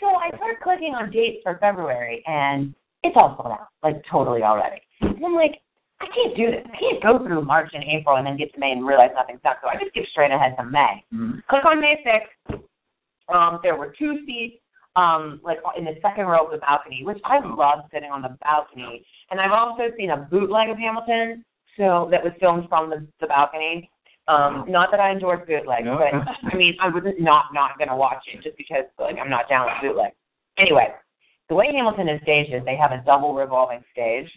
So 0.00 0.06
I 0.06 0.34
start 0.34 0.60
clicking 0.62 0.94
on 0.94 1.10
dates 1.10 1.42
for 1.42 1.58
February, 1.60 2.24
and 2.26 2.74
it's 3.04 3.14
all 3.16 3.36
sold 3.36 3.52
out, 3.52 3.68
like 3.82 4.02
totally 4.10 4.42
already. 4.42 4.80
And 5.02 5.22
I'm 5.22 5.34
like, 5.34 5.60
I 6.00 6.06
can't 6.06 6.34
do 6.34 6.50
this. 6.50 6.64
I 6.64 6.76
can't 6.78 7.02
go 7.02 7.18
through 7.18 7.44
March 7.44 7.70
and 7.74 7.84
April 7.84 8.16
and 8.16 8.26
then 8.26 8.38
get 8.38 8.52
to 8.54 8.58
May 8.58 8.72
and 8.72 8.86
realize 8.86 9.10
nothing's 9.14 9.40
up. 9.44 9.58
So 9.62 9.68
I 9.68 9.74
just 9.74 9.90
skip 9.90 10.06
straight 10.10 10.30
ahead 10.30 10.56
to 10.56 10.64
May. 10.64 11.04
Mhm. 11.12 11.42
Click 11.48 11.66
on 11.66 11.80
May 11.80 12.02
6th. 12.02 12.62
Um, 13.28 13.60
there 13.62 13.76
were 13.76 13.88
two 13.88 14.24
seats, 14.24 14.56
um, 14.96 15.38
like 15.44 15.58
in 15.76 15.84
the 15.84 15.94
second 16.00 16.24
row 16.24 16.46
of 16.46 16.52
the 16.52 16.58
balcony, 16.58 17.04
which 17.04 17.20
I 17.24 17.38
love 17.40 17.84
sitting 17.92 18.10
on 18.10 18.22
the 18.22 18.36
balcony. 18.42 19.04
And 19.30 19.40
I've 19.40 19.52
also 19.52 19.84
seen 19.96 20.10
a 20.10 20.16
bootleg 20.16 20.70
of 20.70 20.78
Hamilton, 20.78 21.44
so 21.76 22.08
that 22.10 22.22
was 22.24 22.32
filmed 22.40 22.68
from 22.68 22.90
the, 22.90 23.06
the 23.20 23.26
balcony. 23.26 23.90
Um, 24.28 24.64
not 24.68 24.90
that 24.90 25.00
I 25.00 25.10
endorse 25.10 25.46
bootlegs, 25.46 25.84
No. 25.84 25.98
but 25.98 26.14
I 26.52 26.56
mean, 26.56 26.76
I 26.80 26.88
was 26.88 27.02
not 27.18 27.46
not 27.52 27.78
gonna 27.78 27.96
watch 27.96 28.22
it 28.32 28.42
just 28.42 28.56
because 28.56 28.84
like 28.98 29.16
I'm 29.20 29.30
not 29.30 29.48
down 29.48 29.66
with 29.66 29.74
bootleg. 29.82 30.12
Anyway, 30.58 30.88
the 31.48 31.54
way 31.54 31.66
Hamilton 31.72 32.08
is 32.08 32.20
staged 32.22 32.52
is 32.52 32.64
they 32.64 32.76
have 32.76 32.92
a 32.92 33.02
double 33.04 33.34
revolving 33.34 33.82
stage, 33.92 34.30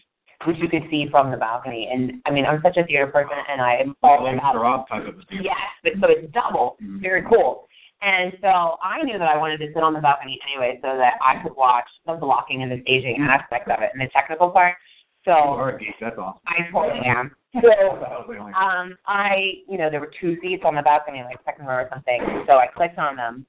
which 0.46 0.58
you 0.58 0.68
could 0.70 0.84
see 0.90 1.08
from 1.12 1.32
the 1.32 1.38
balcony. 1.38 1.90
And 1.92 2.14
I 2.26 2.32
mean, 2.32 2.46
I'm 2.46 2.62
such 2.64 2.78
a 2.78 2.86
theater 2.86 3.08
person, 3.08 3.38
and 3.50 3.62
I 3.62 3.76
am 3.76 3.96
all 4.02 4.24
Like 4.24 4.38
about 4.38 4.56
Rob 4.56 4.88
type 4.88 5.06
of. 5.08 5.16
Yes, 5.32 5.58
but 5.84 5.94
so 6.02 6.08
it's 6.10 6.32
double. 6.34 6.78
Mhm. 6.82 7.02
Very 7.02 7.24
cool. 7.24 7.68
And 8.04 8.34
so 8.42 8.78
I 8.84 9.02
knew 9.04 9.18
that 9.18 9.28
I 9.30 9.38
wanted 9.38 9.60
to 9.60 9.68
sit 9.74 9.82
on 9.82 9.94
the 9.94 10.02
balcony 10.02 10.38
anyway 10.50 10.78
so 10.82 10.98
that 10.98 11.14
I 11.22 11.42
could 11.42 11.56
watch 11.56 11.88
the 12.06 12.14
blocking 12.14 12.62
and 12.64 12.72
the 12.72 12.82
staging 12.82 13.18
aspect 13.22 13.70
of 13.70 13.82
it 13.82 13.92
and 13.94 14.02
the 14.02 14.10
technical 14.12 14.50
part. 14.50 14.76
So 15.24 15.32
are 15.32 15.76
a 15.76 15.80
geek. 15.80 15.96
That's 16.02 16.18
awesome. 16.18 16.42
I 16.46 16.70
totally 16.72 17.06
am. 17.06 17.32
So 17.62 17.70
That 17.70 17.78
was 17.86 18.26
the 18.28 18.38
only- 18.40 18.52
um 18.54 18.98
I 19.06 19.62
you 19.70 19.78
know, 19.78 19.90
there 19.90 20.00
were 20.00 20.12
two 20.20 20.38
seats 20.42 20.64
on 20.66 20.74
the 20.76 20.82
balcony, 20.82 21.22
like 21.24 21.38
second 21.46 21.68
row 21.68 21.76
or 21.76 21.90
something. 21.94 22.20
So 22.48 22.54
I 22.54 22.66
clicked 22.68 22.98
on 22.98 23.16
them 23.16 23.46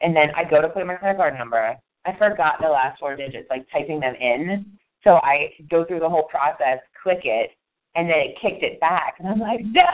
and 0.00 0.14
then 0.14 0.30
I 0.36 0.42
go 0.44 0.60
to 0.60 0.68
put 0.68 0.82
in 0.82 0.88
my 0.88 0.96
credit 0.96 1.16
card 1.16 1.38
number. 1.38 1.76
I 2.04 2.16
forgot 2.18 2.56
the 2.60 2.68
last 2.68 2.98
four 2.98 3.14
digits, 3.16 3.46
like 3.48 3.64
typing 3.72 4.00
them 4.00 4.14
in. 4.16 4.66
So 5.04 5.20
I 5.22 5.52
go 5.70 5.84
through 5.84 6.00
the 6.00 6.08
whole 6.08 6.24
process, 6.24 6.80
click 7.02 7.20
it, 7.24 7.50
and 7.94 8.10
then 8.10 8.18
it 8.18 8.36
kicked 8.42 8.62
it 8.64 8.78
back. 8.80 9.14
And 9.20 9.28
I'm 9.28 9.38
like, 9.38 9.60
no! 9.64 9.84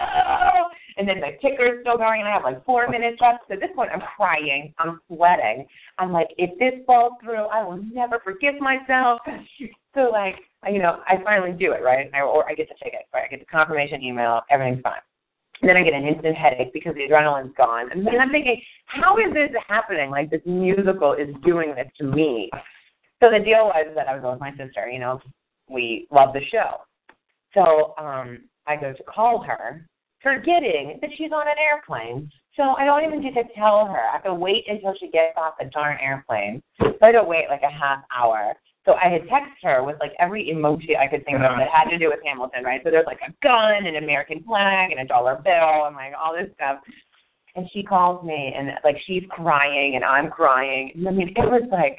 And 0.96 1.08
then 1.08 1.20
the 1.20 1.38
ticker's 1.40 1.80
still 1.82 1.96
going, 1.96 2.20
and 2.20 2.28
I 2.28 2.32
have 2.32 2.44
like 2.44 2.64
four 2.64 2.88
minutes 2.88 3.18
left. 3.20 3.44
So 3.48 3.56
this 3.56 3.70
point, 3.74 3.90
I'm 3.92 4.02
crying. 4.16 4.74
I'm 4.78 5.00
sweating. 5.08 5.66
I'm 5.98 6.12
like, 6.12 6.28
if 6.38 6.58
this 6.58 6.84
falls 6.86 7.14
through, 7.22 7.46
I 7.46 7.62
will 7.64 7.82
never 7.92 8.20
forgive 8.22 8.54
myself. 8.60 9.20
So, 9.94 10.08
like, 10.10 10.36
you 10.72 10.78
know, 10.78 11.00
I 11.06 11.22
finally 11.22 11.52
do 11.52 11.72
it, 11.72 11.82
right? 11.82 12.10
I, 12.14 12.22
or 12.22 12.48
I 12.48 12.54
get 12.54 12.66
the 12.70 12.74
ticket, 12.82 13.02
right? 13.12 13.24
I 13.26 13.28
get 13.28 13.40
the 13.40 13.44
confirmation 13.44 14.02
email, 14.02 14.40
everything's 14.50 14.80
fine. 14.80 15.02
Then 15.60 15.76
I 15.76 15.82
get 15.82 15.92
an 15.92 16.06
instant 16.06 16.34
headache 16.34 16.72
because 16.72 16.94
the 16.94 17.02
adrenaline's 17.02 17.52
gone. 17.58 17.92
And 17.92 18.06
then 18.06 18.18
I'm 18.18 18.30
thinking, 18.30 18.58
how 18.86 19.18
is 19.18 19.34
this 19.34 19.50
happening? 19.68 20.08
Like, 20.08 20.30
this 20.30 20.40
musical 20.46 21.12
is 21.12 21.28
doing 21.44 21.74
this 21.74 21.88
to 21.98 22.04
me. 22.04 22.48
So 23.22 23.30
the 23.30 23.38
deal 23.38 23.66
was 23.66 23.86
that 23.94 24.08
I 24.08 24.16
was 24.16 24.24
with 24.24 24.40
my 24.40 24.50
sister, 24.52 24.88
you 24.90 24.98
know, 24.98 25.20
we 25.68 26.08
love 26.10 26.32
the 26.32 26.40
show. 26.50 26.80
So 27.54 27.94
um 27.98 28.40
I 28.66 28.76
go 28.76 28.92
to 28.92 29.02
call 29.04 29.42
her, 29.42 29.86
forgetting 30.22 30.98
that 31.00 31.10
she's 31.16 31.32
on 31.32 31.46
an 31.48 31.54
airplane. 31.58 32.30
So 32.56 32.74
I 32.76 32.84
don't 32.84 33.04
even 33.04 33.22
get 33.22 33.34
to 33.34 33.44
tell 33.54 33.86
her. 33.86 33.98
I 33.98 34.12
have 34.12 34.24
to 34.24 34.34
wait 34.34 34.64
until 34.68 34.94
she 35.00 35.08
gets 35.08 35.34
off 35.36 35.54
the 35.58 35.70
darn 35.72 35.98
airplane. 36.00 36.62
So 36.80 36.92
I 37.02 37.06
had 37.06 37.12
to 37.12 37.24
wait 37.24 37.46
like 37.48 37.62
a 37.62 37.70
half 37.70 38.04
hour. 38.14 38.54
So 38.84 38.94
I 38.94 39.08
had 39.08 39.22
texted 39.22 39.62
her 39.62 39.84
with 39.84 39.96
like 40.00 40.12
every 40.18 40.52
emoji 40.52 40.98
I 40.98 41.06
could 41.06 41.24
think 41.24 41.36
of 41.36 41.56
that 41.56 41.68
had 41.72 41.88
to 41.90 41.98
do 41.98 42.08
with 42.08 42.18
Hamilton, 42.24 42.64
right? 42.64 42.80
So 42.84 42.90
there's 42.90 43.06
like 43.06 43.20
a 43.26 43.32
gun, 43.42 43.86
an 43.86 43.96
American 43.96 44.42
flag, 44.42 44.90
and 44.90 45.00
a 45.00 45.06
dollar 45.06 45.36
bill, 45.36 45.86
and 45.86 45.94
like 45.96 46.12
all 46.20 46.34
this 46.34 46.50
stuff. 46.56 46.78
And 47.54 47.68
she 47.72 47.82
calls 47.82 48.24
me, 48.24 48.52
and 48.56 48.70
like 48.82 48.96
she's 49.06 49.22
crying, 49.30 49.94
and 49.94 50.04
I'm 50.04 50.30
crying. 50.30 50.90
And 50.94 51.06
I 51.06 51.12
mean, 51.12 51.28
it 51.28 51.38
was 51.38 51.62
like, 51.70 51.98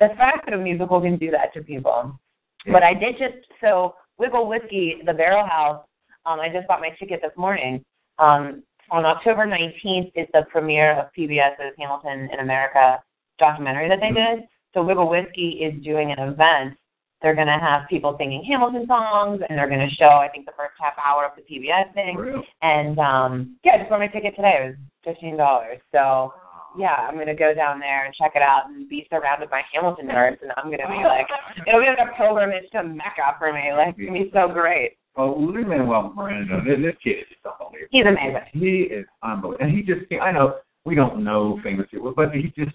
the 0.00 0.08
fact 0.16 0.46
that 0.46 0.54
a 0.54 0.58
musical 0.58 1.00
can 1.00 1.16
do 1.16 1.30
that 1.30 1.54
to 1.54 1.62
people. 1.62 2.18
But 2.66 2.82
I 2.82 2.94
did 2.94 3.14
just 3.18 3.46
so 3.60 3.94
Wigle 4.18 4.48
Whiskey, 4.48 5.02
the 5.06 5.12
Barrel 5.12 5.46
House. 5.46 5.84
Um, 6.26 6.40
I 6.40 6.48
just 6.48 6.68
bought 6.68 6.80
my 6.80 6.90
ticket 6.98 7.20
this 7.22 7.32
morning. 7.36 7.84
Um, 8.18 8.62
on 8.90 9.04
October 9.04 9.46
19th 9.46 10.12
is 10.14 10.28
the 10.32 10.42
premiere 10.50 10.92
of 10.98 11.06
PBS's 11.16 11.74
Hamilton 11.78 12.28
in 12.32 12.40
America 12.40 13.02
documentary 13.38 13.88
that 13.88 14.00
they 14.00 14.12
did. 14.12 14.44
So 14.74 14.82
Wigle 14.82 15.08
Whiskey 15.08 15.60
is 15.62 15.82
doing 15.82 16.12
an 16.12 16.18
event. 16.18 16.76
They're 17.22 17.34
going 17.34 17.46
to 17.46 17.58
have 17.58 17.88
people 17.88 18.16
singing 18.18 18.44
Hamilton 18.44 18.86
songs, 18.86 19.40
and 19.48 19.56
they're 19.56 19.68
going 19.68 19.88
to 19.88 19.94
show, 19.94 20.08
I 20.08 20.28
think, 20.28 20.44
the 20.44 20.52
first 20.56 20.72
half 20.80 20.94
hour 20.98 21.24
of 21.24 21.32
the 21.36 21.42
PBS 21.42 21.94
thing. 21.94 22.16
Really? 22.16 22.42
And 22.62 22.98
um, 22.98 23.56
yeah, 23.64 23.74
I 23.74 23.78
just 23.78 23.90
bought 23.90 24.00
my 24.00 24.08
ticket 24.08 24.34
today. 24.34 24.58
It 24.60 24.66
was 24.66 24.76
fifteen 25.04 25.36
dollars. 25.36 25.78
So 25.92 26.32
yeah, 26.76 26.94
I'm 26.94 27.16
gonna 27.16 27.34
go 27.34 27.54
down 27.54 27.78
there 27.78 28.06
and 28.06 28.14
check 28.14 28.32
it 28.34 28.42
out 28.42 28.68
and 28.68 28.88
be 28.88 29.06
surrounded 29.10 29.50
by 29.50 29.62
Hamilton 29.72 30.08
nerds, 30.08 30.42
and 30.42 30.52
I'm 30.56 30.70
gonna 30.70 30.88
be 30.88 31.04
like, 31.04 31.26
it'll 31.66 31.80
be 31.80 31.86
like 31.86 31.98
a 31.98 32.16
pilgrimage 32.16 32.70
to 32.72 32.82
Mecca 32.82 33.36
for 33.38 33.52
me. 33.52 33.72
Like, 33.72 33.94
it's 33.98 34.06
gonna 34.08 34.24
be 34.24 34.30
so 34.32 34.48
great. 34.48 34.96
Oh, 35.16 35.32
Lin 35.38 35.68
Manuel 35.68 36.12
Miranda, 36.16 36.62
this, 36.64 36.78
this 36.80 36.94
kid 37.04 37.18
is 37.18 37.24
just 37.28 37.44
unbelievable. 37.44 37.88
He's 37.90 38.06
amazing. 38.06 38.40
He 38.54 38.82
is 38.94 39.04
unbelievable, 39.22 39.64
and 39.66 39.70
he 39.76 39.82
just. 39.82 40.00
I 40.22 40.32
know 40.32 40.56
we 40.84 40.94
don't 40.94 41.22
know 41.22 41.60
famous 41.62 41.86
people, 41.90 42.12
but 42.16 42.32
he 42.32 42.52
just. 42.56 42.74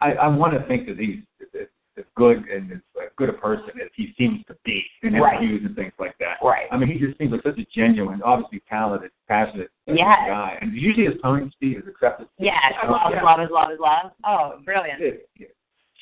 I 0.00 0.12
I 0.14 0.26
want 0.28 0.54
to 0.54 0.66
think 0.66 0.86
that 0.88 0.98
he's 0.98 1.20
as, 1.54 1.68
as 1.96 2.04
good 2.16 2.38
and 2.48 2.72
as 2.72 2.78
good 3.16 3.28
a 3.28 3.34
person 3.34 3.68
as 3.80 3.88
he 3.94 4.12
seems 4.18 4.44
to 4.46 4.56
be 4.64 4.82
in 5.02 5.14
Right. 5.14 5.40
interviews 5.40 5.62
and 5.64 5.76
things 5.76 5.92
like 6.00 6.16
that. 6.18 6.38
Right. 6.42 6.66
I 6.72 6.76
mean, 6.76 6.88
he 6.88 6.98
just 6.98 7.16
seems 7.18 7.30
like 7.30 7.42
such 7.44 7.58
a 7.58 7.66
genuine, 7.74 8.20
obviously 8.22 8.62
talented, 8.68 9.10
passionate 9.28 9.70
Yes. 9.86 10.18
guy. 10.26 10.58
And 10.60 10.72
usually 10.72 11.06
his 11.06 11.20
tone 11.22 11.50
speed 11.52 11.76
is 11.76 11.84
accepted. 11.86 12.28
Yes, 12.38 12.56
Oh, 12.82 12.90
love, 12.92 13.12
yeah. 13.12 13.22
love 13.22 13.50
love 13.50 13.70
is 13.70 13.78
love. 13.78 14.10
Oh, 14.24 14.58
brilliant. 14.64 15.00
It, 15.02 15.28
it, 15.36 15.54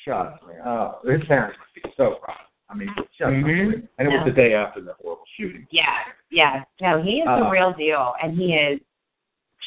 shut 0.05 0.15
up, 0.15 0.47
man. 0.47 0.61
Oh, 0.65 0.99
his 1.05 1.21
parents 1.27 1.57
must 1.59 1.75
be 1.75 1.91
so 1.97 2.15
proud. 2.23 2.37
I 2.71 2.75
mean, 2.75 2.93
just 2.95 3.19
Mhm. 3.19 3.87
and 3.97 4.07
it 4.07 4.11
was 4.11 4.23
the 4.25 4.31
day 4.31 4.53
after 4.53 4.79
the 4.81 4.93
horrible 4.93 5.25
shooting. 5.35 5.67
Yeah, 5.71 5.99
yeah. 6.29 6.63
No, 6.79 7.01
he 7.01 7.19
is 7.19 7.25
the 7.25 7.45
Uh, 7.45 7.49
real 7.49 7.73
deal, 7.73 8.15
and 8.21 8.35
he 8.37 8.55
is 8.55 8.79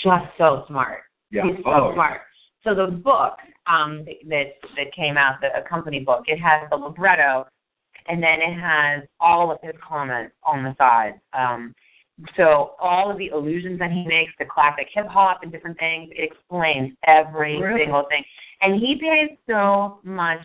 just 0.02 0.26
so 0.38 0.64
smart. 0.66 1.02
Yeah. 1.30 1.44
He's 1.44 1.56
so 1.58 1.62
oh, 1.66 1.92
smart. 1.92 2.22
So 2.62 2.74
the 2.74 2.86
book 2.86 3.38
um, 3.66 4.04
that 4.04 4.56
that 4.76 4.92
came 4.92 5.16
out, 5.16 5.40
the 5.40 5.64
company 5.68 6.00
book, 6.00 6.24
it 6.28 6.38
has 6.38 6.68
the 6.70 6.76
libretto, 6.76 7.46
and 8.06 8.22
then 8.22 8.40
it 8.40 8.54
has 8.54 9.02
all 9.20 9.50
of 9.50 9.60
his 9.62 9.74
comments 9.86 10.34
on 10.42 10.62
the 10.62 10.74
side. 10.76 11.20
Um, 11.32 11.74
so 12.36 12.74
all 12.78 13.10
of 13.10 13.18
the 13.18 13.30
allusions 13.30 13.78
that 13.80 13.90
he 13.90 14.06
makes 14.06 14.34
to 14.36 14.44
classic 14.44 14.88
hip 14.92 15.06
hop 15.06 15.42
and 15.42 15.50
different 15.50 15.78
things, 15.78 16.10
it 16.12 16.22
explains 16.22 16.96
every 17.06 17.60
Really? 17.60 17.80
single 17.80 18.04
thing. 18.04 18.24
And 18.60 18.80
he 18.80 18.96
pays 18.96 19.36
so 19.48 20.00
much 20.04 20.40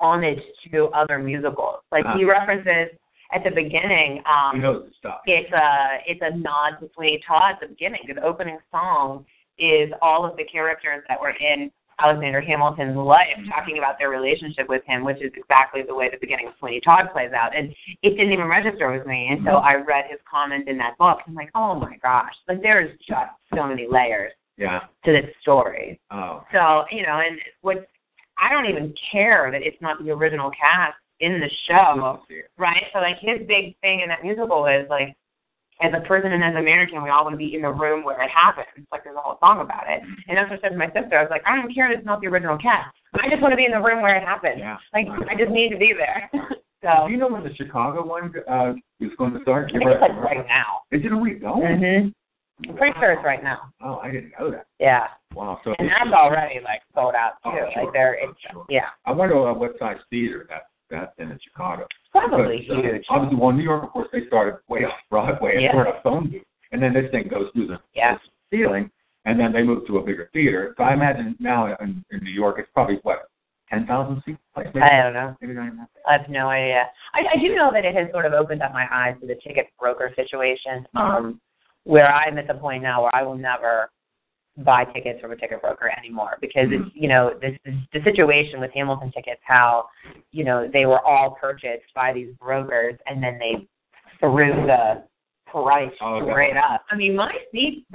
homage 0.00 0.40
to 0.72 0.86
other 0.88 1.18
musicals. 1.18 1.76
Like 1.92 2.04
he 2.16 2.24
references 2.24 2.88
at 3.32 3.44
the 3.44 3.50
beginning. 3.50 4.22
Um, 4.26 4.56
He 4.56 4.60
knows 4.62 4.84
his 4.86 4.94
stuff. 4.98 5.20
it's 5.26 5.52
a 5.52 5.98
it's 6.06 6.20
a 6.22 6.36
nod 6.36 6.80
to 6.80 6.90
Sweeney 6.94 7.20
Todd 7.26 7.52
at 7.54 7.60
the 7.60 7.68
beginning. 7.68 8.00
The 8.12 8.22
opening 8.22 8.58
song 8.70 9.24
is 9.58 9.90
all 10.02 10.24
of 10.24 10.36
the 10.36 10.44
characters 10.44 11.04
that 11.08 11.20
were 11.20 11.30
in 11.38 11.70
Alexander 12.02 12.40
Hamilton's 12.40 12.96
life 12.96 13.36
talking 13.54 13.76
about 13.76 13.98
their 13.98 14.08
relationship 14.08 14.66
with 14.70 14.82
him, 14.86 15.04
which 15.04 15.18
is 15.18 15.30
exactly 15.36 15.82
the 15.86 15.94
way 15.94 16.08
the 16.10 16.16
beginning 16.18 16.46
of 16.48 16.54
Sweeney 16.58 16.80
Todd 16.80 17.10
plays 17.12 17.32
out. 17.32 17.54
And 17.54 17.74
it 18.02 18.10
didn't 18.16 18.32
even 18.32 18.46
register 18.46 18.90
with 18.90 19.06
me 19.06 19.28
until 19.30 19.58
I 19.58 19.74
read 19.74 20.06
his 20.08 20.18
comment 20.28 20.66
in 20.66 20.78
that 20.78 20.96
book. 20.98 21.18
I'm 21.26 21.34
like, 21.34 21.50
oh 21.54 21.74
my 21.74 21.98
gosh, 22.02 22.32
like 22.48 22.62
there's 22.62 22.90
just 23.06 23.30
so 23.54 23.66
many 23.66 23.86
layers 23.86 24.32
Yeah. 24.56 24.80
to 25.04 25.12
this 25.12 25.26
story. 25.42 26.00
Oh. 26.10 26.42
So, 26.52 26.84
you 26.90 27.02
know, 27.02 27.20
and 27.20 27.38
what 27.60 27.86
I 28.40 28.50
don't 28.52 28.66
even 28.66 28.94
care 29.12 29.50
that 29.50 29.62
it's 29.62 29.80
not 29.80 30.02
the 30.02 30.10
original 30.10 30.50
cast 30.50 30.96
in 31.20 31.40
the 31.40 31.50
show 31.68 32.18
right? 32.56 32.84
So 32.92 33.00
like 33.00 33.18
his 33.20 33.46
big 33.46 33.76
thing 33.80 34.00
in 34.00 34.08
that 34.08 34.22
musical 34.24 34.66
is 34.66 34.88
like, 34.88 35.14
as 35.82 35.92
a 35.96 36.06
person 36.06 36.32
and 36.32 36.44
as 36.44 36.50
an 36.52 36.58
American, 36.58 37.02
we 37.02 37.08
all 37.08 37.24
want 37.24 37.32
to 37.34 37.38
be 37.38 37.54
in 37.54 37.62
the 37.62 37.70
room 37.70 38.04
where 38.04 38.20
it 38.22 38.30
happens. 38.30 38.86
Like 38.92 39.04
there's 39.04 39.16
a 39.16 39.20
whole 39.20 39.38
song 39.40 39.60
about 39.60 39.84
it. 39.88 40.02
And 40.28 40.36
that's 40.36 40.50
what 40.50 40.58
I 40.58 40.62
said 40.62 40.72
to 40.72 40.76
my 40.76 40.88
sister. 40.88 41.16
I 41.16 41.22
was 41.22 41.30
like, 41.30 41.42
I 41.46 41.56
don't 41.56 41.74
care 41.74 41.88
that 41.88 41.98
it's 41.98 42.06
not 42.06 42.20
the 42.20 42.26
original 42.26 42.58
cast. 42.58 42.94
I 43.14 43.28
just 43.30 43.40
want 43.40 43.52
to 43.52 43.56
be 43.56 43.64
in 43.64 43.72
the 43.72 43.80
room 43.80 44.02
where 44.02 44.16
it 44.16 44.22
happens. 44.22 44.56
Yeah. 44.58 44.76
Like 44.92 45.06
I 45.28 45.34
just 45.36 45.50
need 45.50 45.70
to 45.70 45.78
be 45.78 45.92
there. 45.96 46.30
So. 46.82 47.04
Do 47.06 47.12
you 47.12 47.18
know 47.18 47.28
when 47.28 47.44
the 47.44 47.54
Chicago 47.54 48.06
one 48.06 48.32
uh, 48.50 48.72
is 49.00 49.10
going 49.18 49.34
to 49.34 49.42
start? 49.42 49.70
I 49.74 49.78
think 49.78 49.90
it's 49.90 50.00
like 50.00 50.16
right 50.16 50.46
now. 50.48 50.80
Is 50.90 51.04
it 51.04 51.12
a 51.12 51.16
week? 51.16 51.42
Oh. 51.44 51.60
Mhm. 51.60 52.10
I'm 52.68 52.76
pretty 52.76 52.98
sure 52.98 53.12
it's 53.12 53.24
right 53.24 53.42
now. 53.42 53.72
Oh, 53.82 53.96
I 54.02 54.10
didn't 54.10 54.32
know 54.38 54.50
that. 54.50 54.66
Yeah. 54.78 55.06
Wow. 55.34 55.60
So 55.64 55.74
And 55.78 55.88
that's 55.88 56.12
already 56.12 56.60
like 56.62 56.80
sold 56.94 57.14
out 57.14 57.34
too. 57.44 57.50
Oh, 57.50 57.70
sure. 57.72 57.84
Like 57.84 57.92
they're 57.92 58.18
Oh, 58.22 58.30
it's 58.30 58.40
sure. 58.52 58.64
yeah. 58.68 58.88
I 59.06 59.12
wonder 59.12 59.48
uh, 59.48 59.54
what 59.54 59.78
size 59.78 59.96
theater 60.10 60.46
that 60.50 60.62
that's 60.90 61.12
in 61.18 61.30
in 61.30 61.38
Chicago. 61.42 61.86
Probably 62.12 62.66
Because, 62.68 62.84
uh. 63.08 63.14
Obviously, 63.14 63.38
well, 63.38 63.52
New 63.52 63.62
York, 63.62 63.84
of 63.84 63.90
course, 63.90 64.08
they 64.12 64.26
started 64.26 64.58
way 64.68 64.80
off 64.84 64.92
Broadway 65.08 65.52
and 65.54 65.62
Yeah. 65.62 65.88
of 65.88 66.02
phone 66.02 66.28
booth, 66.30 66.42
and 66.72 66.82
then 66.82 66.92
this 66.92 67.10
thing 67.12 67.28
goes 67.28 67.50
through 67.52 67.68
the 67.68 67.78
Yeah. 67.94 68.18
ceiling, 68.50 68.90
and 69.24 69.38
then 69.38 69.52
they 69.52 69.62
move 69.62 69.86
to 69.86 69.98
a 69.98 70.02
bigger 70.02 70.28
theater. 70.32 70.74
So 70.76 70.82
I 70.84 70.92
imagine 70.94 71.36
now 71.38 71.66
in, 71.80 72.04
in 72.10 72.24
New 72.24 72.32
York, 72.32 72.56
it's 72.58 72.68
probably 72.74 72.96
what 73.04 73.28
ten 73.70 73.86
thousand 73.86 74.20
seats. 74.26 74.40
Like 74.56 74.74
maybe, 74.74 74.82
I 74.84 75.02
don't 75.04 75.14
know. 75.14 75.36
maybe 75.40 75.54
not 75.54 75.66
even. 75.68 75.86
I 76.08 76.12
have 76.18 76.28
no 76.28 76.48
idea. 76.48 76.88
I, 77.14 77.20
I 77.34 77.40
do 77.40 77.54
know 77.54 77.70
that 77.72 77.84
it 77.84 77.94
has 77.94 78.10
sort 78.10 78.26
of 78.26 78.32
opened 78.32 78.62
up 78.62 78.72
my 78.72 78.86
eyes 78.90 79.14
to 79.20 79.26
the 79.28 79.36
ticket 79.36 79.68
broker 79.78 80.12
situation, 80.16 80.84
um, 80.96 81.40
where 81.84 82.12
I'm 82.12 82.38
at 82.38 82.46
the 82.46 82.54
point 82.54 82.82
now 82.82 83.02
where 83.02 83.14
I 83.14 83.22
will 83.22 83.36
never 83.36 83.90
buy 84.58 84.84
tickets 84.84 85.20
from 85.20 85.32
a 85.32 85.36
ticket 85.36 85.62
broker 85.62 85.90
anymore 85.96 86.36
because 86.40 86.66
it's 86.70 86.82
mm-hmm. 86.82 86.98
you 87.02 87.08
know 87.08 87.32
this 87.40 87.56
is 87.64 87.74
the 87.92 88.02
situation 88.04 88.60
with 88.60 88.70
Hamilton 88.72 89.12
tickets 89.12 89.40
how 89.44 89.86
you 90.32 90.44
know 90.44 90.68
they 90.72 90.86
were 90.86 91.00
all 91.00 91.36
purchased 91.40 91.86
by 91.94 92.12
these 92.12 92.34
brokers 92.40 92.96
and 93.06 93.22
then 93.22 93.38
they 93.38 93.66
threw 94.18 94.52
the 94.66 95.04
price 95.46 95.90
Oh, 96.00 96.20
straight 96.28 96.56
up. 96.56 96.84
I 96.90 96.96
mean 96.96 97.16
my 97.16 97.32
seats 97.52 97.86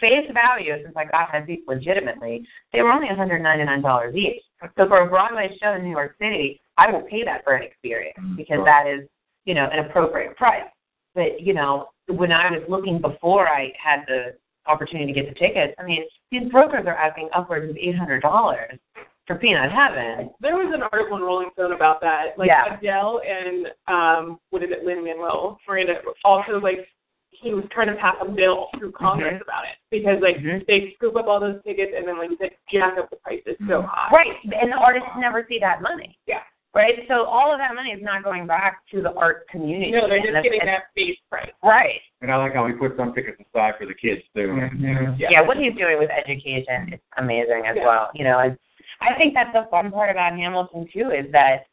face 0.00 0.30
value 0.34 0.74
since 0.82 0.94
I 0.96 1.04
got 1.04 1.28
my 1.32 1.46
seats 1.46 1.62
legitimately 1.66 2.46
they 2.72 2.82
were 2.82 2.92
only 2.92 3.08
$199 3.08 4.14
each. 4.14 4.42
So 4.76 4.86
for 4.86 5.02
a 5.02 5.08
Broadway 5.08 5.56
show 5.62 5.74
in 5.74 5.84
New 5.84 5.90
York 5.90 6.16
City, 6.20 6.60
I 6.76 6.90
will 6.90 7.02
pay 7.02 7.24
that 7.24 7.44
for 7.44 7.54
an 7.54 7.62
experience 7.62 8.18
because 8.36 8.56
Sure. 8.56 8.64
that 8.64 8.86
is, 8.86 9.08
you 9.44 9.54
know, 9.54 9.66
an 9.66 9.86
appropriate 9.86 10.36
price. 10.36 10.68
But, 11.14 11.40
you 11.40 11.54
know, 11.54 11.88
when 12.10 12.32
I 12.32 12.50
was 12.50 12.62
looking 12.68 13.00
before 13.00 13.48
I 13.48 13.72
had 13.82 14.00
the 14.06 14.34
opportunity 14.66 15.12
to 15.12 15.20
get 15.20 15.28
the 15.32 15.38
tickets, 15.38 15.74
I 15.78 15.84
mean, 15.84 16.04
these 16.30 16.50
brokers 16.50 16.86
are 16.86 16.94
asking 16.96 17.28
upwards 17.34 17.70
of 17.70 17.76
eight 17.76 17.96
hundred 17.96 18.20
dollars 18.22 18.78
for 19.26 19.36
Peanut 19.36 19.70
Heaven. 19.70 20.30
There 20.40 20.56
was 20.56 20.72
an 20.74 20.82
article 20.82 21.16
in 21.16 21.22
Rolling 21.22 21.50
Stone 21.54 21.72
about 21.72 22.00
that. 22.00 22.36
Like 22.36 22.48
Yeah. 22.48 22.76
Adele 22.78 23.20
and 23.26 23.66
um 23.88 24.40
what 24.50 24.62
is 24.62 24.70
it, 24.70 24.84
Lin 24.84 25.04
Manuel 25.04 25.58
Miranda 25.68 25.94
also 26.24 26.58
like 26.60 26.86
he 27.30 27.54
was 27.54 27.64
trying 27.70 27.86
to 27.86 27.94
pass 27.94 28.16
a 28.20 28.28
bill 28.28 28.68
through 28.76 28.92
Congress 28.92 29.34
Mhm. 29.34 29.42
about 29.42 29.64
it 29.64 29.76
because 29.90 30.20
like 30.20 30.36
Mhm. 30.38 30.66
they 30.66 30.92
scoop 30.94 31.16
up 31.16 31.26
all 31.26 31.40
those 31.40 31.62
tickets 31.62 31.92
and 31.96 32.06
then 32.06 32.18
like 32.18 32.30
said 32.38 32.50
jack 32.70 32.98
up 32.98 33.08
the 33.08 33.16
prices 33.16 33.56
so 33.60 33.82
Mhm. 33.82 33.86
high. 33.86 34.10
Right. 34.14 34.36
And 34.60 34.72
the 34.72 34.76
artists 34.76 35.08
never 35.16 35.46
see 35.48 35.58
that 35.60 35.80
money. 35.80 36.18
Yeah. 36.26 36.42
Right? 36.72 37.00
So 37.08 37.24
all 37.24 37.52
of 37.52 37.58
that 37.58 37.74
money 37.74 37.90
is 37.90 38.00
not 38.02 38.22
going 38.22 38.46
back 38.46 38.82
to 38.92 39.02
the 39.02 39.12
art 39.14 39.48
community. 39.48 39.90
No, 39.90 40.06
they're 40.08 40.18
just 40.18 40.28
that's- 40.28 40.44
getting 40.44 40.60
that 40.66 40.84
base 40.94 41.16
price. 41.28 41.50
Right. 41.64 42.00
And 42.22 42.30
I 42.30 42.36
like 42.36 42.54
how 42.54 42.66
he 42.68 42.74
put 42.74 42.96
some 42.96 43.12
tickets 43.12 43.40
aside 43.40 43.74
for 43.78 43.86
the 43.86 43.94
kids 43.94 44.22
too. 44.36 44.48
Mhm. 44.48 45.18
Yeah. 45.18 45.28
Yeah. 45.30 45.40
what 45.40 45.56
he's 45.56 45.74
doing 45.74 45.98
with 45.98 46.10
education 46.10 46.92
is 46.92 47.00
amazing 47.16 47.66
as 47.66 47.76
Yeah. 47.76 47.84
well. 47.86 48.10
You 48.14 48.22
know, 48.24 48.38
and 48.38 48.56
I 49.00 49.14
think 49.14 49.34
that's 49.34 49.52
the 49.52 49.64
fun 49.70 49.90
part 49.90 50.10
about 50.10 50.32
Hamilton 50.36 50.86
too 50.92 51.10
is 51.10 51.30
that 51.32 51.66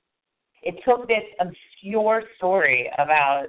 it 0.64 0.84
took 0.84 1.08
this 1.08 1.24
obscure 1.40 2.24
story 2.38 2.90
about 2.98 3.48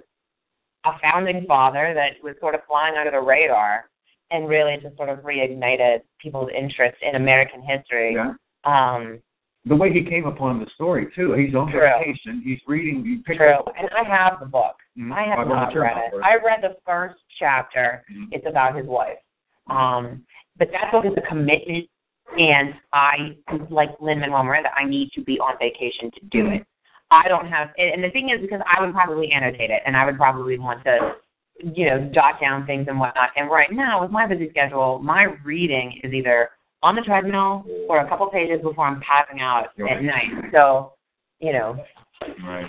a 0.85 0.99
founding 0.99 1.47
father 1.47 1.95
that 1.95 2.23
was 2.23 2.39
sort 2.41 2.55
of 2.55 2.65
flying 2.65 2.97
under 2.97 3.11
the 3.11 3.21
radar 3.21 3.89
and 4.31 4.49
really 4.49 4.77
just 4.77 4.97
sort 4.97 5.09
of 5.09 5.21
reignited 5.21 6.03
people's 6.19 6.51
interest 6.51 7.01
in 7.03 7.15
American 7.15 7.63
history. 7.63 8.15
Yeah. 8.15 8.35
Um, 8.65 9.23
The 9.69 9.77
way 9.77 9.93
he 9.93 10.03
came 10.03 10.27
upon 10.27 10.61
the 10.61 10.67
story 10.75 11.09
too. 11.15 11.33
He's 11.35 11.55
on 11.55 11.71
True. 11.71 11.81
vacation. 11.81 12.43
He's 12.45 12.61
reading. 12.67 13.05
He 13.27 13.35
true. 13.35 13.51
up- 13.51 13.73
And 13.79 13.89
I 13.91 14.03
have 14.03 14.41
the 14.41 14.47
book. 14.47 14.77
Mhm. 14.99 15.13
I 15.13 15.23
have 15.25 15.41
I've 15.41 15.49
not 15.49 15.75
read 15.75 15.97
it. 15.97 16.17
right? 16.17 16.25
I 16.25 16.37
read 16.45 16.63
the 16.63 16.77
first 16.87 17.17
chapter. 17.39 18.05
Mhm. 18.11 18.29
It's 18.33 18.47
about 18.47 18.75
his 18.77 18.87
wife. 18.87 19.19
Um, 19.69 20.25
but 20.57 20.73
that 20.73 20.91
book 20.91 21.05
is 21.05 21.13
a 21.17 21.21
commitment, 21.21 21.89
and 22.39 22.75
I, 22.93 23.37
like 23.71 23.91
Lin 24.01 24.21
Manuel 24.21 24.45
Miranda, 24.45 24.71
I 24.75 24.85
need 24.85 25.13
to 25.13 25.23
be 25.23 25.39
on 25.41 25.57
vacation 25.59 26.11
to 26.13 26.21
do 26.27 26.49
it. 26.51 26.65
I 27.11 27.29
don't 27.29 27.47
have, 27.47 27.71
and 27.79 28.03
the 28.03 28.11
thing 28.11 28.31
is, 28.31 28.41
because 28.41 28.61
I 28.67 28.81
would 28.81 28.93
probably 28.93 29.31
annotate 29.33 29.71
it, 29.71 29.83
and 29.87 29.97
I 29.97 30.05
would 30.05 30.17
probably 30.17 30.59
want 30.59 30.85
to, 30.85 31.17
you 31.63 31.87
know, 31.87 32.01
jot 32.13 32.41
down 32.41 32.67
things 32.67 32.87
and 32.89 32.99
whatnot. 32.99 33.31
And 33.37 33.51
right 33.51 33.71
now, 33.73 34.01
with 34.01 34.11
my 34.11 34.27
busy 34.27 34.49
schedule, 34.51 34.99
my 34.99 35.25
reading 35.45 36.01
is 36.03 36.13
either 36.13 36.51
on 36.83 36.95
the 36.97 37.03
treadmill 37.03 37.65
for 37.87 37.99
a 38.01 38.09
couple 38.09 38.27
pages 38.29 38.61
before 38.63 38.87
I'm 38.87 39.01
passing 39.01 39.41
out 39.41 39.69
at 39.91 40.03
night. 40.03 40.31
So, 40.53 40.93
you 41.41 41.53
know, 41.53 41.77
Right. 42.45 42.67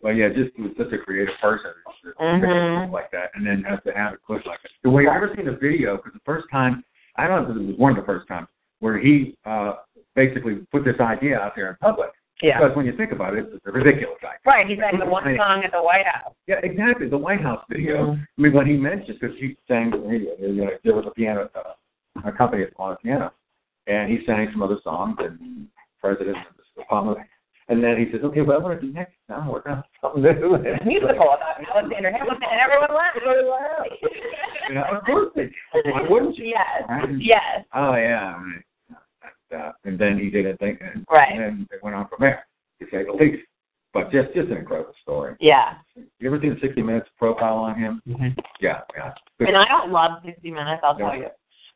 Well, 0.00 0.12
yeah, 0.14 0.28
just 0.28 0.54
he 0.54 0.62
was 0.62 0.72
such 0.78 0.92
a 0.92 0.98
creative 0.98 1.34
person 1.40 1.72
to 2.04 2.08
pick 2.12 2.14
up 2.14 2.20
Mhm. 2.20 2.92
like 2.92 3.10
that, 3.10 3.30
and 3.34 3.44
then 3.46 3.64
have 3.64 3.82
to 3.84 3.92
have 3.92 4.12
it 4.14 4.20
put 4.24 4.46
like 4.46 4.62
that. 4.62 4.70
The 4.84 4.90
way 4.90 5.02
you 5.02 5.10
ever 5.10 5.34
seen 5.34 5.48
a 5.48 5.52
video? 5.52 5.96
Because 5.96 6.12
the 6.12 6.20
first 6.24 6.46
time, 6.52 6.84
I 7.16 7.26
don't 7.26 7.42
know 7.48 7.50
if 7.50 7.56
it 7.56 7.66
was 7.66 7.76
one 7.78 7.90
of 7.92 7.96
the 7.96 8.04
first 8.04 8.28
times 8.28 8.46
where 8.80 8.98
he 8.98 9.36
uh 9.44 9.76
basically 10.14 10.56
put 10.70 10.84
this 10.84 11.00
idea 11.00 11.38
out 11.40 11.56
there 11.56 11.70
in 11.70 11.76
public. 11.76 12.10
yeah. 12.42 12.58
Because 12.60 12.76
when 12.76 12.86
you 12.86 12.92
think 12.92 13.12
about 13.12 13.34
it, 13.34 13.46
it's 13.52 13.66
a 13.66 13.72
ridiculous 13.72 14.18
idea. 14.22 14.38
Right, 14.44 14.66
he 14.68 14.76
sang 14.76 14.98
the 14.98 15.06
one 15.06 15.24
song 15.36 15.64
at 15.64 15.72
the 15.72 15.82
White 15.82 16.06
House. 16.06 16.34
Yeah, 16.46 16.60
exactly. 16.62 17.08
The 17.08 17.16
White 17.18 17.40
House 17.40 17.64
video. 17.68 18.08
Mhm. 18.12 18.28
I 18.38 18.40
mean, 18.42 18.52
when 18.52 18.66
he 18.66 18.76
mentioned, 18.76 19.18
because 19.18 19.36
he 19.38 19.56
sang, 19.66 19.90
you 20.10 20.52
know, 20.52 20.70
there 20.84 20.94
was 20.94 21.06
a 21.06 21.10
piano, 21.10 21.48
uh, 21.54 21.72
a 22.24 22.32
company 22.32 22.64
on 22.76 22.92
a 22.92 22.96
piano, 22.96 23.32
and 23.86 24.10
he 24.10 24.24
sang 24.26 24.48
some 24.52 24.62
other 24.62 24.78
songs, 24.82 25.16
and 25.20 25.66
President 26.00 26.36
Obama, 26.90 27.16
and 27.68 27.82
then 27.82 27.96
he 27.98 28.10
says, 28.12 28.22
"Okay, 28.24 28.42
well, 28.42 28.60
what 28.62 28.72
do 28.72 28.78
I 28.78 28.80
do 28.80 28.92
next? 28.92 29.14
Now 29.28 29.36
I'm 29.40 29.48
working 29.48 29.72
on 29.72 29.82
something 30.00 30.22
new." 30.22 30.54
A 30.54 30.58
musical 30.84 31.16
about 31.32 31.40
Alexander 31.74 32.10
Hamilton, 32.12 32.42
and 32.50 32.60
everyone 32.60 32.94
laughed. 32.94 33.18
you 34.68 34.74
know, 34.74 34.84
of 34.92 35.04
course 35.04 35.30
they. 35.34 35.50
Why 35.90 36.02
wouldn't 36.08 36.36
you? 36.38 36.46
Yes, 36.46 36.82
Right? 36.88 37.08
yes. 37.18 37.64
Oh 37.74 37.94
yeah. 37.94 38.34
Right. 39.50 39.60
uh, 39.60 39.72
and 39.84 39.98
then 39.98 40.18
he 40.18 40.30
did 40.30 40.46
a 40.46 40.56
thing, 40.58 40.78
and, 40.80 41.04
Right. 41.10 41.32
and 41.32 41.40
then 41.40 41.66
it 41.72 41.82
went 41.82 41.96
on 41.96 42.08
from 42.08 42.18
there, 42.20 42.46
to 42.80 42.86
say 42.90 43.04
the 43.04 43.12
least. 43.12 43.42
But 43.94 44.12
just 44.12 44.34
just 44.34 44.50
an 44.50 44.58
incredible 44.58 44.92
story. 45.02 45.36
Yeah. 45.40 45.74
You 45.94 46.28
ever 46.28 46.38
seen 46.38 46.50
the 46.54 46.60
60 46.60 46.82
Minutes 46.82 47.08
profile 47.18 47.56
on 47.56 47.78
him? 47.78 48.02
Yeah, 48.60 48.80
yeah. 48.94 49.12
And 49.40 49.56
I 49.56 49.64
don't 49.66 49.90
love 49.90 50.20
60 50.22 50.50
Minutes, 50.50 50.82
I'll 50.84 50.98
tell 50.98 51.16
you. 51.16 51.28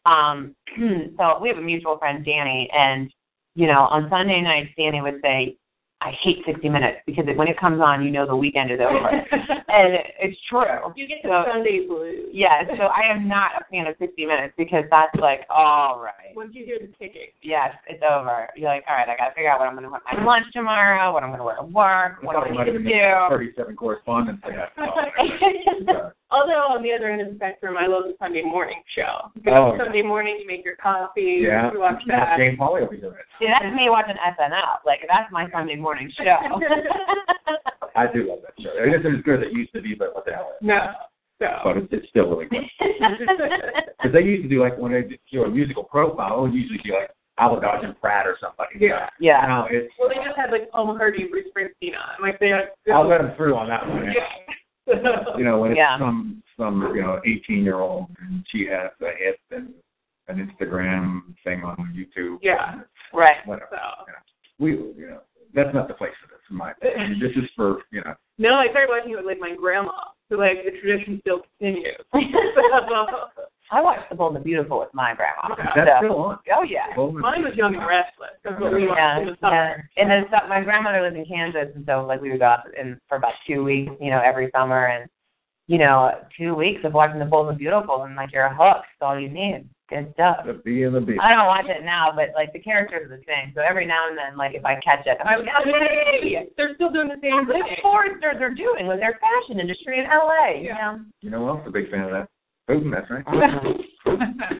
Um, 0.07 0.55
so 1.18 1.38
we 1.40 1.48
have 1.48 1.59
a 1.59 1.62
mutual 1.62 1.98
friend, 1.98 2.24
Danny, 2.24 2.68
and 2.72 3.12
you 3.55 3.66
know, 3.66 3.88
on 3.90 4.09
Sunday 4.09 4.40
nights, 4.40 4.70
Danny 4.76 5.01
would 5.03 5.20
say, 5.22 5.57
"I 6.01 6.12
hate 6.22 6.38
60 6.46 6.68
Minutes 6.68 6.98
because 7.05 7.24
when 7.36 7.48
it 7.48 7.59
comes 7.59 7.80
on, 7.82 8.05
you 8.05 8.11
know 8.11 8.26
the 8.26 8.36
weekend 8.36 8.70
is 8.70 8.78
over," 8.80 9.09
and 9.68 9.98
it's 10.20 10.38
true. 10.48 10.62
You 10.96 11.07
get 11.09 11.18
the 11.22 11.28
So- 11.28 11.51
Sunday 11.53 11.86
blues. 11.86 12.28
Yeah, 12.32 12.62
so 12.78 12.84
I 12.84 13.11
am 13.11 13.26
not 13.26 13.51
a 13.61 13.64
fan 13.70 13.86
of 13.88 13.96
60 13.98 14.24
Minutes 14.24 14.55
because 14.57 14.84
that's 14.90 15.14
like, 15.16 15.40
all 15.51 16.01
right. 16.01 16.34
Once 16.34 16.53
you 16.55 16.64
hear 16.64 16.78
the 16.78 16.86
ticking. 16.98 17.26
Yes, 17.42 17.74
it's 17.88 18.03
over. 18.09 18.48
You're 18.57 18.70
like, 18.70 18.84
all 18.88 18.94
right, 18.94 19.09
I 19.09 19.16
got 19.16 19.30
to 19.30 19.34
figure 19.34 19.51
out 19.51 19.59
what 19.59 19.66
I'm 19.68 19.74
going 19.74 19.82
to 19.84 19.90
wear 19.90 20.01
for 20.09 20.16
my 20.20 20.24
lunch 20.24 20.46
tomorrow, 20.53 21.12
what 21.12 21.24
I'm 21.24 21.30
going 21.30 21.40
to 21.40 21.44
wear 21.44 21.57
to 21.57 21.64
work, 21.64 22.22
what 22.22 22.36
I'm 22.36 22.55
going 22.55 22.72
to 22.72 22.78
do. 22.78 23.26
37 23.28 23.76
correspondence 23.76 24.40
they 24.46 24.55
have. 24.55 26.12
Yeah. 26.31 26.37
Although 26.39 26.74
on 26.74 26.83
the 26.83 26.93
other 26.93 27.09
end 27.09 27.20
of 27.22 27.28
the 27.28 27.35
spectrum, 27.37 27.76
I 27.76 27.87
love 27.87 28.05
the 28.05 28.14
Sunday 28.18 28.43
morning 28.43 28.83
show. 28.97 29.31
Oh. 29.49 29.76
Sunday 29.78 30.03
morning, 30.03 30.39
you 30.41 30.47
make 30.47 30.64
your 30.64 30.76
coffee, 30.76 31.43
Yeah. 31.47 31.70
you 31.72 31.81
watch 31.81 32.03
that. 32.07 32.37
Jane 32.39 32.57
Pauley 32.57 32.81
will 32.83 32.91
be 32.91 32.97
doing 32.99 33.14
it. 33.14 33.26
See, 33.39 33.47
that's 33.47 33.74
me 33.74 33.89
watching 33.91 34.16
SNL. 34.16 34.78
Like, 34.87 35.01
that's 35.09 35.31
my 35.33 35.51
Sunday 35.51 35.76
morning 35.76 36.11
show. 36.16 36.24
I 37.97 38.07
do 38.12 38.28
love 38.28 38.39
that 38.43 38.55
show. 38.62 38.70
It 38.74 38.95
isn't 39.01 39.16
as 39.18 39.22
good 39.24 39.41
as 39.41 39.47
it 39.47 39.53
used 39.53 39.72
to 39.74 39.83
be, 39.83 39.95
but 39.95 40.14
what 40.14 40.24
the 40.24 40.33
hell? 40.33 40.53
No. 40.62 40.93
So. 41.41 41.49
But 41.64 41.76
it's, 41.78 41.89
it's 41.93 42.09
still 42.11 42.28
really 42.28 42.47
good. 42.47 42.62
Because 44.01 44.14
they 44.14 44.22
used 44.24 44.43
to 44.45 44.49
do 44.49 44.62
like 44.62 44.78
when 44.78 44.93
they 44.93 45.03
do 45.31 45.45
a 45.45 45.51
musical 45.51 45.85
profile, 45.85 46.39
it 46.39 46.41
would 46.41 46.55
usually 46.55 46.81
be 46.83 46.91
like 46.91 47.11
Albert 47.39 47.61
Dodge 47.61 47.85
and 47.85 48.01
Pratt 48.01 48.26
or 48.26 48.37
somebody. 48.41 48.76
Yeah. 48.81 49.11
yeah. 49.20 49.43
Now 49.47 49.66
it's 49.70 49.93
Well, 49.99 50.09
they 50.09 50.14
just 50.16 50.37
had 50.37 50.51
like 50.51 50.70
Paul 50.70 50.97
Hardy, 50.97 51.24
Bruce 51.31 51.45
Springsteen 51.55 51.93
on. 51.93 52.16
Like 52.22 52.39
they 52.41 52.49
had. 52.49 52.70
I'll 52.91 53.07
let 53.07 53.18
them 53.20 53.33
through 53.37 53.57
on 53.57 53.68
that 53.68 53.87
one. 53.87 54.05
Yeah. 54.07 54.24
You 54.87 55.45
know, 55.45 55.61
when 55.61 55.72
it's 55.72 55.78
Yeah. 55.78 55.99
some 55.99 56.43
some 56.57 56.93
you 56.95 57.03
know 57.03 57.20
18 57.24 57.64
year 57.64 57.81
old 57.81 58.09
and 58.20 58.45
she 58.51 58.66
has 58.66 58.91
a 59.01 59.12
hit 59.16 59.41
and 59.51 59.72
an 60.28 60.39
Instagram 60.49 61.22
thing 61.45 61.62
on 61.64 61.76
YouTube. 61.95 62.39
Yeah. 62.43 62.81
Right. 63.12 63.37
So. 63.45 63.51
Whatever. 63.51 63.78
We 64.59 64.72
you 64.72 65.09
know 65.11 65.20
that's 65.55 65.74
not 65.74 65.89
the 65.89 65.95
place 65.95 66.12
for 66.20 66.28
this 66.28 66.41
in 66.51 66.57
my 66.57 66.72
opinion. 66.72 67.18
This 67.20 67.33
is 67.37 67.49
for 67.57 67.83
you 67.91 68.03
know 68.03 68.14
No, 68.39 68.55
I 68.55 68.68
started 68.70 68.89
watching 68.91 69.12
it 69.12 69.16
with 69.16 69.26
like 69.26 69.41
my 69.41 69.55
grandma. 69.55 69.93
So 70.28 70.37
like 70.37 70.64
the 70.64 70.72
tradition 70.81 71.18
still 71.20 71.43
continues. 71.59 71.97
I 73.73 73.81
watched 73.81 74.09
The 74.11 74.16
Bold 74.16 74.35
and 74.35 74.43
the 74.43 74.45
Beautiful 74.45 74.81
with 74.81 74.93
my 74.93 75.14
grandma. 75.14 75.55
that's 75.77 75.89
So- 76.03 76.07
still 76.07 76.16
on. 76.18 76.39
Oh, 76.55 76.62
yeah. 76.62 76.87
Mine 76.97 77.43
was 77.45 77.55
Young 77.55 77.75
and 77.77 77.87
Restless. 77.87 78.31
That's 78.43 78.61
what 78.61 78.73
we 78.73 78.87
watched 78.89 78.99
Yeah, 78.99 79.18
in 79.21 79.27
the 79.27 79.37
yeah. 79.43 79.77
And 79.97 80.11
then 80.11 80.27
so, 80.31 80.47
my 80.49 80.61
grandmother 80.62 81.03
lives 81.03 81.16
in 81.16 81.25
Kansas, 81.25 81.68
and 81.75 81.85
so 81.87 82.05
like 82.07 82.21
we 82.21 82.31
would 82.31 82.41
go 82.41 82.47
out 82.47 82.66
in 82.79 83.01
for 83.09 83.16
about 83.16 83.35
two 83.47 83.62
weeks, 83.64 83.93
you 84.01 84.11
know, 84.11 84.21
every 84.25 84.51
summer, 84.55 84.87
and 84.87 85.09
you 85.68 85.79
know, 85.79 86.11
two 86.37 86.55
weeks 86.57 86.81
of 86.85 86.95
watching 86.95 87.21
The 87.21 87.25
Bold 87.25 87.47
and 87.49 87.55
the 87.55 87.59
Beautiful, 87.59 88.03
and 88.03 88.16
like 88.16 88.33
you're 88.33 88.49
hooked. 88.49 88.87
That's 88.99 89.03
all 89.09 89.18
you 89.21 89.29
need. 89.29 89.68
Good 89.89 90.11
stuff. 90.14 90.47
The 90.47 90.55
B 90.64 90.83
and 90.85 90.95
the 90.95 91.01
B. 91.01 91.16
I 91.21 91.31
don't 91.35 91.47
watch 91.47 91.66
it 91.66 91.85
now, 91.85 92.12
but 92.14 92.31
like 92.35 92.53
the 92.53 92.59
characters 92.61 93.07
are 93.11 93.16
the 93.16 93.23
same. 93.27 93.53
So 93.57 93.61
every 93.61 93.87
now 93.87 94.09
and 94.09 94.16
then, 94.18 94.37
like 94.37 94.55
if 94.55 94.64
I 94.64 94.77
catch 94.81 95.07
it, 95.07 95.18
I'm 95.25 95.41
like, 95.45 95.49
hey, 95.64 96.49
They're 96.57 96.75
still 96.77 96.91
doing 96.91 97.09
the 97.09 97.18
same 97.23 97.47
look 97.47 97.55
thing. 97.66 97.75
at 97.77 97.83
Forrester 97.83 98.35
they're 98.39 98.55
doing 98.55 98.87
with 98.87 98.99
their 99.01 99.18
fashion 99.21 99.59
industry 99.61 99.99
in 99.99 100.05
LA. 100.07 100.61
You 100.61 100.75
know? 100.75 101.01
You 101.23 101.31
know 101.31 101.39
who 101.41 101.49
else 101.49 101.61
is 101.62 101.68
a 101.68 101.71
big 101.71 101.91
fan 101.91 102.03
of 102.05 102.11
that? 102.12 102.29
Putin, 102.68 102.90
that's 102.92 103.11
right. 103.11 103.24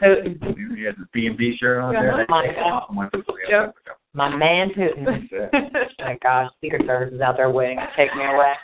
So, 0.01 0.17
he 0.25 0.85
has 0.85 0.95
his 0.97 1.07
B 1.13 1.27
and 1.27 1.37
B 1.37 1.57
shirt 1.59 1.81
on 1.83 1.93
Yeah. 1.95 2.03
there. 2.03 2.27
My 2.29 2.47
God. 2.55 3.11
Yep. 3.49 3.75
my 4.15 4.35
man 4.35 4.71
Putin. 4.71 5.29
It. 5.31 5.91
My 6.01 6.19
gosh, 6.23 6.51
Secret 6.61 6.83
Service 6.87 7.13
is 7.15 7.21
out 7.21 7.37
there 7.37 7.51
waiting 7.51 7.79
to 7.79 7.89
take 7.97 8.15
me 8.17 8.25
away. 8.25 8.55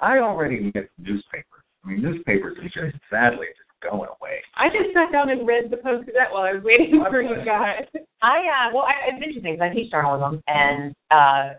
I 0.00 0.18
already 0.18 0.70
miss 0.74 0.84
newspapers. 0.98 1.62
I 1.84 1.88
mean, 1.88 2.02
newspapers 2.02 2.56
are 2.58 2.62
just 2.68 2.96
sadly 3.10 3.46
just 3.48 3.68
going 3.82 4.08
away. 4.20 4.38
I 4.54 4.68
just 4.68 4.94
sat 4.94 5.10
down 5.12 5.30
and 5.30 5.46
read 5.46 5.70
the 5.70 5.76
Post 5.78 6.06
Gazette 6.06 6.30
while 6.30 6.42
I 6.42 6.52
was 6.54 6.62
waiting 6.62 7.04
for 7.10 7.20
you 7.20 7.44
guys. 7.44 7.84
I 8.22 8.38
uh, 8.38 8.70
well, 8.72 8.84
I, 8.84 9.08
it's 9.08 9.22
interesting 9.24 9.54
because 9.56 9.68
I 9.70 9.74
teach 9.74 9.90
journalism, 9.90 10.42
and 10.46 10.94
uh, 11.10 11.54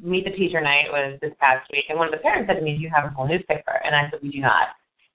Meet 0.00 0.24
the 0.24 0.30
Teacher 0.30 0.60
Night 0.60 0.86
was 0.90 1.18
this 1.20 1.32
past 1.40 1.68
week, 1.72 1.84
and 1.88 1.98
one 1.98 2.06
of 2.08 2.12
the 2.12 2.18
parents 2.18 2.48
said 2.48 2.54
to 2.54 2.62
me, 2.62 2.76
"Do 2.76 2.82
you 2.82 2.90
have 2.94 3.04
a 3.04 3.08
whole 3.08 3.26
newspaper?" 3.26 3.80
And 3.84 3.94
I 3.94 4.08
said, 4.10 4.20
"We 4.22 4.30
do 4.30 4.40
not." 4.40 4.68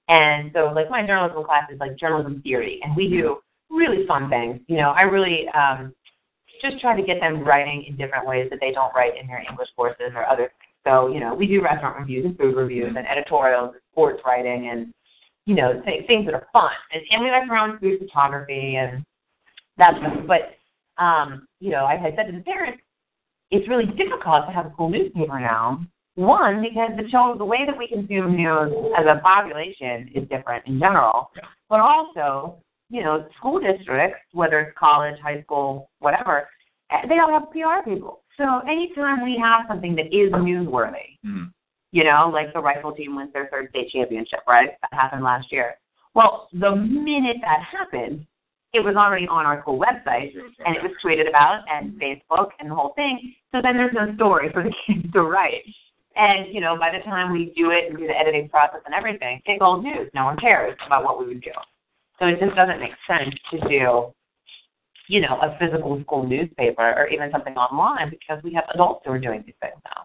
And 0.10 0.51
so, 0.53 0.72
like, 0.74 0.89
my 0.89 1.05
journalism 1.05 1.43
class 1.43 1.70
is 1.72 1.80
like 1.80 1.95
journalism 1.97 2.41
theory, 2.41 2.80
and 2.84 2.95
we 2.95 3.07
do 3.10 3.38
really 3.70 4.05
fun 4.07 4.30
things. 4.30 4.60
You 4.68 4.78
know, 4.78 4.89
I 4.89 5.01
really 5.01 5.47
um, 5.49 5.93
just 6.62 6.82
try 6.82 6.99
to 6.99 7.05
get 7.05 7.20
them 7.20 7.43
writing 7.43 7.86
in 7.88 7.95
different 7.95 8.28
ways 8.28 8.47
that 8.49 8.60
they 8.60 8.72
don't 8.72 8.93
write 8.95 9.14
in 9.22 9.28
their 9.28 9.43
English 9.47 9.70
courses 9.76 10.12
or 10.16 10.28
other. 10.28 10.51
So, 10.86 11.10
you 11.10 11.20
know, 11.20 11.36
we 11.36 11.45
do 11.45 11.62
restaurant 11.62 11.99
reviews 11.99 12.26
and 12.26 12.38
food 12.38 12.55
reviews 12.55 12.95
and 12.97 13.07
editorials, 13.07 13.74
and 13.74 13.82
sports 13.91 14.22
writing, 14.26 14.70
and 14.70 14.93
you 15.45 15.55
know, 15.55 15.82
th- 15.86 16.05
things 16.07 16.26
that 16.26 16.34
are 16.34 16.47
fun. 16.53 16.72
And, 16.91 17.01
and 17.12 17.24
we 17.24 17.32
like 17.32 17.49
own 17.49 17.80
food 17.80 17.99
photography 17.99 18.76
and 18.76 19.05
that 19.78 19.93
stuff. 19.99 20.26
But 20.28 21.03
um, 21.03 21.47
you 21.60 21.70
know, 21.70 21.86
I 21.86 21.97
had 21.97 22.14
said 22.16 22.32
to 22.32 22.38
the 22.38 22.43
parents, 22.43 22.82
it's 23.51 23.68
really 23.68 23.86
difficult 23.86 24.47
to 24.47 24.51
have 24.53 24.66
a 24.66 24.74
cool 24.76 24.89
newspaper 24.89 25.39
now. 25.39 25.82
One, 26.20 26.61
because 26.61 26.91
the 26.97 27.07
show 27.09 27.34
the 27.38 27.45
way 27.45 27.59
that 27.65 27.78
we 27.78 27.88
consume 27.88 28.36
news 28.36 28.74
as 28.97 29.05
a 29.05 29.22
population 29.22 30.11
is 30.13 30.28
different 30.28 30.67
in 30.67 30.78
general. 30.78 31.32
But 31.70 31.80
also, 31.80 32.57
you 32.89 33.01
know, 33.03 33.26
school 33.38 33.57
districts, 33.57 34.20
whether 34.34 34.59
it's 34.59 34.78
college, 34.78 35.15
high 35.24 35.41
school, 35.43 35.89
whatever, 35.99 36.49
eh, 36.91 37.07
they 37.07 37.20
all 37.20 37.32
have 37.32 37.49
PR 37.53 37.89
people. 37.89 38.20
So 38.36 38.59
anytime 38.67 39.24
we 39.24 39.39
have 39.41 39.61
something 39.70 39.95
that 39.95 40.07
is 40.07 40.30
newsworthy, 40.34 41.15
Mm. 41.26 41.53
you 41.93 42.03
know, 42.03 42.30
like 42.34 42.51
the 42.51 42.59
rifle 42.59 42.91
team 42.91 43.15
wins 43.15 43.32
their 43.32 43.47
third 43.47 43.70
state 43.70 43.89
championship, 43.89 44.41
right? 44.45 44.72
That 44.82 44.93
happened 44.93 45.24
last 45.24 45.53
year. 45.53 45.78
Well, 46.15 46.49
the 46.51 46.76
minute 46.76 47.38
that 47.43 47.61
happened, 47.61 48.26
it 48.74 48.82
was 48.82 48.97
already 48.97 49.28
on 49.30 49.45
our 49.45 49.61
school 49.61 49.80
website 49.80 50.34
and 50.65 50.76
it 50.76 50.84
was 50.84 50.91
tweeted 51.01 51.30
about 51.30 51.63
and 51.72 51.93
Facebook 51.93 52.49
and 52.59 52.70
the 52.70 52.76
whole 52.76 52.91
thing. 52.95 53.34
So 53.53 53.61
then 53.61 53.78
there's 53.78 53.93
no 53.93 54.13
story 54.15 54.49
for 54.51 54.63
the 54.63 54.74
kids 54.86 55.11
to 55.13 55.22
write. 55.24 55.63
And, 56.20 56.53
you 56.53 56.59
know, 56.59 56.78
by 56.78 56.91
the 56.91 57.01
time 57.05 57.32
we 57.32 57.53
do 57.55 57.72
it 57.72 57.88
and 57.89 57.97
do 57.97 58.05
the 58.05 58.17
editing 58.17 58.49
process 58.49 58.82
and 58.86 58.93
everything, 58.93 59.41
it's 59.45 59.61
old 59.61 59.84
news. 59.84 60.09
No 60.13 60.26
one 60.26 60.36
cares 60.36 60.76
about 60.86 61.05
what 61.05 61.17
we 61.17 61.26
would 61.28 61.41
do. 61.41 61.51
So 62.20 62.26
it 62.28 62.39
just 62.41 62.55
doesn't 62.57 62.82
make 62.82 62.91
sense 63.07 63.34
to 63.51 63.59
do, 63.70 64.11
you 65.07 65.22
know, 65.22 65.39
a 65.41 65.57
physical 65.57 65.97
school 66.01 66.28
newspaper 66.28 66.93
or 66.97 67.07
even 67.07 67.32
something 67.32 67.55
online 67.55 68.09
because 68.09 68.43
we 68.43 68.53
have 68.53 68.65
adults 68.74 69.03
who 69.05 69.13
are 69.13 69.20
doing 69.20 69.43
these 69.45 69.55
things 69.61 69.80
now. 69.86 70.03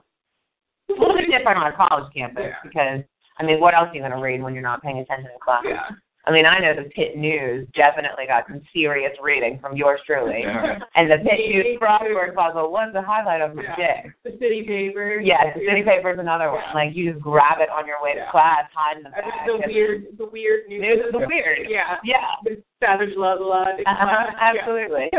It's 0.89 0.97
a 0.97 1.01
little 1.01 1.17
bit 1.17 1.27
different 1.37 1.59
on 1.59 1.73
a 1.73 1.77
college 1.77 2.13
campus 2.15 2.45
Yeah. 2.47 2.63
because, 2.63 3.01
I 3.41 3.43
mean, 3.43 3.59
what 3.59 3.75
else 3.75 3.89
are 3.91 3.95
you 3.95 4.01
going 4.01 4.13
to 4.13 4.19
read 4.23 4.41
when 4.41 4.55
you're 4.55 4.63
not 4.63 4.83
paying 4.83 4.99
attention 4.99 5.27
in 5.35 5.41
class? 5.43 5.65
Yeah. 5.67 5.83
I 6.27 6.33
mean, 6.33 6.47
I 6.47 6.59
know 6.59 6.73
the 6.75 6.89
Pitt 6.89 7.19
News 7.19 7.69
definitely 7.77 8.25
got 8.27 8.45
some 8.49 8.63
serious 8.73 9.13
reading 9.23 9.59
from 9.61 9.77
yours 9.77 10.01
truly. 10.07 10.41
Yeah. 10.41 10.79
And 10.95 11.11
the 11.11 11.19
Pitt 11.19 11.39
News 11.53 11.77
crossword 11.79 12.35
puzzle 12.35 12.73
was 12.73 12.91
the 12.95 13.03
highlight 13.03 13.43
of 13.43 13.55
my 13.55 13.63
Yeah. 13.63 13.77
day. 13.77 14.05
The 14.25 14.31
city 14.41 14.65
paper. 14.67 15.21
Yeah, 15.21 15.53
the 15.53 15.61
city 15.69 15.83
paper 15.83 16.13
is 16.13 16.19
another 16.19 16.51
one. 16.51 16.65
Like 16.75 16.95
you 16.97 17.13
just 17.13 17.23
grab 17.23 17.59
it 17.61 17.69
on 17.69 17.87
your 17.87 18.03
way 18.03 18.15
to 18.15 18.21
Yeah. 18.21 18.31
class, 18.31 18.65
hide 18.75 18.97
in 18.97 19.03
the 19.03 19.11
I 19.11 19.21
back. 19.21 19.47
the 19.47 19.63
weird, 19.67 20.07
the 20.17 20.27
weird 20.27 20.67
news. 20.69 20.81
News 20.81 21.05
is 21.07 21.13
the 21.13 21.19
weird. 21.27 21.69
Yeah. 21.69 21.99
Yeah. 22.05 22.25
The 22.45 22.63
Savage 22.81 23.15
Love 23.17 23.41
Love. 23.41 23.79
Uh-huh, 23.85 24.31
absolutely. 24.41 25.11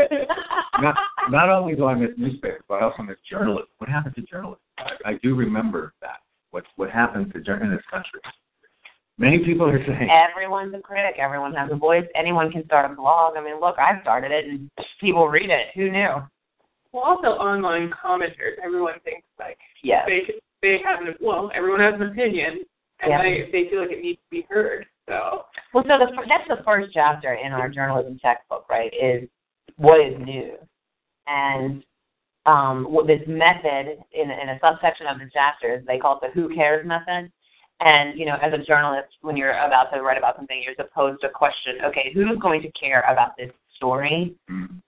Not, 0.80 0.96
not 1.30 1.48
only 1.50 1.74
do 1.76 1.86
I 1.86 1.94
miss 1.94 2.10
newspapers, 2.18 2.62
but 2.68 2.82
I 2.82 2.84
also 2.84 3.02
miss 3.02 3.16
journalists. 3.30 3.70
What 3.78 3.88
happened 3.88 4.14
to 4.16 4.22
journalists? 4.22 4.64
I, 4.78 5.10
I 5.10 5.14
do 5.22 5.34
remember 5.36 5.94
that. 6.02 6.18
What 6.50 6.64
what 6.76 6.90
happened 6.90 7.32
to 7.34 7.40
journalists 7.40 7.70
in 7.70 7.76
this 7.76 7.84
country? 7.90 8.20
Many 9.18 9.38
people 9.44 9.66
are 9.66 9.82
saying, 9.86 10.10
Everyone's 10.10 10.74
a 10.74 10.78
critic. 10.80 11.16
Everyone 11.18 11.54
has 11.54 11.70
a 11.72 11.76
voice. 11.76 12.04
Anyone 12.14 12.50
can 12.52 12.64
start 12.66 12.90
a 12.90 12.94
blog. 12.94 13.36
I 13.36 13.42
mean, 13.42 13.58
look, 13.60 13.76
I 13.78 14.00
started 14.02 14.30
it 14.30 14.44
and 14.46 14.70
people 15.00 15.28
read 15.28 15.48
it. 15.50 15.68
Who 15.74 15.90
knew? 15.90 16.16
Well, 16.92 17.02
also 17.04 17.28
online 17.28 17.90
commenters. 17.90 18.58
Everyone 18.62 18.94
thinks 19.04 19.26
like 19.38 19.58
Yes. 19.82 20.04
they 20.06 20.22
they 20.62 20.78
have 20.84 21.00
an 21.00 21.14
well, 21.20 21.50
everyone 21.54 21.80
has 21.80 21.94
an 21.94 22.02
opinion, 22.08 22.64
and 23.00 23.10
Yeah. 23.10 23.22
they 23.22 23.48
they 23.52 23.70
feel 23.70 23.80
like 23.80 23.90
it 23.90 24.02
needs 24.02 24.18
to 24.18 24.30
be 24.30 24.46
heard. 24.48 24.86
So 25.08 25.44
Well, 25.72 25.84
so 25.86 25.98
the, 25.98 26.12
fir- 26.16 26.26
that's 26.28 26.48
the 26.48 26.62
first 26.64 26.92
chapter 26.92 27.34
in 27.34 27.52
our 27.52 27.68
journalism 27.68 28.18
textbook, 28.18 28.66
right? 28.68 28.92
Is 29.00 29.28
what 29.76 30.00
is 30.00 30.14
news, 30.18 30.58
and 31.26 31.84
um, 32.46 32.84
what 32.90 33.06
this 33.06 33.20
method 33.26 33.98
in, 34.12 34.30
in 34.30 34.48
a 34.50 34.58
subsection 34.62 35.06
of 35.06 35.18
the 35.18 35.28
chapters 35.32 35.84
they 35.86 35.98
call 35.98 36.18
it 36.22 36.26
the 36.34 36.40
"Who 36.40 36.54
cares" 36.54 36.86
method. 36.86 37.30
And 37.80 38.18
you 38.18 38.26
know, 38.26 38.36
as 38.42 38.52
a 38.52 38.58
journalist, 38.58 39.08
when 39.20 39.36
you're 39.36 39.58
about 39.58 39.92
to 39.92 40.00
write 40.00 40.18
about 40.18 40.36
something, 40.36 40.62
you're 40.64 40.74
supposed 40.76 41.20
to 41.22 41.28
question, 41.28 41.76
okay, 41.84 42.10
who's 42.14 42.38
going 42.38 42.62
to 42.62 42.70
care 42.72 43.00
about 43.02 43.36
this 43.36 43.50
story? 43.76 44.34
mm, 44.50 44.80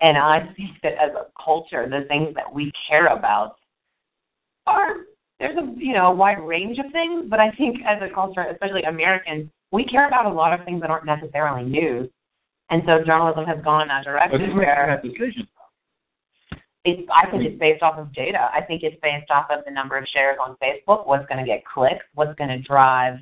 And 0.00 0.16
I 0.16 0.40
think 0.56 0.70
that 0.82 0.92
as 0.92 1.10
a 1.14 1.26
culture, 1.42 1.88
the 1.88 2.06
things 2.08 2.34
that 2.36 2.52
we 2.52 2.72
care 2.88 3.06
about 3.06 3.56
are 4.66 4.96
there's 5.40 5.56
a 5.56 5.74
you 5.76 5.94
know 5.94 6.08
a 6.08 6.14
wide 6.14 6.40
range 6.40 6.78
of 6.78 6.90
things, 6.92 7.26
but 7.28 7.40
I 7.40 7.50
think 7.52 7.78
as 7.86 8.00
a 8.02 8.12
culture, 8.12 8.42
especially 8.42 8.82
Americans, 8.84 9.50
we 9.72 9.84
care 9.84 10.06
about 10.06 10.26
a 10.26 10.30
lot 10.32 10.58
of 10.58 10.64
things 10.64 10.80
that 10.80 10.90
aren't 10.90 11.06
necessarily 11.06 11.64
news. 11.68 12.08
And 12.70 12.82
so 12.86 13.02
journalism 13.04 13.44
has 13.46 13.58
gone 13.64 13.82
in 13.82 13.88
that 13.88 14.04
direction 14.04 14.56
where? 14.56 15.02
It's 16.88 17.08
I 17.14 17.30
think 17.30 17.44
it's 17.44 17.58
based 17.58 17.82
off 17.82 17.98
of 17.98 18.12
data. 18.14 18.50
I 18.52 18.62
think 18.62 18.82
it's 18.82 18.96
based 19.02 19.30
off 19.30 19.50
of 19.50 19.64
the 19.64 19.70
number 19.70 19.96
of 19.96 20.06
shares 20.06 20.38
on 20.40 20.56
Facebook, 20.62 21.06
what's 21.06 21.26
going 21.26 21.38
to 21.38 21.46
get 21.46 21.64
clicks, 21.64 22.04
what's 22.14 22.34
going 22.36 22.50
to 22.50 22.60
drive 22.60 23.18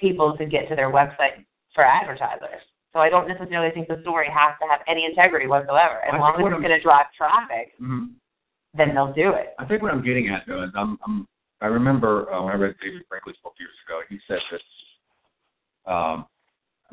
people 0.00 0.36
to 0.36 0.46
get 0.46 0.68
to 0.68 0.74
their 0.76 0.90
website 0.90 1.44
for 1.74 1.84
advertisers. 1.84 2.60
So 2.92 3.00
I 3.00 3.10
don't 3.10 3.26
necessarily 3.28 3.72
think 3.72 3.88
the 3.88 4.00
story 4.02 4.28
has 4.28 4.54
to 4.60 4.68
have 4.68 4.80
any 4.86 5.04
integrity 5.04 5.46
whatsoever. 5.46 6.04
As 6.04 6.14
I 6.14 6.18
long 6.18 6.34
as 6.34 6.40
it's 6.40 6.62
going 6.62 6.78
to 6.78 6.80
drive 6.80 7.06
traffic, 7.16 7.72
Mhm. 7.80 8.10
then 8.72 8.94
they'll 8.94 9.12
do 9.12 9.30
it. 9.32 9.54
I 9.58 9.64
think 9.64 9.82
what 9.82 9.92
I'm 9.92 10.02
getting 10.02 10.28
at 10.28 10.46
though 10.46 10.62
is 10.62 10.70
I'm, 10.76 10.98
I'm 11.06 11.28
I 11.60 11.66
remember 11.66 12.30
uh, 12.32 12.42
when 12.42 12.52
I 12.52 12.56
read 12.56 12.74
David 12.80 13.02
Brinkley's 13.08 13.36
book 13.42 13.54
years 13.58 13.74
ago. 13.86 14.00
He 14.08 14.18
said 14.28 14.40
that 14.50 15.92
um, 15.92 16.26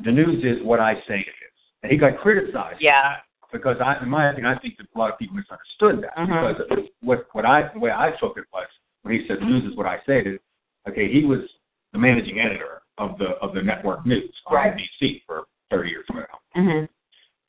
the 0.04 0.10
news 0.12 0.42
is 0.44 0.64
what 0.64 0.80
I 0.80 0.94
say 1.06 1.20
it 1.20 1.36
is, 1.46 1.58
and 1.82 1.92
he 1.92 1.98
got 1.98 2.18
criticized 2.18 2.80
Yeah. 2.80 3.16
Because 3.52 3.76
I, 3.84 4.02
in 4.02 4.08
my 4.08 4.30
opinion, 4.30 4.52
I 4.54 4.58
think 4.58 4.78
that 4.78 4.86
a 4.94 4.98
lot 4.98 5.12
of 5.12 5.18
people 5.18 5.36
misunderstood 5.36 6.02
that 6.02 6.16
Mhm. 6.16 6.56
because 6.68 6.88
what 7.00 7.26
what 7.32 7.44
I 7.44 7.68
the 7.72 7.78
way 7.78 7.90
I 7.92 8.12
took 8.12 8.36
it 8.38 8.44
was 8.52 8.66
when 9.02 9.14
he 9.18 9.26
said 9.26 9.40
the 9.40 9.44
news 9.44 9.64
is 9.70 9.76
what 9.76 9.86
I 9.86 10.00
say 10.06 10.20
is. 10.20 10.40
Okay, 10.88 11.12
he 11.12 11.24
was 11.24 11.40
the 11.92 11.98
managing 11.98 12.40
editor 12.40 12.82
of 12.98 13.16
the 13.18 13.30
of 13.44 13.54
the 13.54 13.62
network 13.62 14.04
news 14.04 14.34
on 14.46 14.56
Right. 14.56 14.72
NBC 14.72 15.22
for 15.26 15.44
30 15.70 15.90
years 15.90 16.04
or 16.12 16.20
now. 16.20 16.60
Mhm. 16.60 16.88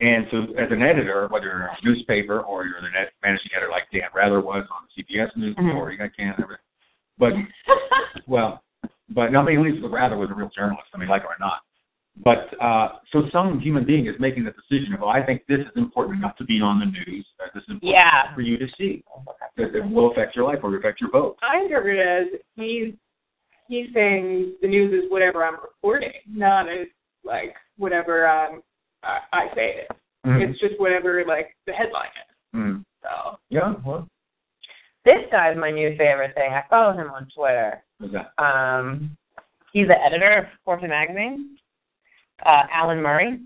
And 0.01 0.28
so, 0.30 0.43
as 0.56 0.72
an 0.72 0.82
editor, 0.84 1.28
whether 1.30 1.45
you're 1.47 1.56
in 1.56 1.62
a 1.64 1.78
newspaper 1.84 2.41
or 2.41 2.66
you're 2.66 2.82
the 2.82 2.89
net 2.89 3.14
managing 3.24 3.51
editor 3.56 3.72
like 3.72 3.89
Dan 3.91 4.10
Rather 4.14 4.39
was 4.41 4.68
on 4.70 4.88
CBS 4.95 5.36
News, 5.36 5.56
Mhm. 5.56 5.76
or 5.76 5.91
you 5.91 5.97
got 5.97 6.14
Can, 6.16 6.34
everything. 6.39 6.58
But 7.18 7.34
well, 8.28 8.64
but 9.10 9.32
not 9.32 9.49
at 9.49 9.60
least 9.60 9.84
Rather 9.84 10.18
was 10.18 10.30
a 10.30 10.34
real 10.34 10.49
journalist. 10.49 10.89
I 10.93 10.97
mean, 10.97 11.10
like 11.10 11.24
it 11.24 11.28
or 11.28 11.38
not. 11.39 11.62
But 12.24 12.49
uh, 12.61 12.89
so 13.11 13.24
some 13.32 13.59
human 13.59 13.86
being 13.86 14.05
is 14.05 14.14
making 14.20 14.43
the 14.43 14.51
decision 14.51 14.93
of, 14.93 15.01
oh, 15.01 15.07
I 15.07 15.26
think 15.26 15.41
this 15.47 15.61
is 15.61 15.72
important 15.76 16.18
enough 16.20 16.36
to 16.38 16.43
be 16.43 16.61
on 16.61 16.80
the 16.80 16.86
news. 16.86 17.26
That 17.39 17.49
this 17.55 17.64
is 17.64 17.70
important 17.72 17.91
Yeah. 17.95 18.34
for 18.36 18.41
you 18.41 18.57
to 18.59 18.68
see. 18.78 19.03
That 19.57 19.76
it 19.76 19.84
will 19.89 20.11
affect 20.11 20.36
your 20.36 20.45
life 20.45 20.59
or 20.61 20.76
affect 20.78 21.01
your 21.01 21.09
vote. 21.09 21.38
I 21.41 21.61
interpret 21.64 21.97
it 21.97 22.07
as 22.07 22.39
he's 22.55 22.93
he's 23.68 23.88
saying 23.93 24.53
the 24.61 24.68
news 24.68 24.93
is 24.93 25.09
whatever 25.11 25.43
I'm 25.43 25.55
reporting, 25.55 26.11
not 26.30 26.70
as 26.70 26.88
like 27.24 27.55
whatever 27.78 28.28
um 28.28 28.61
I, 29.03 29.20
I 29.34 29.47
say 29.55 29.76
it. 29.80 29.88
is. 29.91 29.97
Mm. 30.30 30.49
It's 30.49 30.59
just 30.59 30.80
whatever 30.80 31.24
like 31.28 31.55
the 31.66 31.74
headline 31.74 32.05
is. 32.05 32.55
Mm. 32.59 32.86
So 33.01 33.38
Yeah. 33.49 33.74
Well, 33.84 34.07
This 35.03 35.18
guy's 35.32 35.57
my 35.57 35.72
new 35.72 35.89
favorite 35.97 36.36
thing. 36.36 36.51
I 36.53 36.61
follow 36.70 36.93
him 36.93 37.09
on 37.09 37.28
Twitter. 37.36 37.84
what's 37.97 38.14
that? 38.14 38.34
Um, 38.43 39.18
he's 39.74 39.88
the 39.88 39.99
editor 39.99 40.32
of 40.38 40.45
Fortune 40.64 40.89
magazine. 40.89 41.57
Uh, 42.46 42.64
Alan 42.72 43.02
Murray. 43.02 43.39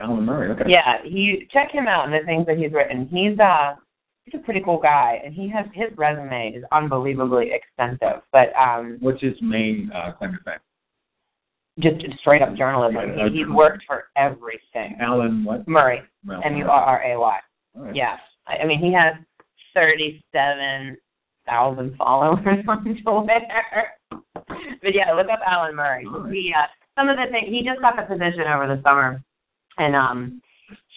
Alan 0.00 0.24
Murray. 0.24 0.50
Okay. 0.50 0.64
Yeah, 0.68 0.98
he 1.04 1.48
check 1.52 1.70
him 1.70 1.86
out 1.88 2.04
and 2.04 2.12
the 2.12 2.24
things 2.26 2.46
that 2.46 2.58
he's 2.58 2.72
written. 2.72 3.08
He's 3.10 3.38
uh 3.38 3.74
he's 4.24 4.34
a 4.34 4.44
pretty 4.44 4.60
cool 4.64 4.78
guy, 4.78 5.20
and 5.24 5.32
he 5.32 5.48
has 5.48 5.66
his 5.72 5.96
resume 5.96 6.52
is 6.56 6.64
unbelievably 6.72 7.50
extensive. 7.52 8.22
But 8.32 8.54
um, 8.56 8.98
What's 9.00 9.22
his 9.22 9.34
main 9.40 9.90
uh, 9.94 10.12
claim 10.12 10.32
to 10.32 10.38
fame? 10.44 10.58
just 11.78 11.96
straight 12.20 12.40
up 12.42 12.54
journalism. 12.56 13.16
Yeah, 13.18 13.28
He, 13.28 13.38
he's 13.38 13.48
worked 13.48 13.84
for 13.86 14.04
everything. 14.16 14.96
Alan 15.00 15.44
what? 15.44 15.66
Murray, 15.68 16.02
M 16.44 16.56
U 16.56 16.66
R 16.66 16.82
R 16.82 17.02
A 17.04 17.18
Y. 17.18 17.38
Yeah, 17.92 18.16
I, 18.46 18.56
I 18.58 18.66
mean 18.66 18.78
he 18.78 18.92
has 18.92 19.14
thirty-seven 19.74 20.96
thousand 21.46 21.96
followers 21.96 22.64
on 22.68 22.82
Twitter. 22.84 24.20
but 24.82 24.94
yeah, 24.94 25.12
look 25.12 25.28
up 25.28 25.40
Alan 25.46 25.74
Murray. 25.74 26.06
Right. 26.06 26.32
He 26.32 26.52
uh, 26.56 26.66
some 26.96 27.08
of 27.08 27.16
the 27.16 27.26
things 27.30 27.48
he 27.48 27.62
just 27.62 27.80
got 27.80 27.96
the 27.96 28.02
position 28.02 28.42
over 28.52 28.66
the 28.66 28.80
summer, 28.82 29.22
and 29.78 29.94
um, 29.94 30.40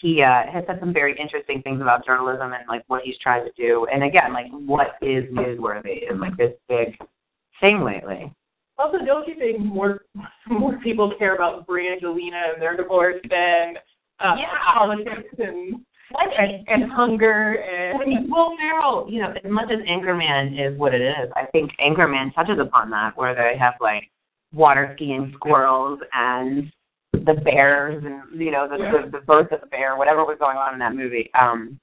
he 0.02 0.22
uh, 0.24 0.44
has 0.52 0.64
said 0.66 0.78
some 0.80 0.94
very 0.94 1.18
interesting 1.20 1.62
things 1.62 1.82
about 1.82 2.06
journalism 2.06 2.54
and 2.54 2.64
like 2.68 2.84
what 2.88 3.02
he's 3.04 3.18
trying 3.22 3.46
to 3.46 3.52
do. 3.58 3.86
And 3.92 4.04
again, 4.04 4.34
like 4.34 4.48
what 4.52 4.96
is 5.02 5.26
newsworthy 5.26 6.04
is 6.12 6.20
like 6.20 6.36
this 6.38 6.54
big 6.68 6.98
thing 7.62 7.84
lately. 7.84 8.32
also, 8.78 8.98
don't 9.06 9.28
you 9.28 9.36
think 9.36 9.60
more 9.60 10.02
more 10.48 10.80
people 10.80 11.14
care 11.20 11.36
about 11.36 11.68
Brangelina 11.68 12.54
and 12.54 12.62
their 12.62 12.78
divorce 12.78 13.18
than 13.30 13.76
uh, 14.20 14.36
Yeah. 14.38 14.48
politics 14.74 15.34
and 15.38 15.76
and, 16.40 16.68
and 16.68 16.92
hunger 16.92 17.62
and 17.62 18.32
Will 18.32 18.56
Ferrell, 18.58 19.06
you 19.12 19.22
know, 19.22 19.32
as 19.32 19.52
much 19.52 19.70
as 19.72 19.78
Anchorman 19.88 20.58
is 20.60 20.76
what 20.80 20.96
it 20.96 21.02
is, 21.02 21.30
I 21.36 21.46
think 21.52 21.70
Anchorman 21.80 22.34
touches 22.34 22.58
upon 22.60 22.90
that, 22.90 23.16
where 23.16 23.36
they 23.36 23.56
have 23.60 23.76
like 23.80 24.10
water 24.54 24.92
skiing 24.96 25.32
squirrels 25.36 26.00
and 26.14 26.72
the 27.14 27.34
bears 27.44 28.04
and 28.06 28.40
you 28.40 28.52
know 28.52 28.68
the 28.68 28.78
Yeah. 28.78 28.92
the, 29.06 29.12
the 29.20 29.26
birth 29.26 29.52
of 29.52 29.62
the 29.62 29.68
bear, 29.68 29.98
whatever 29.98 30.24
was 30.26 30.38
going 30.40 30.58
on 30.58 30.74
in 30.74 30.80
that 30.80 30.96
movie. 30.96 31.30
Um, 31.40 31.80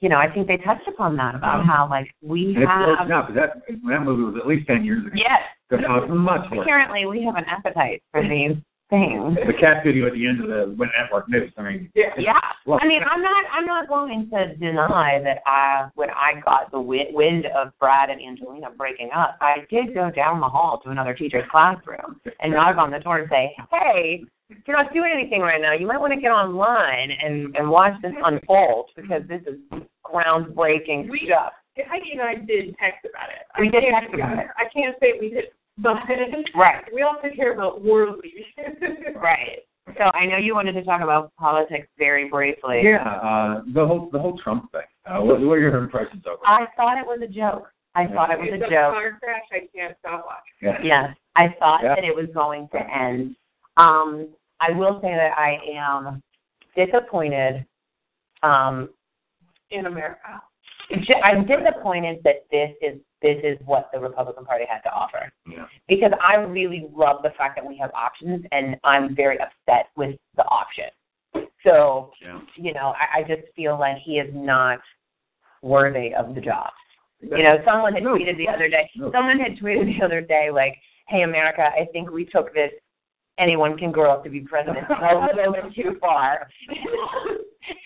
you 0.00 0.08
know, 0.10 0.16
I 0.18 0.28
think 0.32 0.46
they 0.48 0.58
touched 0.58 0.86
upon 0.88 1.16
that 1.16 1.34
about 1.34 1.64
how 1.64 1.88
like 1.88 2.14
we 2.22 2.54
it's 2.58 2.68
have 2.68 3.06
enough. 3.06 3.30
That 3.34 3.62
that 3.66 4.02
movie 4.04 4.22
was 4.22 4.36
at 4.40 4.46
least 4.46 4.66
ten 4.66 4.84
years 4.84 5.04
ago. 5.06 5.14
yes, 5.16 5.40
it's 5.70 5.82
much 6.10 6.50
worse. 6.50 6.60
apparently 6.62 7.06
we 7.06 7.22
have 7.24 7.36
an 7.36 7.44
appetite 7.46 8.02
for 8.10 8.22
these 8.22 8.56
things. 8.90 9.36
The 9.46 9.52
cat 9.58 9.82
video 9.84 10.06
at 10.06 10.12
the 10.12 10.26
end 10.26 10.40
of 10.42 10.48
the 10.48 10.74
when 10.76 10.90
network 10.98 11.28
news. 11.28 11.52
I 11.56 11.62
mean, 11.62 11.90
yeah. 11.94 12.10
Yeah, 12.18 12.40
Well- 12.66 12.78
I 12.82 12.86
mean, 12.86 13.02
I'm 13.10 13.22
not, 13.22 13.44
I'm 13.52 13.66
not 13.66 13.88
going 13.88 14.28
to 14.30 14.54
deny 14.56 15.20
that 15.24 15.38
I, 15.46 15.88
when 15.94 16.10
I 16.10 16.40
got 16.44 16.70
the 16.70 16.78
wi- 16.78 17.08
wind 17.12 17.46
of 17.56 17.72
Brad 17.78 18.10
and 18.10 18.20
Angelina 18.20 18.70
breaking 18.76 19.10
up, 19.14 19.36
I 19.40 19.66
did 19.70 19.94
go 19.94 20.10
down 20.10 20.40
the 20.40 20.48
hall 20.48 20.80
to 20.84 20.90
another 20.90 21.14
teacher's 21.14 21.44
classroom 21.50 22.20
and 22.40 22.52
knock 22.52 22.76
on 22.76 22.90
the 22.90 22.98
door 23.00 23.18
and 23.18 23.28
say, 23.30 23.54
"Hey, 23.70 24.22
you're 24.66 24.76
not 24.76 24.92
doing 24.92 25.10
anything 25.14 25.40
right 25.40 25.60
now. 25.60 25.72
You 25.72 25.86
might 25.86 25.98
want 26.00 26.12
to 26.12 26.20
get 26.20 26.30
online 26.30 27.10
and 27.10 27.56
and 27.56 27.68
watch 27.68 27.94
this 28.02 28.12
unfold 28.24 28.90
because 28.96 29.22
this 29.28 29.40
is 29.46 29.58
groundbreaking 30.04 31.08
We- 31.10 31.26
stuff." 31.26 31.52
Heidi 31.88 32.12
and 32.12 32.20
I 32.20 32.34
did 32.36 32.76
text 32.78 33.04
about 33.04 33.30
it. 33.30 33.46
We 33.60 33.66
I 33.68 33.70
did 33.72 33.82
can't- 33.82 34.04
text 34.04 34.14
about 34.14 34.38
it. 34.38 34.46
I 34.56 34.64
can't 34.72 34.94
say 35.00 35.14
we 35.20 35.30
did, 35.30 35.46
but 35.78 35.96
Right, 36.54 36.84
we 36.92 37.02
also 37.02 37.28
care 37.34 37.52
about 37.52 37.82
worldly. 37.82 38.32
right. 39.16 39.58
So 39.98 40.04
I 40.14 40.24
know 40.26 40.38
you 40.38 40.54
wanted 40.54 40.72
to 40.72 40.82
talk 40.84 41.02
about 41.02 41.32
politics 41.36 41.88
very 41.98 42.28
briefly. 42.28 42.80
yeah, 42.84 43.02
uh, 43.06 43.62
the 43.74 43.86
whole 43.86 44.08
the 44.12 44.18
whole 44.18 44.38
Trump 44.38 44.70
thing. 44.72 44.80
Uh, 45.06 45.20
what, 45.20 45.40
what 45.40 45.54
are 45.54 45.60
your 45.60 45.76
impressions 45.76 46.22
of 46.26 46.34
it? 46.34 46.38
I 46.46 46.66
thought 46.76 46.96
it 46.98 47.06
was 47.06 47.20
a 47.22 47.26
joke. 47.30 47.68
I 47.94 48.06
thought 48.06 48.30
it 48.30 48.38
was 48.38 48.48
It's 48.50 48.62
a 48.62 48.66
a 48.66 48.70
joke. 48.70 48.94
car 48.94 49.18
crash. 49.22 49.42
I 49.52 49.68
can't 49.76 49.94
stop 50.00 50.24
watching. 50.26 50.80
Yeah. 50.82 50.82
Yes, 50.82 51.16
I 51.36 51.54
thought 51.58 51.80
Yeah. 51.82 51.94
that 51.96 52.04
it 52.04 52.14
was 52.14 52.26
going 52.34 52.68
to 52.72 52.78
end. 52.96 53.36
Um, 53.76 54.28
I 54.60 54.70
will 54.72 55.00
say 55.02 55.12
that 55.14 55.36
I 55.36 55.58
am 55.76 56.22
disappointed. 56.76 57.66
Um, 58.42 58.88
In 59.70 59.86
America. 59.86 60.40
I'm 61.22 61.46
disappointed 61.46 62.18
that 62.24 62.44
this 62.50 62.70
is 62.82 62.98
this 63.22 63.38
is 63.42 63.58
what 63.64 63.88
the 63.92 63.98
Republican 63.98 64.44
Party 64.44 64.64
had 64.68 64.80
to 64.80 64.90
offer 64.92 65.32
Yeah. 65.46 65.66
because 65.88 66.12
I 66.22 66.34
really 66.36 66.86
love 66.94 67.22
the 67.22 67.30
fact 67.38 67.56
that 67.56 67.64
we 67.66 67.76
have 67.78 67.90
options, 67.94 68.44
and 68.52 68.76
I'm 68.84 69.14
very 69.16 69.38
upset 69.40 69.88
with 69.96 70.16
the 70.36 70.44
option. 70.44 70.86
So 71.64 72.12
Yeah. 72.20 72.40
you 72.56 72.74
know, 72.74 72.94
I, 72.98 73.20
I 73.20 73.22
just 73.22 73.42
feel 73.56 73.78
like 73.78 73.96
he 74.04 74.18
is 74.18 74.30
not 74.34 74.80
worthy 75.62 76.14
of 76.14 76.34
the 76.34 76.40
job. 76.40 76.70
You 77.22 77.42
know, 77.42 77.56
someone 77.64 77.94
had 77.94 78.02
No. 78.02 78.14
tweeted 78.16 78.36
the 78.36 78.48
other 78.48 78.68
day. 78.68 78.90
No. 78.96 79.10
Someone 79.10 79.38
had 79.38 79.56
tweeted 79.56 79.86
the 79.98 80.04
other 80.04 80.20
day, 80.20 80.50
like, 80.50 80.76
"Hey, 81.08 81.22
America, 81.22 81.62
I 81.62 81.86
think 81.92 82.10
we 82.10 82.26
took 82.26 82.52
this. 82.52 82.70
Anyone 83.38 83.78
can 83.78 83.90
grow 83.90 84.12
up 84.12 84.22
to 84.24 84.30
be 84.30 84.40
president 84.40 84.86
a 84.90 85.32
little 85.34 85.52
bit 85.54 85.74
too 85.74 85.96
far." 86.00 86.48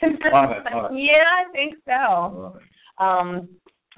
Love 0.02 0.50
it, 0.50 0.64
love 0.74 0.90
it. 0.90 0.96
Yeah, 0.98 1.24
I 1.46 1.52
think 1.52 1.76
so. 1.86 2.58
Um, 2.98 3.48